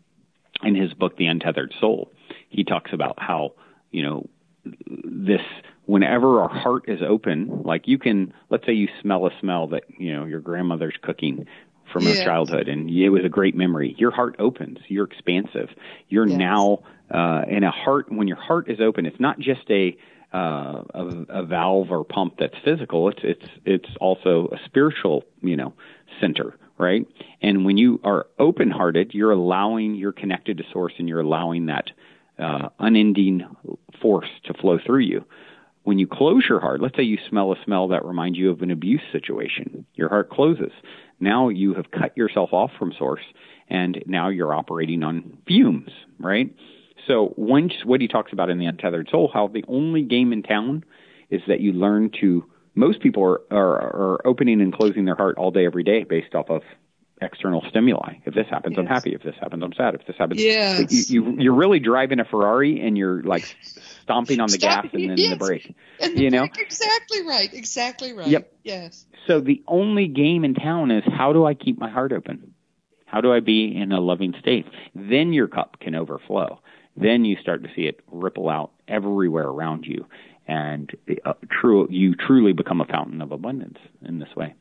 in 0.63 0.75
his 0.75 0.93
book 0.95 1.17
The 1.17 1.27
Untethered 1.27 1.75
Soul, 1.81 2.13
he 2.49 2.65
talks 2.65 2.93
about 2.93 3.21
how 3.21 3.55
you 3.91 4.03
know 4.03 4.29
this 4.65 5.41
whenever 5.87 6.41
our 6.41 6.49
heart 6.49 6.85
is 6.89 7.01
open, 7.07 7.63
like 7.65 7.89
you 7.89 7.99
can, 7.99 8.33
let's 8.51 8.65
say 8.67 8.73
you 8.73 8.89
smell 9.01 9.27
a 9.27 9.31
smell 9.41 9.69
that, 9.69 9.85
you 9.99 10.13
know, 10.15 10.25
your 10.25 10.41
grandmother's 10.41 10.95
cooking 11.03 11.47
from 11.93 12.05
yes. 12.05 12.19
her 12.19 12.25
childhood 12.25 12.69
and 12.69 12.89
it 12.89 13.11
was 13.11 13.25
a 13.25 13.29
great 13.29 13.55
memory. 13.55 13.95
Your 13.99 14.11
heart 14.11 14.37
opens. 14.39 14.79
You're 14.89 15.05
expansive. 15.05 15.69
You're 16.09 16.29
yes. 16.29 16.39
now, 16.39 16.79
uh, 17.11 17.43
in 17.49 17.65
a 17.65 17.71
heart, 17.71 18.11
when 18.11 18.29
your 18.29 18.39
heart 18.41 18.71
is 18.71 18.81
open, 18.81 19.07
it's 19.07 19.21
not 19.21 19.39
just 19.39 19.69
a, 19.71 19.97
uh, 20.35 20.83
a, 20.95 21.25
a 21.29 21.45
valve 21.45 21.91
or 21.91 22.05
pump 22.05 22.35
that's 22.39 22.55
physical. 22.65 23.09
It's, 23.09 23.21
it's, 23.23 23.47
it's 23.65 23.89
also 24.01 24.49
a 24.53 24.59
spiritual, 24.65 25.25
you 25.43 25.57
know, 25.57 25.75
center, 26.21 26.57
right? 26.79 27.07
And 27.43 27.65
when 27.65 27.77
you 27.77 28.01
are 28.05 28.27
open 28.39 28.71
hearted, 28.71 29.13
you're 29.15 29.33
allowing, 29.33 29.95
you're 29.95 30.13
connected 30.13 30.59
to 30.59 30.65
source 30.73 30.95
and 30.99 31.09
you're 31.09 31.21
allowing 31.21 31.67
that, 31.67 31.91
uh, 32.39 32.71
unending 32.79 33.45
force 34.01 34.29
to 34.45 34.55
flow 34.55 34.79
through 34.85 35.01
you 35.01 35.25
when 35.85 35.99
you 35.99 36.07
close 36.07 36.45
your 36.49 36.61
heart, 36.61 36.81
let's 36.81 36.97
say 36.97 37.03
you 37.03 37.19
smell 37.29 37.53
a 37.53 37.57
smell 37.65 37.89
that 37.89 38.05
reminds 38.05 38.39
you 38.39 38.51
of 38.51 38.63
an 38.63 38.71
abuse 38.71 39.03
situation, 39.11 39.85
your 39.95 40.09
heart 40.09 40.31
closes. 40.31 40.73
Now 41.19 41.49
you 41.49 41.75
have 41.75 41.91
cut 41.91 42.17
yourself 42.17 42.53
off 42.53 42.71
from 42.79 42.93
source 42.97 43.23
and 43.69 44.03
now 44.07 44.29
you're 44.29 44.55
operating 44.55 45.03
on 45.03 45.39
fumes, 45.47 45.91
right? 46.19 46.55
So 47.07 47.35
once 47.37 47.73
what 47.85 48.01
he 48.01 48.09
talks 48.09 48.33
about 48.33 48.51
in 48.51 48.59
the 48.59 48.67
untethered 48.67 49.09
soul, 49.11 49.31
how 49.33 49.49
the 49.49 49.65
only 49.69 50.03
game 50.03 50.33
in 50.33 50.43
town 50.43 50.85
is 51.31 51.41
that 51.49 51.61
you 51.61 51.73
learn 51.73 52.11
to 52.21 52.45
most 52.75 53.01
people 53.01 53.23
are, 53.23 53.41
are, 53.51 54.15
are 54.15 54.27
opening 54.27 54.61
and 54.61 54.73
closing 54.73 55.05
their 55.05 55.17
heart 55.17 55.37
all 55.37 55.51
day 55.51 55.67
every 55.67 55.85
day 55.85 56.05
based 56.05 56.35
off 56.35 56.49
of 56.49 56.63
external 57.21 57.63
stimuli. 57.69 58.15
If 58.25 58.35
this 58.35 58.47
happens, 58.49 58.75
yes. 58.77 58.81
I'm 58.81 58.87
happy. 58.87 59.15
If 59.15 59.23
this 59.23 59.35
happens, 59.41 59.63
I'm 59.63 59.73
sad. 59.75 59.95
If 59.95 60.07
this 60.07 60.17
happens, 60.19 60.43
yes. 60.43 61.11
you, 61.11 61.25
you 61.25 61.37
you're 61.41 61.55
really 61.55 61.79
driving 61.79 62.21
a 62.21 62.25
Ferrari 62.25 62.81
and 62.81 62.97
you're 62.99 63.23
like 63.23 63.57
stomping 64.03 64.41
on 64.41 64.49
the 64.49 64.59
gas 64.59 64.87
and 64.93 65.11
then 65.11 65.17
yes. 65.17 65.31
the 65.31 65.37
brake. 65.37 65.75
And 66.01 66.19
you 66.19 66.31
know, 66.31 66.45
exactly 66.59 67.23
right, 67.27 67.53
exactly 67.53 68.13
right. 68.13 68.27
Yep. 68.27 68.53
Yes. 68.65 69.07
So 69.27 69.41
the 69.41 69.63
only 69.67 70.09
game 70.09 70.45
in 70.45 70.55
town 70.55 70.91
is 70.91 71.05
how 71.07 71.33
do 71.33 71.45
I 71.45 71.55
keep 71.55 71.79
my 71.79 71.91
heart 71.91 72.13
open? 72.13 72.55
How 73.07 73.21
do 73.21 73.33
I 73.33 73.41
be 73.41 73.77
in 73.77 73.93
a 73.93 74.01
loving 74.01 74.35
state? 74.41 74.67
Then 74.95 75.33
your 75.33 75.47
cup 75.47 75.79
can 75.81 75.95
overflow. 75.95 76.61
Then 76.97 77.25
you 77.25 77.37
start 77.37 77.63
to 77.63 77.71
see 77.75 77.83
it 77.83 78.01
ripple 78.11 78.49
out 78.49 78.73
everywhere 78.87 79.47
around 79.47 79.87
you, 79.87 80.07
and 80.47 80.91
uh, 81.25 81.35
true, 81.51 81.89
you 81.91 82.15
truly 82.15 82.53
become 82.53 82.81
a 82.81 82.85
fountain 82.85 83.23
of 83.23 83.33
abundance 83.33 83.79
in 84.03 84.19
this 84.19 84.35
way. 84.37 84.55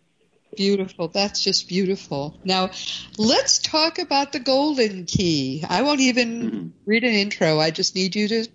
Beautiful. 0.56 1.08
That's 1.08 1.42
just 1.42 1.70
beautiful. 1.70 2.38
Now, 2.44 2.72
let's 3.18 3.60
talk 3.60 4.00
about 4.00 4.34
the 4.34 4.40
golden 4.40 5.06
key. 5.06 5.64
I 5.68 5.82
won't 5.82 6.02
even 6.02 6.42
mm-hmm. 6.42 6.68
read 6.86 7.04
an 7.04 7.14
intro. 7.14 7.60
I 7.60 7.72
just 7.72 7.96
need 7.96 8.16
you 8.16 8.28
to 8.28 8.48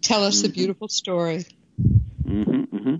tell 0.00 0.24
us 0.24 0.38
mm-hmm. 0.38 0.50
a 0.50 0.52
beautiful 0.52 0.88
story. 0.88 1.44
Mm-hmm, 2.24 2.76
mm-hmm, 2.76 2.94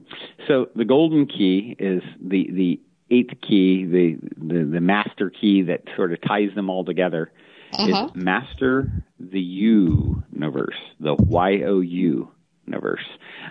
so, 0.46 0.68
the 0.74 0.84
golden 0.84 1.26
key 1.26 1.76
is 1.78 2.02
the, 2.20 2.50
the 2.50 2.80
eighth 3.10 3.40
key, 3.46 3.84
the, 3.84 4.18
the, 4.36 4.64
the 4.64 4.80
master 4.80 5.30
key 5.30 5.62
that 5.62 5.82
sort 5.96 6.12
of 6.12 6.20
ties 6.22 6.54
them 6.54 6.70
all 6.70 6.84
together. 6.84 7.30
Uh-huh. 7.72 8.06
Is 8.06 8.14
master 8.14 8.90
the 9.20 9.40
universe, 9.40 10.76
the 11.00 11.14
Y 11.14 11.62
O 11.66 11.80
U 11.80 12.30
universe. 12.68 13.04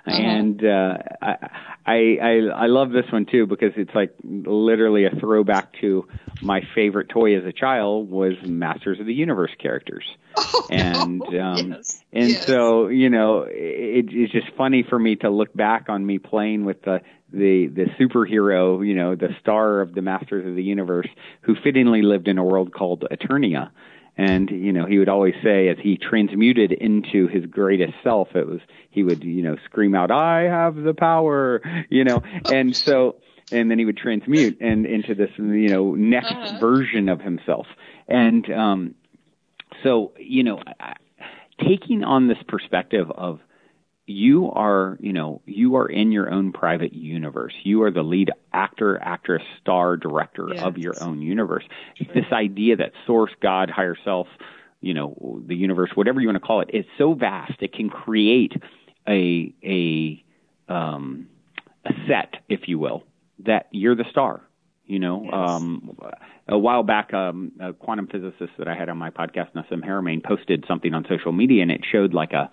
Uh-huh. 0.05 0.15
And 0.15 0.63
uh, 0.63 0.97
I, 1.21 2.17
I 2.21 2.39
I 2.55 2.65
love 2.67 2.91
this 2.91 3.05
one 3.11 3.25
too 3.25 3.47
because 3.47 3.73
it's 3.75 3.93
like 3.93 4.13
literally 4.23 5.05
a 5.05 5.09
throwback 5.09 5.73
to 5.81 6.07
my 6.41 6.61
favorite 6.75 7.09
toy 7.09 7.37
as 7.37 7.45
a 7.45 7.51
child 7.51 8.09
was 8.09 8.33
Masters 8.43 8.99
of 8.99 9.05
the 9.05 9.13
Universe 9.13 9.51
characters. 9.59 10.05
Oh, 10.39 10.67
and 10.69 11.19
no. 11.31 11.41
um 11.41 11.71
yes. 11.71 12.03
and 12.13 12.29
yes. 12.29 12.45
so 12.45 12.89
you 12.89 13.09
know 13.09 13.47
it, 13.49 14.05
it's 14.11 14.31
just 14.31 14.55
funny 14.55 14.85
for 14.87 14.99
me 14.99 15.15
to 15.17 15.31
look 15.31 15.51
back 15.51 15.89
on 15.89 16.05
me 16.05 16.19
playing 16.19 16.63
with 16.63 16.83
the 16.83 17.01
the 17.31 17.67
the 17.67 17.85
superhero, 17.99 18.87
you 18.87 18.93
know, 18.93 19.15
the 19.15 19.29
star 19.41 19.81
of 19.81 19.95
the 19.95 20.01
Masters 20.01 20.47
of 20.47 20.55
the 20.55 20.63
Universe, 20.63 21.07
who 21.41 21.55
fittingly 21.63 22.01
lived 22.03 22.27
in 22.27 22.37
a 22.37 22.43
world 22.43 22.71
called 22.73 23.03
Eternia, 23.11 23.71
and 24.17 24.49
you 24.49 24.73
know 24.73 24.85
he 24.85 24.97
would 24.97 25.09
always 25.09 25.35
say 25.43 25.67
as 25.67 25.77
he 25.79 25.97
transmuted 25.97 26.71
into 26.71 27.27
his 27.27 27.45
greatest 27.45 27.93
self 28.03 28.35
it 28.35 28.47
was 28.47 28.59
he 28.89 29.03
would 29.03 29.23
you 29.23 29.43
know 29.43 29.55
scream 29.65 29.95
out 29.95 30.11
i 30.11 30.41
have 30.43 30.75
the 30.75 30.93
power 30.93 31.61
you 31.89 32.03
know 32.03 32.21
and 32.51 32.75
so 32.75 33.15
and 33.51 33.71
then 33.71 33.79
he 33.79 33.85
would 33.85 33.97
transmute 33.97 34.59
and 34.59 34.85
into 34.85 35.15
this 35.15 35.29
you 35.37 35.69
know 35.69 35.93
next 35.95 36.31
uh-huh. 36.31 36.59
version 36.59 37.09
of 37.09 37.21
himself 37.21 37.67
and 38.07 38.51
um 38.51 38.95
so 39.83 40.11
you 40.17 40.43
know 40.43 40.59
taking 41.63 42.03
on 42.03 42.27
this 42.27 42.37
perspective 42.47 43.09
of 43.11 43.39
you 44.07 44.49
are, 44.51 44.97
you 45.01 45.11
know, 45.11 45.41
you 45.45 45.75
are 45.75 45.87
in 45.87 46.13
your 46.13 46.31
own 46.31 46.53
private 46.53 46.93
universe. 46.93 47.53
You 47.63 47.83
are 47.83 47.91
the 47.91 48.03
lead 48.03 48.31
actor, 48.53 48.97
actress, 49.01 49.43
star, 49.59 49.97
director 49.97 50.47
yes. 50.53 50.63
of 50.63 50.77
your 50.77 50.93
own 51.01 51.21
universe. 51.21 51.65
Sure. 51.95 52.07
This 52.15 52.31
idea 52.31 52.77
that 52.77 52.93
source, 53.05 53.31
God, 53.41 53.69
higher 53.69 53.97
self, 54.05 54.27
you 54.79 54.93
know, 54.93 55.41
the 55.45 55.55
universe, 55.55 55.91
whatever 55.93 56.21
you 56.21 56.27
want 56.27 56.37
to 56.37 56.45
call 56.45 56.61
it, 56.61 56.69
it, 56.71 56.79
is 56.79 56.85
so 56.97 57.13
vast 57.13 57.61
it 57.61 57.73
can 57.73 57.89
create 57.89 58.53
a 59.07 59.53
a 59.61 60.23
um, 60.73 61.27
a 61.85 61.91
set, 62.07 62.35
if 62.47 62.61
you 62.67 62.79
will, 62.79 63.03
that 63.39 63.67
you're 63.71 63.95
the 63.95 64.05
star. 64.09 64.41
You 64.85 64.99
know, 64.99 65.23
yes. 65.25 65.33
um, 65.33 65.97
a 66.47 66.57
while 66.57 66.83
back, 66.83 67.13
um, 67.13 67.51
a 67.59 67.73
quantum 67.73 68.07
physicist 68.07 68.53
that 68.57 68.69
I 68.69 68.75
had 68.75 68.87
on 68.87 68.97
my 68.97 69.09
podcast, 69.09 69.51
Nassim 69.53 69.85
Haramein, 69.85 70.23
posted 70.23 70.63
something 70.65 70.93
on 70.93 71.05
social 71.09 71.33
media, 71.33 71.61
and 71.61 71.71
it 71.71 71.81
showed 71.91 72.13
like 72.13 72.31
a 72.31 72.49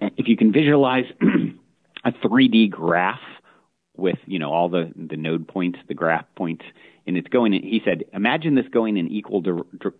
if 0.00 0.28
you 0.28 0.36
can 0.36 0.52
visualize 0.52 1.04
a 2.04 2.12
3D 2.12 2.70
graph 2.70 3.20
with 3.96 4.18
you 4.26 4.38
know 4.38 4.52
all 4.52 4.68
the 4.68 4.92
the 4.96 5.16
node 5.16 5.48
points, 5.48 5.78
the 5.88 5.94
graph 5.94 6.24
points, 6.36 6.64
and 7.06 7.16
it's 7.16 7.28
going. 7.28 7.52
In, 7.52 7.62
he 7.62 7.82
said, 7.84 8.04
imagine 8.12 8.54
this 8.54 8.68
going 8.68 8.96
in 8.96 9.08
equal 9.08 9.40
di- 9.40 9.50
di- 9.80 9.90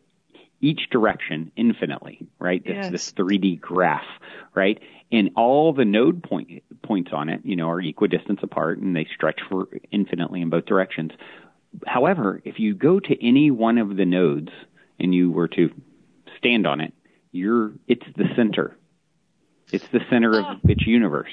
each 0.61 0.89
direction 0.91 1.53
infinitely, 1.57 2.27
right? 2.39 2.65
This 2.65 2.77
yes. 2.77 2.91
this 2.91 3.13
3D 3.13 3.61
graph, 3.61 4.07
right? 4.55 4.81
And 5.11 5.31
all 5.37 5.73
the 5.73 5.85
node 5.85 6.23
point 6.23 6.63
points 6.83 7.11
on 7.13 7.29
it, 7.29 7.41
you 7.45 7.57
know, 7.57 7.71
are 7.71 7.81
equidistant 7.81 8.43
apart 8.43 8.79
and 8.79 8.95
they 8.95 9.07
stretch 9.15 9.41
for 9.49 9.69
infinitely 9.91 10.43
in 10.43 10.51
both 10.51 10.67
directions. 10.67 11.13
However, 11.87 12.41
if 12.45 12.59
you 12.59 12.75
go 12.75 12.99
to 12.99 13.27
any 13.27 13.51
one 13.51 13.79
of 13.79 13.97
the 13.97 14.05
nodes 14.05 14.51
and 14.99 15.15
you 15.15 15.31
were 15.31 15.49
to 15.49 15.71
stand 16.39 16.67
on 16.67 16.81
it, 16.81 16.93
you're 17.31 17.73
it's 17.87 18.07
the 18.17 18.25
center 18.37 18.77
it's 19.73 19.87
the 19.93 20.01
center 20.11 20.39
of 20.39 20.45
ah. 20.45 20.57
its 20.65 20.87
universe. 20.87 21.33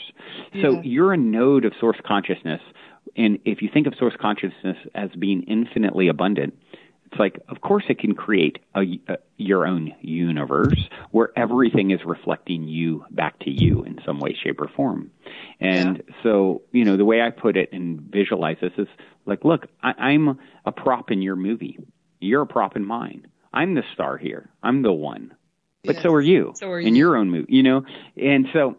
So 0.62 0.72
yeah. 0.72 0.82
you're 0.84 1.14
a 1.14 1.18
node 1.18 1.66
of 1.66 1.74
source 1.80 1.98
consciousness. 2.06 2.62
And 3.16 3.40
if 3.46 3.62
you 3.62 3.70
think 3.74 3.88
of 3.88 3.96
source 3.98 4.16
consciousness 4.20 4.78
as 4.94 5.10
being 5.18 5.44
infinitely 5.44 6.08
abundant, 6.08 6.58
it's 7.06 7.20
like, 7.20 7.40
of 7.48 7.62
course, 7.62 7.86
it 7.88 8.00
can 8.00 8.14
create 8.14 8.60
a, 8.76 8.82
a, 9.08 9.18
your 9.38 9.66
own 9.66 9.94
universe 10.02 10.90
where 11.12 11.30
everything 11.38 11.92
is 11.92 12.00
reflecting 12.06 12.68
you 12.68 13.06
back 13.12 13.40
to 13.40 13.52
you 13.52 13.84
in 13.84 14.00
some 14.06 14.20
way, 14.20 14.36
shape, 14.44 14.60
or 14.60 14.68
form. 14.76 15.12
And 15.60 16.04
yeah. 16.08 16.16
so, 16.24 16.64
you 16.72 16.84
know, 16.84 16.98
the 16.98 17.06
way 17.06 17.22
I 17.22 17.30
put 17.30 17.58
it 17.58 17.70
and 17.72 18.02
visualize 18.02 18.58
this 18.60 18.74
is 18.78 18.88
like, 19.26 19.46
look, 19.46 19.68
I, 19.82 19.92
I'm 19.92 20.40
a 20.66 20.72
prop 20.72 21.12
in 21.12 21.22
your 21.22 21.36
movie. 21.36 21.80
You're 22.20 22.42
a 22.42 22.48
prop 22.48 22.76
in 22.76 22.84
mine. 22.84 23.28
I'm 23.54 23.76
the 23.76 23.84
star 23.94 24.18
here. 24.18 24.50
I'm 24.62 24.82
the 24.82 24.92
one 24.92 25.36
but 25.86 26.02
so 26.02 26.14
are 26.14 26.22
you 26.22 26.54
so 26.56 26.70
are 26.70 26.80
in 26.80 26.96
your 26.96 27.18
own 27.18 27.30
movie, 27.30 27.54
you 27.54 27.64
know? 27.64 27.84
And 28.18 28.48
so 28.54 28.78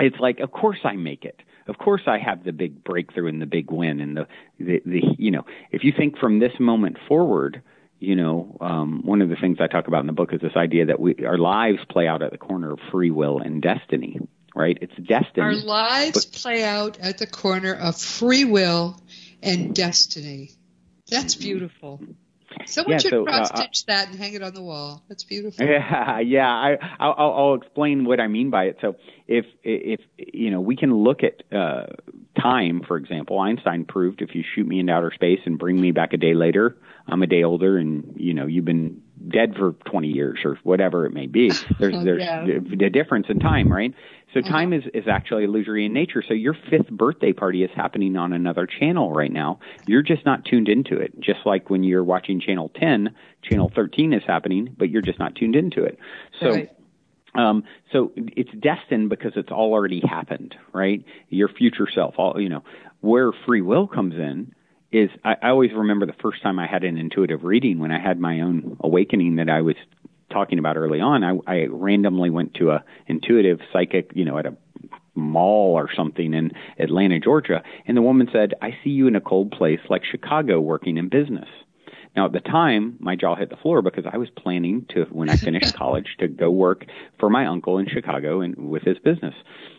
it's 0.00 0.18
like, 0.18 0.40
of 0.40 0.50
course 0.50 0.78
I 0.84 0.96
make 0.96 1.24
it. 1.24 1.40
Of 1.68 1.78
course 1.78 2.02
I 2.06 2.18
have 2.18 2.44
the 2.44 2.52
big 2.52 2.82
breakthrough 2.82 3.28
and 3.28 3.40
the 3.40 3.46
big 3.46 3.70
win 3.70 4.00
and 4.00 4.16
the, 4.16 4.26
the, 4.58 4.82
the 4.84 5.02
you 5.18 5.30
know, 5.30 5.44
if 5.70 5.84
you 5.84 5.92
think 5.96 6.18
from 6.18 6.38
this 6.40 6.52
moment 6.58 6.98
forward, 7.06 7.62
you 8.00 8.16
know, 8.16 8.56
um, 8.60 9.02
one 9.04 9.22
of 9.22 9.28
the 9.28 9.36
things 9.36 9.58
I 9.60 9.68
talk 9.68 9.86
about 9.86 10.00
in 10.00 10.08
the 10.08 10.12
book 10.12 10.32
is 10.32 10.40
this 10.40 10.56
idea 10.56 10.86
that 10.86 10.98
we, 10.98 11.24
our 11.24 11.38
lives 11.38 11.78
play 11.88 12.08
out 12.08 12.22
at 12.22 12.32
the 12.32 12.38
corner 12.38 12.72
of 12.72 12.80
free 12.90 13.12
will 13.12 13.38
and 13.38 13.62
destiny, 13.62 14.18
right? 14.56 14.76
It's 14.80 14.96
destiny. 14.96 15.42
Our 15.42 15.54
lives 15.54 16.26
but, 16.26 16.40
play 16.40 16.64
out 16.64 16.98
at 16.98 17.18
the 17.18 17.28
corner 17.28 17.72
of 17.72 17.96
free 17.96 18.44
will 18.44 19.00
and 19.40 19.72
destiny. 19.72 20.50
That's 21.08 21.36
beautiful. 21.36 22.00
Someone 22.66 22.92
yeah, 22.92 22.98
should 22.98 23.10
so, 23.10 23.24
cross 23.24 23.48
stitch 23.48 23.84
uh, 23.88 23.92
that 23.92 24.08
and 24.08 24.18
hang 24.18 24.34
it 24.34 24.42
on 24.42 24.54
the 24.54 24.62
wall. 24.62 25.02
That's 25.08 25.24
beautiful. 25.24 25.64
Yeah, 25.64 26.18
yeah. 26.20 26.48
I, 26.48 26.76
I'll, 27.00 27.14
I'll 27.18 27.54
explain 27.54 28.04
what 28.04 28.20
I 28.20 28.28
mean 28.28 28.50
by 28.50 28.64
it. 28.64 28.78
So, 28.80 28.96
if 29.26 29.46
if 29.62 30.00
you 30.16 30.50
know, 30.50 30.60
we 30.60 30.76
can 30.76 30.94
look 30.94 31.20
at 31.22 31.42
uh, 31.56 31.86
time, 32.40 32.82
for 32.86 32.96
example. 32.96 33.38
Einstein 33.38 33.84
proved 33.84 34.22
if 34.22 34.34
you 34.34 34.42
shoot 34.54 34.66
me 34.66 34.80
into 34.80 34.92
outer 34.92 35.12
space 35.14 35.40
and 35.44 35.58
bring 35.58 35.80
me 35.80 35.90
back 35.90 36.12
a 36.12 36.16
day 36.16 36.34
later, 36.34 36.76
I'm 37.06 37.22
a 37.22 37.26
day 37.26 37.42
older, 37.42 37.78
and 37.78 38.14
you 38.16 38.34
know, 38.34 38.46
you've 38.46 38.64
been 38.64 39.02
dead 39.28 39.54
for 39.56 39.72
20 39.90 40.08
years 40.08 40.40
or 40.44 40.58
whatever 40.62 41.06
it 41.06 41.12
may 41.12 41.26
be. 41.26 41.50
There's 41.78 42.04
there's 42.04 42.22
yeah. 42.22 42.44
a 42.44 42.90
difference 42.90 43.26
in 43.28 43.38
time, 43.38 43.72
right? 43.72 43.94
So 44.34 44.40
uh-huh. 44.40 44.48
time 44.48 44.72
is, 44.72 44.84
is 44.94 45.04
actually 45.08 45.44
illusory 45.44 45.84
in 45.84 45.92
nature. 45.92 46.22
So 46.26 46.34
your 46.34 46.54
fifth 46.70 46.88
birthday 46.90 47.32
party 47.32 47.62
is 47.62 47.70
happening 47.74 48.16
on 48.16 48.32
another 48.32 48.66
channel 48.66 49.12
right 49.12 49.30
now. 49.30 49.60
You're 49.86 50.02
just 50.02 50.24
not 50.24 50.44
tuned 50.44 50.68
into 50.68 50.96
it. 50.96 51.20
Just 51.20 51.40
like 51.44 51.70
when 51.70 51.84
you're 51.84 52.04
watching 52.04 52.40
channel 52.40 52.70
10, 52.80 53.14
channel 53.42 53.70
13 53.74 54.12
is 54.12 54.22
happening, 54.26 54.74
but 54.76 54.88
you're 54.90 55.02
just 55.02 55.18
not 55.18 55.34
tuned 55.34 55.54
into 55.54 55.84
it. 55.84 55.98
So 56.40 56.50
right. 56.50 56.70
Um, 57.34 57.64
so 57.92 58.12
it's 58.16 58.50
destined 58.52 59.08
because 59.08 59.32
it's 59.36 59.50
all 59.50 59.72
already 59.72 60.02
happened, 60.06 60.54
right? 60.72 61.04
Your 61.30 61.48
future 61.48 61.88
self, 61.92 62.14
all 62.18 62.38
you 62.40 62.48
know, 62.48 62.62
where 63.00 63.32
free 63.46 63.62
will 63.62 63.86
comes 63.86 64.14
in 64.14 64.54
is 64.90 65.08
I, 65.24 65.36
I 65.42 65.48
always 65.48 65.72
remember 65.72 66.04
the 66.04 66.14
first 66.20 66.42
time 66.42 66.58
I 66.58 66.66
had 66.66 66.84
an 66.84 66.98
intuitive 66.98 67.42
reading 67.44 67.78
when 67.78 67.90
I 67.90 67.98
had 67.98 68.20
my 68.20 68.40
own 68.40 68.76
awakening 68.80 69.36
that 69.36 69.48
I 69.48 69.62
was 69.62 69.76
talking 70.32 70.58
about 70.58 70.76
early 70.76 71.00
on, 71.00 71.22
I, 71.22 71.38
I 71.46 71.66
randomly 71.70 72.30
went 72.30 72.54
to 72.54 72.70
a 72.70 72.84
intuitive 73.06 73.60
psychic, 73.72 74.10
you 74.14 74.24
know, 74.24 74.38
at 74.38 74.46
a 74.46 74.56
mall 75.14 75.74
or 75.74 75.90
something 75.94 76.32
in 76.32 76.52
Atlanta, 76.78 77.20
Georgia, 77.20 77.62
and 77.86 77.96
the 77.96 78.02
woman 78.02 78.28
said, 78.32 78.54
"I 78.62 78.70
see 78.82 78.90
you 78.90 79.06
in 79.06 79.16
a 79.16 79.20
cold 79.20 79.52
place 79.52 79.80
like 79.90 80.04
Chicago 80.04 80.60
working 80.60 80.96
in 80.96 81.08
business." 81.08 81.48
Now, 82.14 82.26
at 82.26 82.32
the 82.32 82.40
time, 82.40 82.96
my 83.00 83.16
jaw 83.16 83.34
hit 83.34 83.48
the 83.48 83.56
floor 83.56 83.80
because 83.80 84.04
I 84.10 84.18
was 84.18 84.28
planning 84.30 84.84
to, 84.90 85.04
when 85.04 85.30
I 85.30 85.36
finished 85.36 85.74
college, 85.76 86.16
to 86.18 86.28
go 86.28 86.50
work 86.50 86.84
for 87.18 87.30
my 87.30 87.46
uncle 87.46 87.78
in 87.78 87.88
Chicago 87.88 88.42
and 88.42 88.54
with 88.56 88.82
his 88.82 88.98
business. 88.98 89.34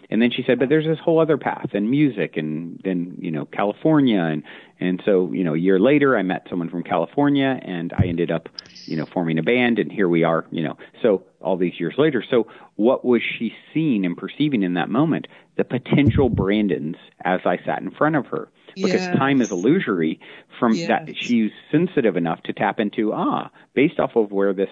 And 0.10 0.22
then 0.22 0.32
she 0.32 0.44
said, 0.46 0.60
but 0.60 0.70
there's 0.70 0.86
this 0.86 1.00
whole 1.00 1.20
other 1.20 1.38
path 1.38 1.70
and 1.74 1.90
music 1.90 2.38
and 2.38 2.80
then, 2.84 3.16
you 3.20 3.32
know, 3.32 3.46
California. 3.46 4.20
And, 4.20 4.44
and 4.80 5.02
so, 5.06 5.32
you 5.32 5.44
know, 5.44 5.54
a 5.54 5.58
year 5.58 5.80
later, 5.80 6.18
I 6.18 6.24
met 6.24 6.46
someone 6.50 6.70
from 6.70 6.84
California 6.84 7.60
and 7.62 7.94
I 7.94 8.06
ended 8.06 8.30
up, 8.30 8.50
you 8.86 8.98
know, 8.98 9.06
forming 9.06 9.40
a 9.40 9.44
band 9.44 9.80
and 9.80 9.92
here 9.92 10.10
we 10.10 10.24
are, 10.24 10.46
you 10.52 10.64
know, 10.64 10.78
so 11.02 11.24
all 11.42 11.58
these 11.58 11.80
years 11.80 11.96
later. 11.98 12.24
So 12.30 12.48
what 12.76 13.06
was 13.06 13.22
she 13.40 13.54
seeing 13.74 14.06
and 14.06 14.18
perceiving 14.18 14.64
in 14.64 14.76
that 14.76 14.90
moment? 14.90 15.28
The 15.58 15.64
potential 15.64 16.30
Brandons 16.30 16.98
as 17.24 17.42
I 17.46 17.58
sat 17.66 17.82
in 17.82 17.92
front 17.92 18.16
of 18.16 18.28
her 18.28 18.50
because 18.76 19.08
time 19.18 19.42
is 19.42 19.52
illusory 19.52 20.20
from 20.60 20.74
yes. 20.74 20.88
that 20.88 21.16
she's 21.16 21.52
sensitive 21.72 22.18
enough 22.18 22.42
to 22.44 22.54
tap 22.54 22.80
into 22.80 23.14
ah 23.14 23.50
based 23.74 24.00
off 24.00 24.16
of 24.16 24.32
where 24.32 24.54
this 24.54 24.70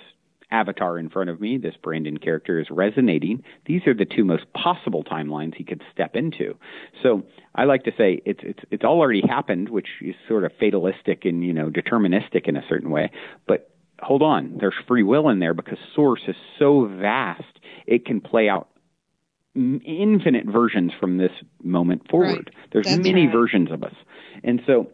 avatar 0.52 1.00
in 1.00 1.10
front 1.10 1.30
of 1.30 1.40
me 1.40 1.58
this 1.58 1.76
brandon 1.82 2.18
character 2.18 2.60
is 2.60 2.68
resonating 2.70 3.42
these 3.66 3.88
are 3.88 3.94
the 3.94 4.06
two 4.06 4.26
most 4.26 4.44
possible 4.54 5.04
timelines 5.04 5.56
he 5.56 5.64
could 5.64 5.82
step 5.94 6.16
into. 6.16 6.56
So 7.02 7.24
i 7.56 7.66
like 7.66 7.84
to 7.84 7.92
say 7.98 8.22
it's 8.26 8.42
it's 8.44 8.60
it's 8.70 8.84
all 8.84 9.00
already 9.00 9.22
happened 9.28 9.70
which 9.70 9.88
is 10.02 10.16
sort 10.28 10.44
of 10.44 10.52
fatalistic 10.60 11.26
and 11.26 11.44
you 11.44 11.54
know 11.54 11.70
deterministic 11.70 12.48
in 12.48 12.58
a 12.58 12.64
certain 12.68 12.90
way. 12.90 13.12
But 13.48 13.70
hold 14.02 14.24
on 14.24 14.58
there's 14.60 14.76
free 14.88 15.04
will 15.04 15.30
in 15.30 15.40
there 15.40 15.54
because 15.54 15.78
source 15.96 16.22
is 16.28 16.36
so 16.58 16.86
vast 16.86 17.60
it 17.86 18.06
can 18.06 18.20
play 18.20 18.50
out 18.50 18.68
infinite 19.56 20.46
versions 20.46 20.92
from 21.00 21.18
this 21.18 21.32
moment 21.64 22.10
forward. 22.10 22.52
Right. 22.54 22.70
There's 22.72 22.86
That's 22.86 23.04
many 23.04 23.26
right. 23.28 23.34
versions 23.34 23.72
of 23.72 23.84
us. 23.84 23.94
And 24.44 24.62
so 24.66 24.92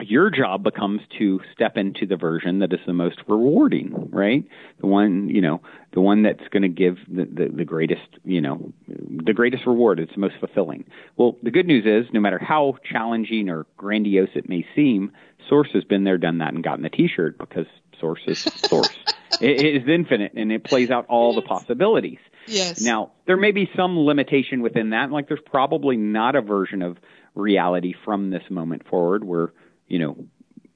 your 0.00 0.28
job 0.28 0.64
becomes 0.64 1.00
to 1.18 1.40
step 1.52 1.76
into 1.76 2.04
the 2.04 2.16
version 2.16 2.58
that 2.58 2.72
is 2.72 2.80
the 2.86 2.92
most 2.92 3.18
rewarding, 3.28 4.10
right? 4.12 4.44
The 4.80 4.86
one, 4.86 5.28
you 5.28 5.40
know, 5.40 5.62
the 5.92 6.00
one 6.00 6.24
that's 6.24 6.46
going 6.50 6.64
to 6.64 6.68
give 6.68 6.96
the, 7.08 7.24
the, 7.24 7.48
the 7.56 7.64
greatest, 7.64 8.02
you 8.24 8.40
know, 8.40 8.72
the 8.88 9.32
greatest 9.32 9.66
reward. 9.66 10.00
It's 10.00 10.12
the 10.12 10.20
most 10.20 10.34
fulfilling. 10.40 10.84
Well, 11.16 11.36
the 11.42 11.52
good 11.52 11.66
news 11.66 11.84
is 11.86 12.12
no 12.12 12.20
matter 12.20 12.38
how 12.38 12.76
challenging 12.90 13.48
or 13.48 13.66
grandiose 13.76 14.30
it 14.34 14.48
may 14.48 14.66
seem, 14.74 15.12
Source 15.48 15.68
has 15.74 15.84
been 15.84 16.04
there, 16.04 16.18
done 16.18 16.38
that, 16.38 16.54
and 16.54 16.64
gotten 16.64 16.82
the 16.82 16.90
T-shirt 16.90 17.38
because 17.38 17.66
Source 18.00 18.22
is 18.26 18.38
Source. 18.68 18.96
it, 19.40 19.64
it 19.64 19.82
is 19.82 19.88
infinite 19.88 20.32
and 20.34 20.50
it 20.50 20.64
plays 20.64 20.90
out 20.90 21.06
all 21.06 21.34
the 21.34 21.42
possibilities. 21.42 22.18
Yes. 22.46 22.80
Now, 22.80 23.12
there 23.26 23.36
may 23.36 23.52
be 23.52 23.70
some 23.76 23.98
limitation 23.98 24.62
within 24.62 24.90
that. 24.90 25.10
Like, 25.10 25.28
there's 25.28 25.40
probably 25.44 25.96
not 25.96 26.36
a 26.36 26.42
version 26.42 26.82
of 26.82 26.98
reality 27.34 27.94
from 28.04 28.30
this 28.30 28.44
moment 28.50 28.86
forward 28.88 29.24
where, 29.24 29.52
you 29.88 29.98
know, 29.98 30.26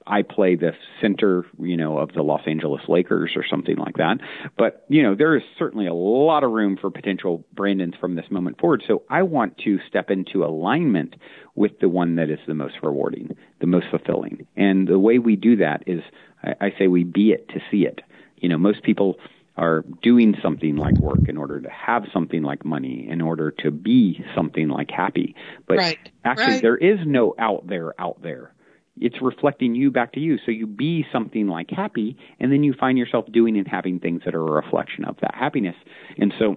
I 0.09 0.23
play 0.23 0.55
the 0.55 0.71
center, 1.01 1.45
you 1.59 1.77
know, 1.77 1.99
of 1.99 2.13
the 2.13 2.23
Los 2.23 2.41
Angeles 2.47 2.81
Lakers 2.87 3.33
or 3.35 3.45
something 3.47 3.77
like 3.77 3.97
that. 3.97 4.17
But, 4.57 4.83
you 4.89 5.03
know, 5.03 5.13
there 5.13 5.35
is 5.35 5.43
certainly 5.57 5.85
a 5.85 5.93
lot 5.93 6.43
of 6.43 6.49
room 6.49 6.77
for 6.81 6.89
potential 6.89 7.45
Brandons 7.53 7.93
from 7.99 8.15
this 8.15 8.25
moment 8.31 8.59
forward. 8.59 8.83
So 8.87 9.03
I 9.07 9.21
want 9.21 9.59
to 9.59 9.77
step 9.87 10.09
into 10.09 10.43
alignment 10.43 11.15
with 11.53 11.79
the 11.79 11.89
one 11.89 12.15
that 12.15 12.31
is 12.31 12.39
the 12.47 12.55
most 12.55 12.75
rewarding, 12.81 13.37
the 13.59 13.67
most 13.67 13.85
fulfilling. 13.91 14.47
And 14.57 14.87
the 14.87 14.97
way 14.97 15.19
we 15.19 15.35
do 15.35 15.57
that 15.57 15.83
is 15.85 16.01
I, 16.43 16.55
I 16.59 16.73
say 16.79 16.87
we 16.87 17.03
be 17.03 17.31
it 17.31 17.47
to 17.49 17.59
see 17.69 17.85
it. 17.85 18.01
You 18.37 18.49
know, 18.49 18.57
most 18.57 18.81
people 18.81 19.17
are 19.59 19.83
doing 20.01 20.35
something 20.41 20.77
like 20.77 20.97
work 20.99 21.27
in 21.27 21.35
order 21.35 21.59
to 21.59 21.69
have 21.69 22.05
something 22.13 22.43
like 22.43 22.63
money, 22.63 23.05
in 23.09 23.21
order 23.21 23.51
to 23.51 23.69
be 23.69 24.23
something 24.33 24.69
like 24.69 24.89
happy. 24.89 25.35
But 25.67 25.77
right. 25.77 25.99
actually, 26.23 26.53
right. 26.53 26.61
there 26.61 26.77
is 26.77 26.99
no 27.05 27.35
out 27.37 27.67
there 27.67 27.93
out 27.99 28.21
there. 28.23 28.53
It's 28.97 29.21
reflecting 29.21 29.75
you 29.75 29.91
back 29.91 30.13
to 30.13 30.19
you. 30.21 30.37
So 30.45 30.51
you 30.51 30.65
be 30.65 31.05
something 31.11 31.47
like 31.47 31.69
happy, 31.69 32.17
and 32.39 32.51
then 32.51 32.63
you 32.63 32.73
find 32.73 32.97
yourself 32.97 33.25
doing 33.31 33.57
and 33.57 33.67
having 33.67 33.99
things 33.99 34.21
that 34.23 34.33
are 34.33 34.47
a 34.47 34.51
reflection 34.51 35.03
of 35.03 35.17
that 35.21 35.35
happiness. 35.35 35.75
And 36.17 36.33
so 36.39 36.55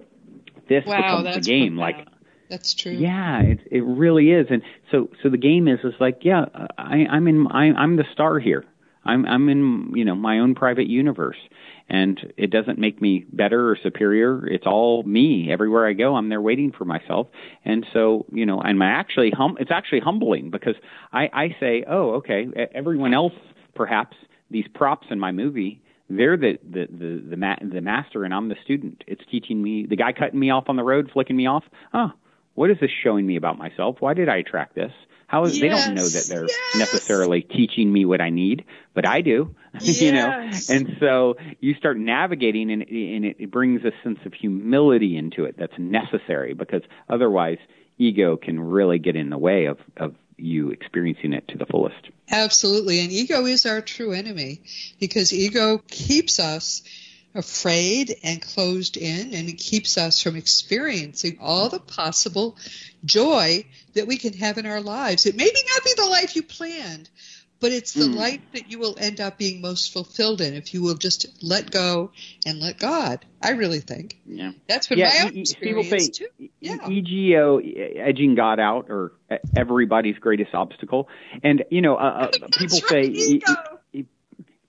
this 0.69 0.85
wow, 0.85 1.21
becomes 1.21 1.35
the 1.35 1.41
game. 1.41 1.75
Like 1.75 2.07
that's 2.49 2.73
true. 2.73 2.93
Yeah, 2.93 3.41
it 3.41 3.59
it 3.69 3.83
really 3.83 4.31
is. 4.31 4.47
And 4.49 4.61
so 4.91 5.09
so 5.21 5.29
the 5.29 5.37
game 5.37 5.67
is 5.67 5.79
is 5.83 5.93
like 5.99 6.19
yeah, 6.21 6.45
I 6.77 7.05
I'm 7.09 7.27
in 7.27 7.47
I 7.47 7.73
I'm 7.73 7.97
the 7.97 8.05
star 8.13 8.39
here. 8.39 8.63
I'm 9.05 9.25
I'm 9.25 9.49
in 9.49 9.91
you 9.93 10.05
know 10.05 10.15
my 10.15 10.39
own 10.39 10.55
private 10.55 10.87
universe, 10.87 11.37
and 11.93 12.33
it 12.37 12.49
doesn't 12.49 12.79
make 12.79 12.99
me 13.01 13.23
better 13.31 13.69
or 13.69 13.77
superior. 13.81 14.47
It's 14.47 14.65
all 14.65 15.03
me. 15.03 15.51
Everywhere 15.51 15.87
I 15.87 15.93
go, 15.93 16.15
I'm 16.15 16.27
there 16.29 16.41
waiting 16.41 16.71
for 16.71 16.85
myself. 16.85 17.27
And 17.63 17.85
so 17.93 18.25
you 18.31 18.45
know, 18.47 18.59
and 18.59 18.79
my 18.79 18.87
actually 18.87 19.29
hum 19.29 19.57
it's 19.59 19.71
actually 19.71 19.99
humbling 19.99 20.49
because 20.49 20.75
I 21.13 21.29
I 21.31 21.55
say 21.59 21.85
oh 21.87 22.15
okay 22.15 22.47
everyone 22.73 23.13
else 23.13 23.33
perhaps 23.75 24.17
these 24.49 24.65
props 24.73 25.07
in 25.11 25.19
my 25.19 25.31
movie 25.31 25.81
they're 26.09 26.35
the 26.35 26.57
the 26.63 26.87
the 26.89 27.23
the, 27.29 27.37
ma- 27.37 27.55
the 27.61 27.81
master 27.81 28.23
and 28.23 28.33
I'm 28.33 28.49
the 28.49 28.57
student. 28.63 29.03
It's 29.07 29.21
teaching 29.29 29.61
me 29.61 29.85
the 29.87 29.95
guy 29.95 30.13
cutting 30.13 30.39
me 30.39 30.49
off 30.49 30.65
on 30.67 30.75
the 30.75 30.83
road, 30.83 31.11
flicking 31.13 31.35
me 31.35 31.45
off. 31.45 31.63
Oh, 31.93 32.11
what 32.55 32.71
is 32.71 32.77
this 32.81 32.91
showing 33.03 33.25
me 33.25 33.35
about 33.35 33.57
myself? 33.57 33.97
Why 33.99 34.13
did 34.13 34.29
I 34.29 34.37
attract 34.37 34.75
this? 34.75 34.91
How 35.27 35.45
is 35.45 35.57
yes, 35.57 35.61
they 35.61 35.69
don't 35.69 35.95
know 35.95 36.07
that 36.07 36.25
they're 36.29 36.47
yes. 36.47 36.75
necessarily 36.77 37.41
teaching 37.41 37.91
me 37.91 38.05
what 38.05 38.21
I 38.21 38.29
need, 38.29 38.65
but 38.93 39.07
I 39.07 39.21
do. 39.21 39.55
Yes. 39.79 40.01
you 40.01 40.11
know, 40.11 40.49
and 40.69 40.97
so 40.99 41.35
you 41.59 41.73
start 41.75 41.97
navigating, 41.97 42.71
and, 42.71 42.83
and 42.83 43.25
it, 43.25 43.37
it 43.39 43.51
brings 43.51 43.83
a 43.83 43.91
sense 44.03 44.19
of 44.25 44.33
humility 44.33 45.17
into 45.17 45.45
it 45.45 45.55
that's 45.57 45.77
necessary 45.77 46.53
because 46.53 46.83
otherwise, 47.09 47.57
ego 47.97 48.37
can 48.37 48.59
really 48.59 48.99
get 48.99 49.15
in 49.15 49.29
the 49.29 49.37
way 49.37 49.65
of 49.65 49.77
of 49.97 50.15
you 50.37 50.71
experiencing 50.71 51.33
it 51.33 51.47
to 51.47 51.57
the 51.57 51.65
fullest. 51.65 52.09
Absolutely, 52.29 52.99
and 52.99 53.11
ego 53.11 53.45
is 53.45 53.65
our 53.65 53.81
true 53.81 54.13
enemy 54.13 54.61
because 54.99 55.33
ego 55.33 55.79
keeps 55.87 56.39
us 56.39 56.83
afraid 57.35 58.15
and 58.23 58.41
closed 58.41 58.97
in, 58.97 59.33
and 59.33 59.49
it 59.49 59.57
keeps 59.57 59.97
us 59.97 60.21
from 60.21 60.35
experiencing 60.35 61.37
all 61.41 61.69
the 61.69 61.79
possible 61.79 62.57
joy 63.05 63.65
that 63.93 64.07
we 64.07 64.17
can 64.17 64.33
have 64.33 64.57
in 64.57 64.65
our 64.65 64.81
lives. 64.81 65.25
It 65.25 65.35
may 65.35 65.45
not 65.45 65.83
be 65.83 65.93
the 65.95 66.07
life 66.07 66.35
you 66.35 66.43
planned, 66.43 67.09
but 67.59 67.71
it's 67.71 67.93
the 67.93 68.05
mm. 68.05 68.15
life 68.15 68.41
that 68.53 68.69
you 68.69 68.77
will 68.77 68.97
end 68.99 69.21
up 69.21 69.37
being 69.37 69.61
most 69.61 69.93
fulfilled 69.93 70.41
in 70.41 70.53
if 70.53 70.73
you 70.73 70.81
will 70.81 70.95
just 70.95 71.27
let 71.41 71.71
go 71.71 72.11
and 72.45 72.59
let 72.59 72.77
God. 72.77 73.25
I 73.41 73.51
really 73.51 73.79
think. 73.79 74.19
Yeah. 74.25 74.51
That's 74.67 74.89
what 74.89 74.99
yeah, 74.99 75.13
my 75.13 75.27
own 75.27 75.37
e- 75.37 75.41
experience 75.41 75.87
people 75.87 75.99
say, 75.99 76.09
too. 76.09 76.49
Yeah. 76.59 76.89
EGO, 76.89 77.59
edging 77.59 78.35
God 78.35 78.59
out, 78.59 78.87
or 78.89 79.13
everybody's 79.55 80.17
greatest 80.17 80.53
obstacle. 80.53 81.07
And 81.41 81.63
you 81.71 81.81
know, 81.81 81.95
uh, 81.95 82.31
people 82.57 82.79
right, 82.79 82.89
say. 82.89 83.03
ego. 83.03 83.45
E- 83.93 84.05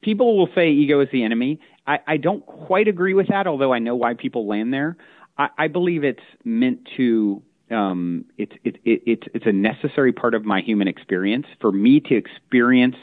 people 0.01 0.39
will 0.39 0.49
say 0.55 0.71
ego 0.71 1.01
is 1.01 1.09
the 1.11 1.25
enemy. 1.25 1.59
I, 1.87 1.99
I 2.07 2.17
don't 2.19 2.45
quite 2.47 2.89
agree 2.89 3.15
with 3.15 3.29
that, 3.29 3.47
although 3.47 3.73
I 3.73 3.79
know 3.79 3.97
why 3.97 4.15
people 4.15 4.47
land 4.47 4.73
there. 4.73 4.97
I, 5.37 5.49
I 5.59 5.69
believe 5.69 6.05
it's 6.05 6.23
meant 6.45 6.89
to 6.97 7.43
um, 7.71 8.27
it's 8.37 8.53
it, 8.65 8.77
it, 8.85 9.03
it's 9.07 9.23
it's 9.35 9.47
a 9.47 9.53
necessary 9.53 10.13
part 10.13 10.35
of 10.35 10.45
my 10.45 10.61
human 10.61 10.89
experience 10.89 11.47
for 11.61 11.73
me 11.73 12.01
to 12.01 12.15
experience 12.15 12.97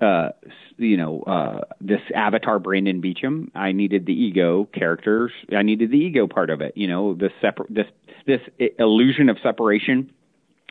uh, 0.00 0.30
you 0.76 0.96
know 0.96 1.22
uh, 1.22 1.60
this 1.80 2.00
avatar 2.14 2.58
Brandon 2.58 3.02
Beachum. 3.02 3.50
I 3.54 3.72
needed 3.72 4.06
the 4.06 4.12
ego 4.12 4.68
characters. 4.72 5.32
I 5.54 5.62
needed 5.62 5.90
the 5.90 5.98
ego 5.98 6.26
part 6.26 6.50
of 6.50 6.60
it. 6.60 6.76
You 6.76 6.86
know 6.88 7.14
this 7.14 7.32
separ- 7.40 7.66
this 7.68 7.86
this 8.26 8.40
illusion 8.78 9.28
of 9.28 9.38
separation. 9.42 10.12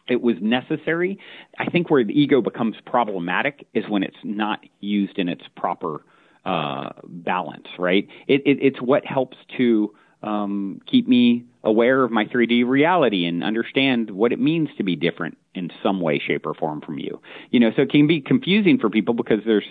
It 0.08 0.22
was 0.22 0.38
necessary. 0.42 1.20
I 1.60 1.70
think 1.70 1.92
where 1.92 2.04
the 2.04 2.20
ego 2.20 2.42
becomes 2.42 2.76
problematic 2.86 3.68
is 3.76 3.88
when 3.88 4.02
it's 4.02 4.18
not 4.24 4.60
used 4.80 5.20
in 5.20 5.30
its 5.30 5.44
proper 5.56 6.04
uh, 6.46 6.90
balance. 7.04 7.68
Right. 7.78 8.08
It, 8.28 8.42
it 8.46 8.58
it's 8.62 8.82
what 8.82 9.06
helps 9.06 9.38
to 9.58 9.94
um, 10.22 10.82
keep 10.90 11.08
me 11.08 11.46
aware 11.64 12.04
of 12.04 12.12
my 12.12 12.26
3D 12.26 12.66
reality 12.68 13.26
and 13.26 13.44
understand 13.44 14.12
what 14.12 14.32
it 14.32 14.40
means 14.40 14.70
to 14.78 14.84
be 14.84 14.96
different 14.96 15.38
in 15.54 15.70
some 15.84 16.00
way, 16.02 16.20
shape, 16.20 16.46
or 16.46 16.54
form 16.54 16.82
from 16.82 17.00
you. 17.00 17.22
You 17.52 17.60
know, 17.60 17.72
so 17.76 17.84
it 17.84 17.92
can 17.92 18.08
be 18.08 18.22
confusing 18.22 18.80
for 18.80 18.90
people 18.90 19.14
because 19.14 19.40
there's, 19.46 19.66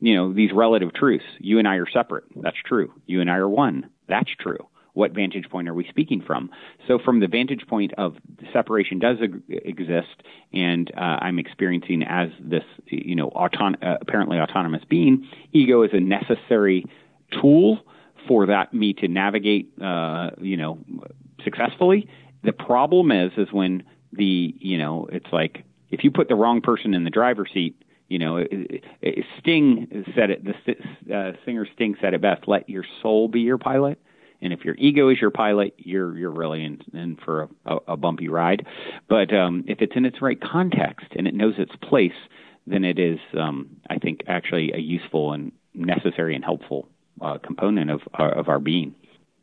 you 0.00 0.14
know, 0.14 0.32
these 0.32 0.50
relative 0.52 0.92
truths. 0.94 1.24
You 1.38 1.58
and 1.58 1.66
I 1.66 1.76
are 1.76 1.88
separate. 1.88 2.24
That's 2.36 2.56
true. 2.64 2.92
You 3.06 3.20
and 3.20 3.30
I 3.30 3.36
are 3.36 3.48
one. 3.48 3.90
That's 4.08 4.30
true. 4.38 4.68
What 4.94 5.12
vantage 5.12 5.48
point 5.48 5.68
are 5.68 5.74
we 5.74 5.86
speaking 5.88 6.20
from? 6.20 6.50
So, 6.86 6.98
from 7.02 7.20
the 7.20 7.26
vantage 7.26 7.66
point 7.66 7.94
of 7.96 8.14
separation 8.52 8.98
does 8.98 9.16
exist, 9.48 10.22
and 10.52 10.90
uh, 10.94 11.00
I'm 11.00 11.38
experiencing 11.38 12.02
as 12.02 12.28
this, 12.38 12.64
you 12.88 13.14
know, 13.14 13.28
auton- 13.28 13.82
uh, 13.82 13.96
apparently 14.02 14.38
autonomous 14.38 14.82
being, 14.86 15.26
ego 15.52 15.82
is 15.82 15.90
a 15.94 16.00
necessary 16.00 16.84
tool 17.40 17.78
for 18.26 18.46
that 18.46 18.72
me 18.72 18.92
to 18.94 19.08
navigate, 19.08 19.72
uh, 19.82 20.30
you 20.40 20.56
know, 20.56 20.78
successfully. 21.44 22.08
The 22.44 22.52
problem 22.52 23.10
is, 23.12 23.32
is 23.36 23.52
when 23.52 23.84
the, 24.12 24.54
you 24.58 24.78
know, 24.78 25.08
it's 25.10 25.32
like 25.32 25.64
if 25.90 26.04
you 26.04 26.10
put 26.10 26.28
the 26.28 26.34
wrong 26.34 26.60
person 26.60 26.94
in 26.94 27.04
the 27.04 27.10
driver's 27.10 27.50
seat, 27.52 27.82
you 28.08 28.18
know, 28.18 28.36
it, 28.36 28.84
it, 29.00 29.24
Sting 29.38 30.04
said 30.14 30.30
it. 30.30 30.44
The 30.44 31.14
uh, 31.14 31.32
singer 31.46 31.66
Sting 31.74 31.96
said 32.00 32.12
it 32.12 32.20
best: 32.20 32.46
"Let 32.46 32.68
your 32.68 32.84
soul 33.00 33.28
be 33.28 33.40
your 33.40 33.56
pilot." 33.58 33.98
And 34.42 34.52
if 34.52 34.64
your 34.64 34.74
ego 34.74 35.08
is 35.08 35.18
your 35.20 35.30
pilot, 35.30 35.74
you're 35.78 36.18
you're 36.18 36.30
really 36.30 36.62
in, 36.64 36.82
in 36.92 37.16
for 37.16 37.48
a, 37.64 37.76
a, 37.88 37.96
bumpy 37.96 38.28
ride. 38.28 38.66
But 39.08 39.32
um, 39.32 39.64
if 39.66 39.80
it's 39.80 39.96
in 39.96 40.04
its 40.04 40.20
right 40.20 40.38
context 40.40 41.06
and 41.16 41.26
it 41.26 41.34
knows 41.34 41.54
its 41.58 41.74
place, 41.80 42.12
then 42.66 42.84
it 42.84 42.98
is, 42.98 43.18
um, 43.38 43.76
I 43.88 43.98
think, 43.98 44.24
actually 44.26 44.72
a 44.72 44.78
useful 44.78 45.32
and 45.32 45.52
necessary 45.74 46.34
and 46.34 46.44
helpful 46.44 46.88
uh, 47.20 47.38
component 47.38 47.90
of 47.90 48.00
uh, 48.18 48.24
of 48.24 48.48
our 48.48 48.58
being. 48.58 48.94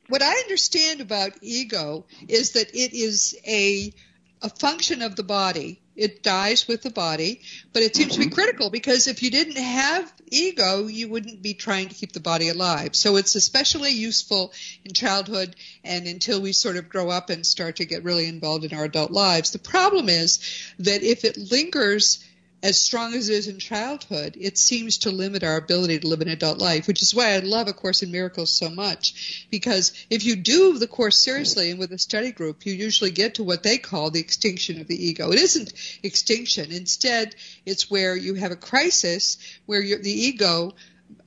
What 0.07 0.24
I 0.24 0.32
understand 0.32 1.01
about 1.01 1.34
ego 1.41 2.05
is 2.28 2.53
that 2.53 2.74
it 2.74 2.93
is 2.93 3.38
a 3.47 3.93
a 4.41 4.49
function 4.49 5.01
of 5.01 5.15
the 5.15 5.24
body. 5.24 5.82
It 5.95 6.24
dies 6.24 6.65
with 6.65 6.82
the 6.82 6.91
body, 6.91 7.41
but 7.74 7.84
it 7.84 7.93
seems 7.93 8.13
mm-hmm. 8.13 8.22
to 8.22 8.28
be 8.28 8.32
mm-hmm. 8.32 8.36
critical 8.36 8.70
because 8.70 9.07
if 9.07 9.22
you 9.22 9.30
didn't 9.30 9.57
have 9.57 10.11
ego, 10.28 10.88
you 10.88 11.09
wouldn't 11.09 11.41
be 11.41 11.53
trying 11.53 11.89
to 11.89 11.95
keep 11.95 12.13
the 12.13 12.22
body 12.22 12.47
alive. 12.47 12.95
So 12.95 13.17
it's 13.17 13.36
especially 13.36 13.91
useful 13.91 14.53
in 14.86 14.93
childhood 14.93 15.57
and 15.84 16.07
until 16.07 16.41
we 16.41 16.53
sort 16.53 16.78
of 16.78 16.88
grow 16.88 17.09
up 17.09 17.30
and 17.30 17.45
start 17.45 17.78
to 17.78 17.86
get 17.86 18.05
really 18.05 18.28
involved 18.28 18.63
in 18.63 18.74
our 18.74 18.86
adult 18.86 19.11
lives. 19.11 19.51
The 19.51 19.59
problem 19.59 20.07
is 20.07 20.39
that 20.80 21.03
if 21.03 21.26
it 21.26 21.38
lingers 21.38 22.24
as 22.62 22.80
strong 22.80 23.14
as 23.14 23.30
it 23.30 23.34
is 23.34 23.47
in 23.47 23.57
childhood, 23.57 24.36
it 24.39 24.57
seems 24.57 24.99
to 24.99 25.12
limit 25.12 25.43
our 25.43 25.55
ability 25.55 25.99
to 25.99 26.07
live 26.07 26.22
an 26.22 26.28
adult 26.28 26.57
life, 26.57 26.88
which 26.88 27.01
is 27.01 27.16
why 27.16 27.34
I 27.34 27.39
love 27.39 27.68
A 27.68 27.74
Course 27.74 28.03
in 28.03 28.12
Miracles 28.12 28.51
so 28.51 28.70
much. 28.70 29.47
Because 29.49 29.93
if 30.10 30.26
you 30.26 30.36
do 30.36 30.78
the 30.78 30.88
Course 30.88 31.18
seriously 31.18 31.72
and 31.72 31.80
with 31.80 31.91
a 31.93 31.97
study 31.97 32.32
group, 32.32 32.66
you 32.66 32.74
usually 32.74 33.12
get 33.12 33.36
to 33.36 33.43
what 33.43 33.64
they 33.64 33.78
call 33.78 34.12
the 34.12 34.20
extinction 34.20 34.82
of 34.82 34.88
the 34.88 35.07
ego. 35.07 35.32
It 35.32 35.39
isn't 35.39 35.74
extinction. 36.03 36.72
Instead, 36.72 37.36
it's 37.66 37.89
where 37.89 38.16
you 38.16 38.34
have 38.34 38.51
a 38.51 38.57
crisis 38.57 39.38
where 39.66 39.82
the 39.82 40.12
ego 40.12 40.74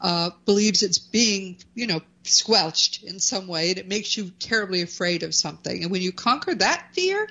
uh, 0.00 0.30
believes 0.44 0.82
it's 0.82 0.98
being, 0.98 1.56
you 1.74 1.86
know, 1.86 2.02
squelched 2.24 3.02
in 3.02 3.18
some 3.18 3.48
way, 3.48 3.70
and 3.70 3.78
it 3.78 3.88
makes 3.88 4.16
you 4.16 4.30
terribly 4.38 4.82
afraid 4.82 5.22
of 5.22 5.34
something. 5.34 5.82
And 5.82 5.90
when 5.90 6.02
you 6.02 6.12
conquer 6.12 6.54
that 6.54 6.88
fear, 6.92 7.28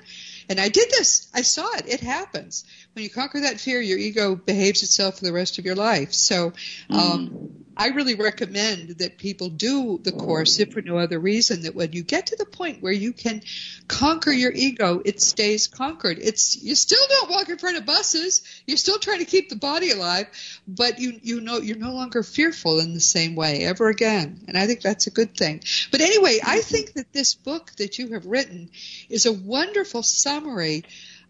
and 0.52 0.60
I 0.60 0.68
did 0.68 0.90
this. 0.90 1.28
I 1.32 1.40
saw 1.40 1.66
it. 1.76 1.84
It 1.88 2.00
happens. 2.00 2.64
When 2.92 3.02
you 3.02 3.08
conquer 3.08 3.40
that 3.40 3.58
fear, 3.58 3.80
your 3.80 3.96
ego 3.96 4.34
behaves 4.34 4.82
itself 4.82 5.18
for 5.18 5.24
the 5.24 5.32
rest 5.32 5.58
of 5.58 5.64
your 5.64 5.74
life. 5.74 6.12
So, 6.12 6.52
um, 6.90 7.30
mm. 7.30 7.61
I 7.76 7.88
really 7.88 8.14
recommend 8.14 8.98
that 8.98 9.18
people 9.18 9.48
do 9.48 9.98
the 10.02 10.12
course, 10.12 10.58
if 10.58 10.72
for 10.72 10.82
no 10.82 10.98
other 10.98 11.18
reason, 11.18 11.62
that 11.62 11.74
when 11.74 11.92
you 11.92 12.02
get 12.02 12.26
to 12.26 12.36
the 12.36 12.44
point 12.44 12.82
where 12.82 12.92
you 12.92 13.12
can 13.12 13.42
conquer 13.88 14.30
your 14.30 14.52
ego, 14.52 15.00
it 15.04 15.22
stays 15.22 15.68
conquered. 15.68 16.18
It's 16.20 16.62
you 16.62 16.74
still 16.74 17.04
don't 17.08 17.30
walk 17.30 17.48
in 17.48 17.58
front 17.58 17.78
of 17.78 17.86
buses. 17.86 18.42
You're 18.66 18.76
still 18.76 18.98
trying 18.98 19.20
to 19.20 19.24
keep 19.24 19.48
the 19.48 19.56
body 19.56 19.90
alive, 19.90 20.26
but 20.68 20.98
you 20.98 21.18
you 21.22 21.40
know 21.40 21.58
you're 21.58 21.78
no 21.78 21.92
longer 21.92 22.22
fearful 22.22 22.80
in 22.80 22.94
the 22.94 23.00
same 23.00 23.34
way 23.34 23.64
ever 23.64 23.88
again. 23.88 24.44
And 24.48 24.58
I 24.58 24.66
think 24.66 24.82
that's 24.82 25.06
a 25.06 25.10
good 25.10 25.36
thing. 25.36 25.62
But 25.90 26.00
anyway, 26.00 26.40
I 26.44 26.60
think 26.60 26.92
that 26.94 27.12
this 27.12 27.34
book 27.34 27.72
that 27.78 27.98
you 27.98 28.12
have 28.14 28.26
written 28.26 28.70
is 29.08 29.26
a 29.26 29.32
wonderful 29.32 30.02
summary 30.02 30.84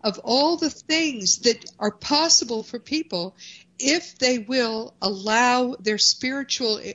of 0.04 0.18
all 0.24 0.56
the 0.56 0.70
things 0.70 1.38
that 1.40 1.64
are 1.78 1.92
possible 1.92 2.62
for 2.62 2.78
people 2.78 3.36
if 3.82 4.18
they 4.18 4.38
will 4.38 4.94
allow 5.02 5.74
their 5.80 5.98
spiritual 5.98 6.78
eh, 6.82 6.94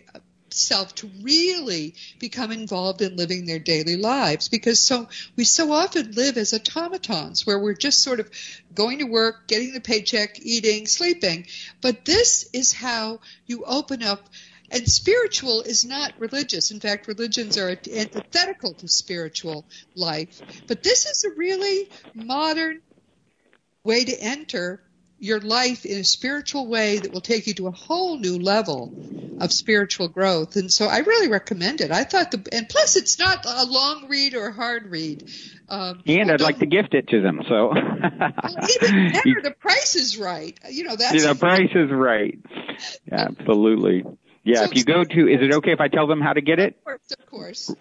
self 0.49 0.95
to 0.95 1.09
really 1.21 1.93
become 2.19 2.51
involved 2.51 3.01
in 3.01 3.15
living 3.17 3.45
their 3.45 3.59
daily 3.59 3.97
lives 3.97 4.47
because 4.49 4.79
so 4.79 5.07
we 5.35 5.43
so 5.43 5.71
often 5.73 6.11
live 6.13 6.37
as 6.37 6.53
automatons 6.53 7.45
where 7.45 7.59
we're 7.59 7.75
just 7.75 8.01
sort 8.01 8.19
of 8.19 8.29
going 8.73 8.99
to 8.99 9.05
work 9.05 9.47
getting 9.47 9.73
the 9.73 9.81
paycheck 9.81 10.39
eating 10.41 10.87
sleeping 10.87 11.45
but 11.81 12.05
this 12.05 12.49
is 12.53 12.71
how 12.73 13.19
you 13.45 13.63
open 13.65 14.01
up 14.03 14.29
And 14.69 14.87
spiritual 14.89 15.61
is 15.61 15.85
not 15.85 16.13
religious. 16.19 16.71
In 16.71 16.79
fact, 16.81 17.07
religions 17.07 17.57
are 17.57 17.69
antithetical 17.69 18.73
to 18.75 18.87
spiritual 18.87 19.65
life. 19.95 20.41
But 20.67 20.83
this 20.83 21.05
is 21.05 21.23
a 21.23 21.35
really 21.35 21.89
modern 22.13 22.81
way 23.83 24.03
to 24.05 24.21
enter 24.21 24.83
your 25.19 25.39
life 25.39 25.85
in 25.85 25.97
a 25.99 26.03
spiritual 26.03 26.67
way 26.67 26.99
that 26.99 27.11
will 27.11 27.21
take 27.21 27.47
you 27.47 27.53
to 27.55 27.67
a 27.67 27.71
whole 27.71 28.17
new 28.19 28.37
level 28.37 28.93
of 29.39 29.51
spiritual 29.51 30.07
growth. 30.07 30.55
And 30.55 30.71
so 30.71 30.85
I 30.85 30.99
really 30.99 31.27
recommend 31.27 31.81
it. 31.81 31.91
I 31.91 32.03
thought 32.03 32.31
the, 32.31 32.47
and 32.51 32.69
plus 32.69 32.95
it's 32.95 33.17
not 33.17 33.45
a 33.45 33.65
long 33.65 34.07
read 34.09 34.35
or 34.35 34.47
a 34.47 34.53
hard 34.53 34.87
read. 34.87 35.31
Um, 35.69 36.01
and 36.05 36.31
I'd 36.31 36.41
like 36.41 36.59
to 36.59 36.65
gift 36.65 36.93
it 36.93 37.07
to 37.09 37.21
them. 37.21 37.41
So 37.47 37.69
well, 37.69 37.73
even 37.73 39.11
better, 39.11 39.41
the 39.43 39.55
price 39.59 39.95
is 39.95 40.17
right. 40.17 40.57
You 40.69 40.83
know, 40.83 40.95
that's 40.95 41.25
the 41.25 41.35
price 41.35 41.71
is 41.73 41.91
right. 41.91 42.39
Absolutely. 43.11 44.03
Yeah. 44.43 44.59
So, 44.59 44.63
if 44.65 44.75
you 44.75 44.85
go 44.85 45.03
to, 45.03 45.27
is 45.27 45.41
it 45.41 45.53
okay 45.55 45.71
if 45.71 45.81
I 45.81 45.87
tell 45.87 46.07
them 46.07 46.21
how 46.21 46.33
to 46.33 46.41
get 46.41 46.59
it? 46.59 46.77
Of 46.77 46.83
course. 46.83 47.11
Of 47.11 47.25
course. 47.25 47.75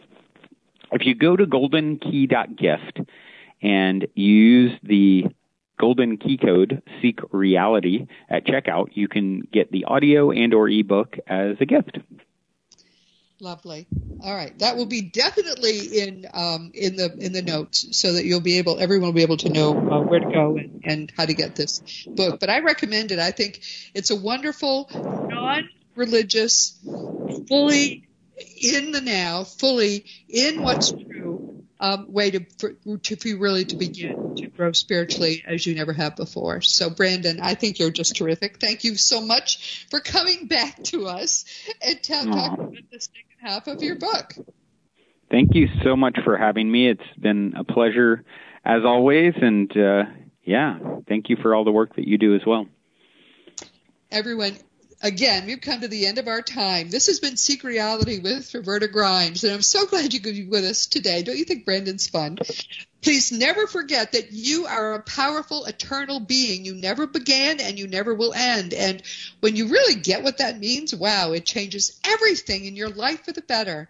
If 0.93 1.07
you 1.07 1.15
go 1.15 1.37
to 1.37 1.45
goldenkey.gift 1.45 3.01
and 3.63 4.07
use 4.15 4.73
the 4.83 5.25
golden 5.79 6.17
key 6.17 6.39
code 6.39 6.83
seek 7.03 7.21
reality 7.31 8.07
at 8.29 8.47
checkout. 8.47 8.89
You 8.95 9.09
can 9.09 9.43
get 9.53 9.71
the 9.71 9.85
audio 9.85 10.31
and 10.31 10.55
or 10.55 10.69
ebook 10.69 11.17
as 11.27 11.57
a 11.61 11.67
gift. 11.67 11.99
Lovely. 13.41 13.87
All 14.23 14.35
right. 14.35 14.59
That 14.61 14.77
will 14.77 14.87
be 14.87 15.03
definitely 15.03 15.79
in 16.01 16.27
um, 16.33 16.71
in 16.73 16.97
the 16.97 17.15
in 17.19 17.33
the 17.33 17.43
notes 17.43 17.87
so 17.99 18.15
that 18.15 18.25
you'll 18.25 18.41
be 18.41 18.57
able 18.59 18.79
everyone 18.81 19.09
will 19.09 19.15
be 19.15 19.23
able 19.23 19.37
to 19.39 19.51
know 19.51 19.73
uh, 19.73 20.01
where 20.01 20.21
to 20.21 20.27
go 20.27 20.57
and, 20.57 20.83
and 20.85 21.13
how 21.15 21.27
to 21.27 21.35
get 21.35 21.55
this 21.55 21.83
book. 22.17 22.41
But 22.41 22.49
i 22.49 22.61
recommend 22.61 23.13
it. 23.13 23.19
I 23.19 23.33
think 23.33 23.61
it's 23.95 24.11
a 24.11 24.17
wonderful 24.17 24.91
non-religious 25.29 26.79
fully 27.47 28.09
in 28.63 28.93
the 28.93 29.03
now 29.03 29.45
fully 29.45 30.07
in 30.29 30.63
what's 30.63 30.93
true 30.93 31.26
um, 31.81 32.13
way 32.13 32.31
to 32.31 32.41
for, 32.59 32.73
to 32.97 33.17
for 33.17 33.39
really 33.39 33.65
to 33.67 33.77
begin 33.77 34.35
to 34.37 34.47
grow 34.49 34.73
spiritually 34.73 35.45
as 35.47 35.67
you 35.67 35.75
never 35.75 35.93
have 35.93 36.17
before. 36.17 36.61
So, 36.61 36.91
Brandon, 36.91 37.41
I 37.41 37.55
think 37.55 37.79
you're 37.79 37.91
just 37.91 38.17
terrific. 38.17 38.59
Thank 38.61 38.85
you 38.85 38.97
so 38.97 39.21
much 39.21 39.87
for 39.91 40.01
coming 40.01 40.47
back 40.47 40.83
to 40.85 41.07
us 41.07 41.45
and 41.83 42.03
talking 42.03 42.33
about 42.33 42.71
the 42.91 43.01
second 43.01 43.37
half 43.39 43.67
of 43.67 43.83
your 43.83 43.97
book. 43.97 44.35
Thank 45.31 45.55
you 45.55 45.69
so 45.83 45.97
much 45.97 46.19
for 46.25 46.37
having 46.37 46.71
me. 46.71 46.89
It's 46.89 47.19
been 47.19 47.55
a 47.57 47.65
pleasure 47.65 48.25
as 48.65 48.85
always, 48.85 49.35
and 49.41 49.71
uh, 49.77 50.05
yeah, 50.45 50.79
thank 51.09 51.29
you 51.29 51.37
for 51.43 51.55
all 51.55 51.65
the 51.65 51.73
work 51.73 51.97
that 51.97 52.07
you 52.07 52.17
do 52.17 52.35
as 52.35 52.43
well. 52.47 52.67
Everyone, 54.11 54.57
again, 55.03 55.47
we've 55.47 55.61
come 55.61 55.81
to 55.81 55.89
the 55.89 56.07
end 56.07 56.19
of 56.19 56.29
our 56.29 56.43
time. 56.43 56.91
This 56.91 57.07
has 57.07 57.21
been 57.21 57.37
Seek 57.37 57.65
Reality 57.65 58.19
with 58.19 58.55
Roberta 58.55 58.89
Grimes, 58.89 59.45
and 59.45 59.53
I'm 59.53 59.63
so 59.63 59.87
glad 59.87 60.13
you 60.13 60.21
could 60.21 60.35
be 60.35 60.47
with 60.47 60.65
us 60.65 60.87
today. 60.87 61.23
Don't 61.23 61.39
you 61.39 61.45
think 61.45 61.65
Brandon's 61.65 62.09
fun? 62.09 62.39
Please 63.03 63.31
never 63.31 63.67
forget 63.67 64.13
that 64.13 64.33
you 64.33 64.67
are 64.67 64.95
a 64.95 65.03
powerful, 65.03 65.65
eternal 65.65 66.19
being. 66.19 66.65
You 66.65 66.75
never 66.75 67.07
began 67.07 67.61
and 67.61 67.79
you 67.79 67.87
never 67.87 68.15
will 68.15 68.35
end. 68.35 68.75
And 68.75 69.03
when 69.41 69.55
you 69.55 69.69
really 69.69 69.95
get 69.95 70.25
what 70.25 70.39
that 70.39 70.59
means, 70.59 70.95
wow, 70.95 71.33
it 71.33 71.47
changes 71.47 72.01
everything 72.05 72.65
in 72.65 72.75
your 72.75 72.89
life 72.89 73.25
for 73.25 73.33
the 73.33 73.43
better. 73.43 73.89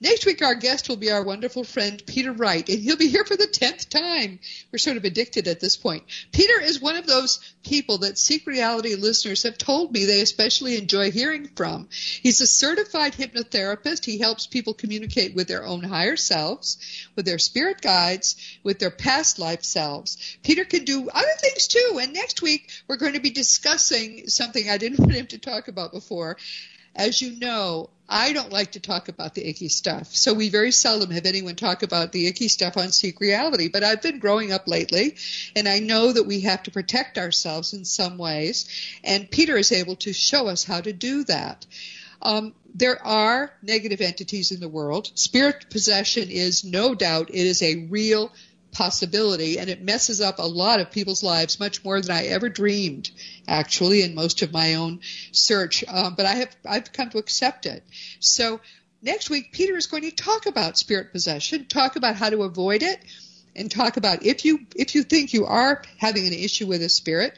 Next 0.00 0.26
week, 0.26 0.42
our 0.42 0.54
guest 0.54 0.88
will 0.88 0.96
be 0.96 1.10
our 1.10 1.24
wonderful 1.24 1.64
friend 1.64 2.00
Peter 2.06 2.32
Wright, 2.32 2.68
and 2.68 2.78
he'll 2.78 2.96
be 2.96 3.08
here 3.08 3.24
for 3.24 3.36
the 3.36 3.48
tenth 3.48 3.90
time. 3.90 4.38
We're 4.70 4.78
sort 4.78 4.96
of 4.96 5.04
addicted 5.04 5.48
at 5.48 5.58
this 5.58 5.76
point. 5.76 6.04
Peter 6.30 6.60
is 6.60 6.80
one 6.80 6.94
of 6.94 7.08
those 7.08 7.40
people 7.64 7.98
that 7.98 8.16
Seek 8.16 8.46
Reality 8.46 8.94
listeners 8.94 9.42
have 9.42 9.58
told 9.58 9.92
me 9.92 10.04
they 10.04 10.20
especially 10.20 10.76
enjoy 10.76 11.10
hearing 11.10 11.48
from. 11.56 11.88
He's 11.90 12.40
a 12.40 12.46
certified 12.46 13.14
hypnotherapist. 13.14 14.04
He 14.04 14.18
helps 14.18 14.46
people 14.46 14.72
communicate 14.72 15.34
with 15.34 15.48
their 15.48 15.66
own 15.66 15.82
higher 15.82 16.16
selves, 16.16 16.78
with 17.16 17.26
their 17.26 17.38
spirit 17.40 17.80
guides, 17.80 18.36
with 18.62 18.78
their 18.78 18.92
past 18.92 19.40
life 19.40 19.64
selves. 19.64 20.38
Peter 20.44 20.64
can 20.64 20.84
do 20.84 21.10
other 21.10 21.26
things 21.40 21.66
too, 21.66 21.98
and 22.00 22.12
next 22.12 22.40
week 22.40 22.70
we're 22.86 22.96
going 22.98 23.14
to 23.14 23.20
be 23.20 23.30
discussing 23.30 24.28
something 24.28 24.70
I 24.70 24.78
didn't 24.78 24.98
want 25.00 25.14
him 25.14 25.26
to 25.28 25.38
talk 25.38 25.66
about 25.66 25.90
before. 25.90 26.36
As 26.98 27.22
you 27.22 27.38
know, 27.38 27.90
I 28.08 28.32
don't 28.32 28.50
like 28.50 28.72
to 28.72 28.80
talk 28.80 29.08
about 29.08 29.34
the 29.34 29.48
icky 29.48 29.68
stuff. 29.68 30.16
So 30.16 30.34
we 30.34 30.48
very 30.48 30.72
seldom 30.72 31.12
have 31.12 31.26
anyone 31.26 31.54
talk 31.54 31.84
about 31.84 32.10
the 32.10 32.26
icky 32.26 32.48
stuff 32.48 32.76
on 32.76 32.90
Seek 32.90 33.20
Reality. 33.20 33.68
But 33.68 33.84
I've 33.84 34.02
been 34.02 34.18
growing 34.18 34.50
up 34.50 34.66
lately 34.66 35.14
and 35.54 35.68
I 35.68 35.78
know 35.78 36.12
that 36.12 36.26
we 36.26 36.40
have 36.40 36.64
to 36.64 36.72
protect 36.72 37.16
ourselves 37.16 37.72
in 37.72 37.84
some 37.84 38.18
ways. 38.18 38.68
And 39.04 39.30
Peter 39.30 39.56
is 39.56 39.70
able 39.70 39.94
to 39.96 40.12
show 40.12 40.48
us 40.48 40.64
how 40.64 40.80
to 40.80 40.92
do 40.92 41.22
that. 41.24 41.66
Um, 42.20 42.54
there 42.74 43.00
are 43.06 43.52
negative 43.62 44.00
entities 44.00 44.50
in 44.50 44.58
the 44.58 44.68
world. 44.68 45.10
Spirit 45.14 45.70
possession 45.70 46.30
is 46.30 46.64
no 46.64 46.94
doubt, 46.94 47.30
it 47.30 47.46
is 47.46 47.62
a 47.62 47.86
real 47.86 48.32
possibility 48.78 49.58
and 49.58 49.68
it 49.68 49.82
messes 49.82 50.20
up 50.20 50.38
a 50.38 50.46
lot 50.46 50.78
of 50.78 50.92
people's 50.92 51.24
lives 51.24 51.58
much 51.58 51.84
more 51.84 52.00
than 52.00 52.12
I 52.12 52.26
ever 52.26 52.48
dreamed 52.48 53.10
actually 53.48 54.02
in 54.02 54.14
most 54.14 54.40
of 54.42 54.52
my 54.52 54.74
own 54.74 55.00
search. 55.32 55.82
Um, 55.88 56.14
but 56.14 56.26
I 56.26 56.34
have 56.36 56.56
I've 56.64 56.92
come 56.92 57.10
to 57.10 57.18
accept 57.18 57.66
it. 57.66 57.82
So 58.20 58.60
next 59.02 59.30
week 59.30 59.50
Peter 59.50 59.76
is 59.76 59.88
going 59.88 60.04
to 60.04 60.12
talk 60.12 60.46
about 60.46 60.78
spirit 60.78 61.10
possession 61.10 61.66
talk 61.66 61.96
about 61.96 62.14
how 62.14 62.30
to 62.30 62.44
avoid 62.44 62.84
it 62.84 63.00
and 63.56 63.68
talk 63.68 63.96
about 63.96 64.24
if 64.24 64.44
you 64.44 64.60
if 64.76 64.94
you 64.94 65.02
think 65.02 65.34
you 65.34 65.46
are 65.46 65.82
having 65.96 66.28
an 66.28 66.32
issue 66.32 66.68
with 66.68 66.80
a 66.80 66.88
spirit 66.88 67.36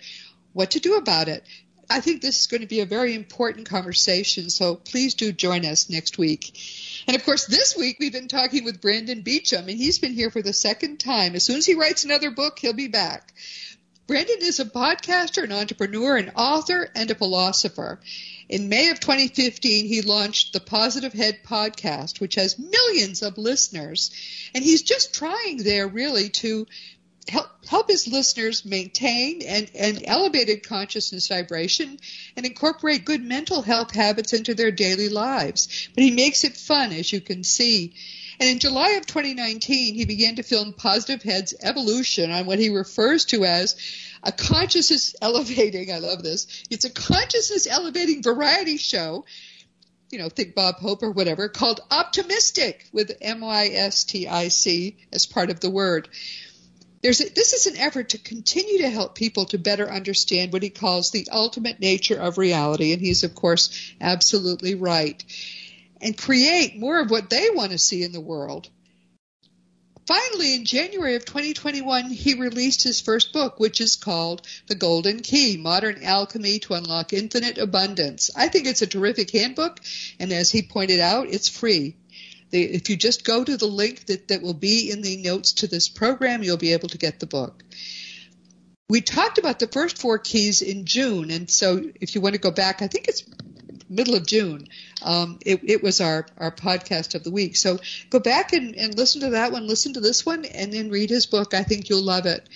what 0.53 0.73
to 0.73 0.81
do 0.81 0.97
about 0.97 1.29
it. 1.29 1.43
I 1.89 2.01
think 2.01 2.21
this 2.21 2.41
is 2.41 2.47
going 2.47 2.61
to 2.61 2.69
be 2.69 2.81
a 2.81 2.87
very 2.87 3.15
important 3.15 3.69
conversation, 3.69 4.51
so 4.51 4.77
please 4.77 5.15
do 5.15 5.33
join 5.33 5.65
us 5.65 5.91
next 5.91 6.19
week. 6.19 6.53
And 7.07 7.17
of 7.17 7.25
course, 7.25 7.47
this 7.47 7.77
week 7.77 7.97
we've 7.99 8.13
been 8.13 8.29
talking 8.29 8.65
with 8.65 8.81
Brandon 8.81 9.23
Beachum, 9.23 9.69
and 9.69 9.71
he's 9.71 9.99
been 9.99 10.13
here 10.13 10.31
for 10.31 10.43
the 10.43 10.53
second 10.53 10.99
time. 10.99 11.35
As 11.35 11.45
soon 11.45 11.57
as 11.57 11.67
he 11.67 11.75
writes 11.75 12.05
another 12.05 12.31
book, 12.31 12.59
he'll 12.59 12.73
be 12.73 12.89
back. 12.89 13.33
Brandon 14.07 14.39
is 14.41 14.59
a 14.59 14.65
podcaster, 14.65 15.45
an 15.45 15.53
entrepreneur, 15.53 16.17
an 16.17 16.33
author, 16.35 16.91
and 16.97 17.11
a 17.11 17.15
philosopher. 17.15 18.01
In 18.49 18.69
May 18.69 18.91
of 18.91 18.99
2015, 18.99 19.87
he 19.87 20.03
launched 20.03 20.53
the 20.53 20.59
Positive 20.59 21.13
Head 21.13 21.45
podcast, 21.47 22.21
which 22.21 22.35
has 22.35 22.59
millions 22.59 23.23
of 23.23 23.39
listeners. 23.39 24.11
And 24.53 24.65
he's 24.65 24.83
just 24.83 25.15
trying 25.15 25.59
there 25.59 25.87
really 25.87 26.31
to 26.31 26.67
help 27.29 27.49
help 27.67 27.89
his 27.89 28.09
listeners 28.09 28.65
maintain 28.65 29.43
and, 29.43 29.71
and 29.75 30.03
elevated 30.05 30.67
consciousness 30.67 31.29
vibration 31.29 31.99
and 32.37 32.47
incorporate 32.47 33.05
good 33.05 33.23
mental 33.23 33.63
health 33.63 33.95
habits 33.95 34.33
into 34.33 34.55
their 34.55 34.71
daily 34.71 35.09
lives. 35.09 35.89
But 35.95 36.03
he 36.03 36.11
makes 36.11 36.45
it 36.45 36.57
fun, 36.57 36.93
as 36.93 37.13
you 37.13 37.21
can 37.21 37.45
see. 37.45 37.95
And 38.41 38.49
in 38.49 38.59
July 38.59 38.93
of 38.93 39.07
2019, 39.07 39.95
he 39.95 40.05
began 40.07 40.37
to 40.37 40.43
film 40.43 40.73
Positive 40.73 41.23
Head's 41.23 41.55
evolution 41.63 42.31
on 42.31 42.47
what 42.47 42.59
he 42.59 42.71
refers 42.71 43.27
to 43.27 43.45
as 43.45 43.77
a 44.23 44.33
consciousness 44.33 45.15
elevating, 45.21 45.93
I 45.93 45.99
love 45.99 46.23
this, 46.23 46.65
it's 46.71 46.85
a 46.85 46.91
consciousness 46.91 47.67
elevating 47.67 48.23
variety 48.23 48.79
show 48.79 49.25
you 50.11 50.19
know, 50.19 50.29
think 50.29 50.55
Bob 50.57 50.77
Hope 50.77 51.05
or 51.05 51.11
whatever, 51.13 51.49
called 51.49 51.81
OptiMystic 51.89 52.93
with 52.93 53.17
M 53.21 53.41
Y 53.41 53.71
S 53.73 54.03
T 54.03 54.27
I 54.27 54.49
C 54.49 54.97
as 55.13 55.27
part 55.27 55.51
of 55.51 55.61
the 55.61 55.71
word. 55.71 56.09
There's 57.03 57.21
a, 57.21 57.33
this 57.33 57.55
is 57.55 57.67
an 57.67 57.79
effort 57.79 58.11
to 58.11 58.19
continue 58.19 58.79
to 58.79 58.91
help 58.91 59.15
people 59.15 59.47
to 59.47 59.59
better 59.59 59.91
understand 59.91 60.53
what 60.53 60.63
he 60.63 60.69
calls 60.69 61.11
the 61.11 61.29
ultimate 61.33 61.81
nature 61.81 62.21
of 62.21 62.37
reality, 62.37 62.93
and 62.93 63.01
he's, 63.01 63.25
of 63.25 63.35
course, 63.35 63.95
absolutely 64.01 64.75
right, 64.75 65.23
and 66.03 66.17
create 66.17 66.79
more 66.79 67.01
of 67.01 67.11
what 67.11 67.31
they 67.31 67.49
want 67.51 67.73
to 67.73 67.79
see 67.79 68.03
in 68.03 68.13
the 68.13 68.21
world. 68.21 68.69
Finally, 70.07 70.57
in 70.57 70.65
January 70.65 71.15
of 71.15 71.25
2021, 71.25 72.11
he 72.11 72.35
released 72.35 72.83
his 72.83 73.01
first 73.01 73.33
book, 73.33 73.61
which 73.61 73.81
is 73.81 73.97
called 73.97 74.47
The 74.67 74.75
Golden 74.75 75.21
Key 75.21 75.57
Modern 75.57 76.03
Alchemy 76.03 76.59
to 76.61 76.75
Unlock 76.75 77.13
Infinite 77.13 77.59
Abundance. 77.59 78.31
I 78.37 78.49
think 78.49 78.67
it's 78.67 78.83
a 78.83 78.87
terrific 78.87 79.31
handbook, 79.31 79.81
and 80.19 80.33
as 80.33 80.51
he 80.51 80.63
pointed 80.63 81.01
out, 81.01 81.29
it's 81.29 81.49
free 81.49 81.97
if 82.53 82.91
you 82.91 82.97
just 82.97 83.25
go 83.25 83.45
to 83.45 83.57
the 83.57 83.67
link 83.67 84.07
that, 84.07 84.29
that 84.29 84.43
will 84.43 84.55
be 84.55 84.91
in 84.91 85.03
the 85.03 85.17
notes 85.19 85.53
to 85.55 85.67
this 85.67 85.89
program, 85.89 86.43
you'll 86.43 86.57
be 86.57 86.73
able 86.73 86.89
to 86.89 86.99
get 86.99 87.21
the 87.21 87.27
book. 87.27 87.63
We 88.89 89.01
talked 89.01 89.39
about 89.39 89.61
the 89.61 89.69
first 89.69 89.99
four 89.99 90.19
keys 90.19 90.63
in 90.63 90.85
June, 90.85 91.31
and 91.31 91.49
so 91.49 91.81
if 92.01 92.15
you 92.15 92.21
want 92.21 92.35
to 92.35 92.41
go 92.41 92.51
back, 92.51 92.83
I 92.83 92.89
think 92.89 93.07
it's 93.07 93.25
middle 93.91 94.15
of 94.15 94.27
June. 94.27 94.69
Um, 95.03 95.39
it, 95.45 95.61
it, 95.65 95.83
was 95.83 96.01
our, 96.01 96.27
our 96.39 96.53
podcast 96.53 97.15
of 97.15 97.25
the 97.25 97.31
week. 97.31 97.57
So 97.57 97.79
go 98.09 98.21
back 98.21 98.53
and, 98.53 98.77
and 98.77 98.97
listen 98.97 99.23
to 99.23 99.31
that 99.31 99.53
one, 99.53 99.67
listen 99.67 99.95
to 99.95 100.01
this 100.01 100.25
one, 100.25 100.45
and 100.45 100.73
then 100.73 100.91
read 100.91 101.11
his 101.11 101.27
book. 101.27 101.55
I 101.55 101.65
think 101.65 101.89
you'll 101.89 102.05
love 102.05 102.27
it. 102.27 102.49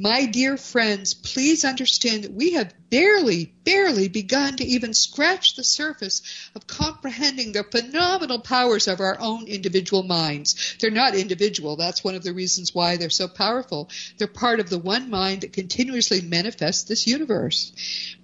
My 0.00 0.26
dear 0.26 0.56
friends, 0.56 1.14
please 1.14 1.64
understand 1.64 2.24
that 2.24 2.32
we 2.32 2.54
have 2.54 2.74
barely, 2.90 3.54
barely 3.62 4.08
begun 4.08 4.56
to 4.56 4.64
even 4.64 4.92
scratch 4.92 5.54
the 5.54 5.62
surface 5.62 6.20
of 6.56 6.66
comprehending 6.66 7.52
the 7.52 7.62
phenomenal 7.62 8.40
powers 8.40 8.88
of 8.88 8.98
our 8.98 9.16
own 9.20 9.46
individual 9.46 10.02
minds. 10.02 10.76
They're 10.80 10.90
not 10.90 11.14
individual. 11.14 11.76
That's 11.76 12.02
one 12.02 12.16
of 12.16 12.24
the 12.24 12.34
reasons 12.34 12.74
why 12.74 12.96
they're 12.96 13.08
so 13.08 13.28
powerful. 13.28 13.88
They're 14.18 14.26
part 14.26 14.58
of 14.58 14.68
the 14.68 14.80
one 14.80 15.10
mind 15.10 15.42
that 15.42 15.52
continuously 15.52 16.22
manifests 16.22 16.82
this 16.82 17.06
universe. 17.06 17.72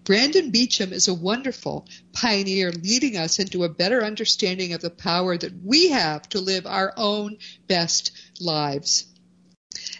Brandon 0.02 0.50
Beachum 0.50 0.90
is 0.90 1.06
a 1.06 1.14
wonderful 1.14 1.86
pioneer 2.12 2.72
leading 2.72 3.16
us 3.16 3.38
into 3.38 3.62
a 3.62 3.68
better 3.68 4.02
understanding 4.02 4.72
of 4.72 4.80
the 4.80 4.90
power 4.90 5.38
that 5.38 5.62
we 5.62 5.90
have 5.90 6.28
to 6.30 6.40
live 6.40 6.66
our 6.66 6.92
own 6.96 7.38
best 7.68 8.10
lives. 8.40 9.06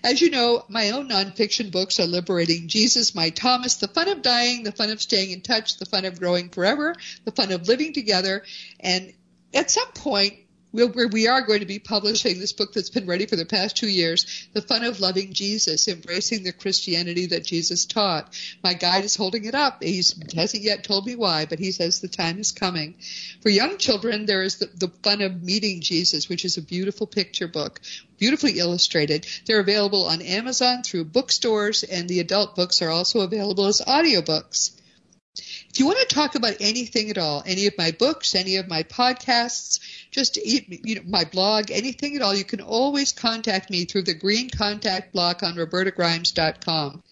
As 0.02 0.20
you 0.20 0.30
know, 0.30 0.64
my 0.68 0.90
own 0.90 1.08
nonfiction 1.08 1.70
books 1.70 2.00
are 2.00 2.06
Liberating. 2.06 2.68
Jesus, 2.68 3.14
My 3.14 3.30
Thomas, 3.30 3.76
The 3.76 3.88
Fun 3.88 4.08
of 4.08 4.22
Dying, 4.22 4.64
The 4.64 4.72
Fun 4.72 4.90
of 4.90 5.00
Staying 5.00 5.30
in 5.30 5.42
Touch, 5.42 5.76
The 5.76 5.86
Fun 5.86 6.04
of 6.04 6.18
Growing 6.18 6.48
Forever, 6.48 6.96
The 7.24 7.32
Fun 7.32 7.52
of 7.52 7.68
Living 7.68 7.92
Together, 7.92 8.42
and 8.80 9.12
at 9.54 9.70
some 9.70 9.88
point, 9.92 10.34
where 10.72 11.08
we 11.08 11.26
are 11.26 11.42
going 11.42 11.60
to 11.60 11.66
be 11.66 11.78
publishing 11.78 12.38
this 12.38 12.52
book 12.52 12.72
that's 12.72 12.90
been 12.90 13.06
ready 13.06 13.26
for 13.26 13.36
the 13.36 13.44
past 13.44 13.76
two 13.76 13.88
years, 13.88 14.48
The 14.52 14.62
Fun 14.62 14.84
of 14.84 15.00
Loving 15.00 15.32
Jesus, 15.32 15.88
Embracing 15.88 16.44
the 16.44 16.52
Christianity 16.52 17.26
that 17.26 17.44
Jesus 17.44 17.86
taught. 17.86 18.34
My 18.62 18.74
guide 18.74 19.04
is 19.04 19.16
holding 19.16 19.44
it 19.44 19.54
up. 19.54 19.82
He 19.82 19.96
hasn't 20.34 20.62
yet 20.62 20.84
told 20.84 21.06
me 21.06 21.16
why, 21.16 21.46
but 21.46 21.58
he 21.58 21.72
says 21.72 22.00
the 22.00 22.08
time 22.08 22.38
is 22.38 22.52
coming. 22.52 22.94
For 23.42 23.48
young 23.48 23.78
children, 23.78 24.26
there 24.26 24.42
is 24.42 24.58
the, 24.58 24.66
the 24.66 24.88
Fun 25.02 25.22
of 25.22 25.42
Meeting 25.42 25.80
Jesus, 25.80 26.28
which 26.28 26.44
is 26.44 26.56
a 26.56 26.62
beautiful 26.62 27.06
picture 27.06 27.48
book, 27.48 27.80
beautifully 28.18 28.58
illustrated. 28.58 29.26
They're 29.46 29.60
available 29.60 30.06
on 30.06 30.22
Amazon 30.22 30.82
through 30.82 31.04
bookstores, 31.06 31.82
and 31.82 32.08
the 32.08 32.20
adult 32.20 32.54
books 32.54 32.82
are 32.82 32.90
also 32.90 33.20
available 33.20 33.66
as 33.66 33.80
audiobooks. 33.80 34.79
If 35.70 35.78
you 35.78 35.86
want 35.86 36.00
to 36.00 36.14
talk 36.14 36.34
about 36.34 36.56
anything 36.58 37.10
at 37.10 37.18
all, 37.18 37.44
any 37.46 37.66
of 37.66 37.78
my 37.78 37.92
books, 37.92 38.34
any 38.34 38.56
of 38.56 38.66
my 38.66 38.82
podcasts, 38.82 39.78
just 40.10 40.36
you 40.36 40.96
know 40.96 41.02
my 41.06 41.24
blog, 41.24 41.70
anything 41.70 42.16
at 42.16 42.22
all, 42.22 42.34
you 42.34 42.44
can 42.44 42.60
always 42.60 43.12
contact 43.12 43.70
me 43.70 43.84
through 43.84 44.02
the 44.02 44.14
green 44.14 44.50
contact 44.50 45.12
block 45.12 45.44
on 45.44 45.54
robertagrimes.com. 45.54 47.04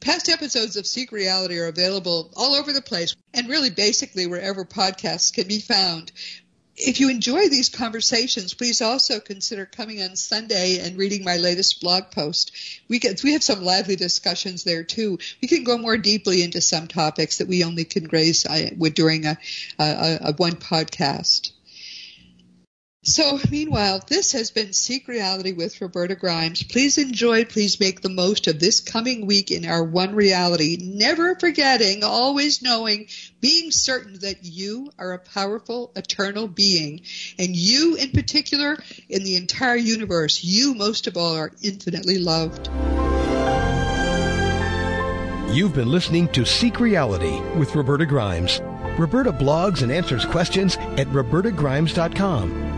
Past 0.00 0.28
episodes 0.28 0.76
of 0.76 0.86
Seek 0.86 1.12
Reality 1.12 1.58
are 1.58 1.66
available 1.66 2.32
all 2.36 2.54
over 2.54 2.72
the 2.72 2.82
place 2.82 3.14
and 3.32 3.48
really 3.48 3.70
basically 3.70 4.26
wherever 4.26 4.64
podcasts 4.64 5.32
can 5.32 5.46
be 5.46 5.60
found 5.60 6.10
if 6.78 7.00
you 7.00 7.10
enjoy 7.10 7.48
these 7.48 7.68
conversations, 7.68 8.54
please 8.54 8.80
also 8.80 9.20
consider 9.20 9.66
coming 9.66 10.02
on 10.02 10.16
Sunday 10.16 10.78
and 10.78 10.96
reading 10.96 11.24
my 11.24 11.36
latest 11.36 11.80
blog 11.80 12.10
post. 12.10 12.52
We 12.88 12.98
get, 12.98 13.22
we 13.22 13.32
have 13.32 13.42
some 13.42 13.62
lively 13.62 13.96
discussions 13.96 14.64
there 14.64 14.84
too. 14.84 15.18
We 15.42 15.48
can 15.48 15.64
go 15.64 15.76
more 15.76 15.96
deeply 15.96 16.42
into 16.42 16.60
some 16.60 16.86
topics 16.86 17.38
that 17.38 17.48
we 17.48 17.64
only 17.64 17.84
can 17.84 18.04
grace 18.04 18.46
uh, 18.46 18.70
during 18.94 19.26
a, 19.26 19.36
a, 19.78 20.18
a 20.22 20.32
one 20.34 20.56
podcast. 20.56 21.50
So, 23.04 23.38
meanwhile, 23.48 24.02
this 24.08 24.32
has 24.32 24.50
been 24.50 24.72
Seek 24.72 25.06
Reality 25.06 25.52
with 25.52 25.80
Roberta 25.80 26.16
Grimes. 26.16 26.64
Please 26.64 26.98
enjoy, 26.98 27.44
please 27.44 27.78
make 27.78 28.00
the 28.00 28.08
most 28.08 28.48
of 28.48 28.58
this 28.58 28.80
coming 28.80 29.24
week 29.24 29.52
in 29.52 29.64
our 29.66 29.84
one 29.84 30.16
reality, 30.16 30.78
never 30.80 31.36
forgetting, 31.36 32.02
always 32.02 32.60
knowing, 32.60 33.06
being 33.40 33.70
certain 33.70 34.18
that 34.20 34.44
you 34.44 34.90
are 34.98 35.12
a 35.12 35.18
powerful, 35.20 35.92
eternal 35.94 36.48
being. 36.48 37.02
And 37.38 37.54
you, 37.54 37.94
in 37.94 38.10
particular, 38.10 38.76
in 39.08 39.22
the 39.22 39.36
entire 39.36 39.76
universe, 39.76 40.42
you 40.42 40.74
most 40.74 41.06
of 41.06 41.16
all 41.16 41.36
are 41.36 41.52
infinitely 41.62 42.18
loved. 42.18 42.68
You've 45.54 45.74
been 45.74 45.88
listening 45.88 46.26
to 46.32 46.44
Seek 46.44 46.80
Reality 46.80 47.40
with 47.56 47.76
Roberta 47.76 48.06
Grimes. 48.06 48.60
Roberta 48.98 49.32
blogs 49.32 49.82
and 49.82 49.92
answers 49.92 50.24
questions 50.24 50.76
at 50.76 51.06
robertagrimes.com. 51.06 52.77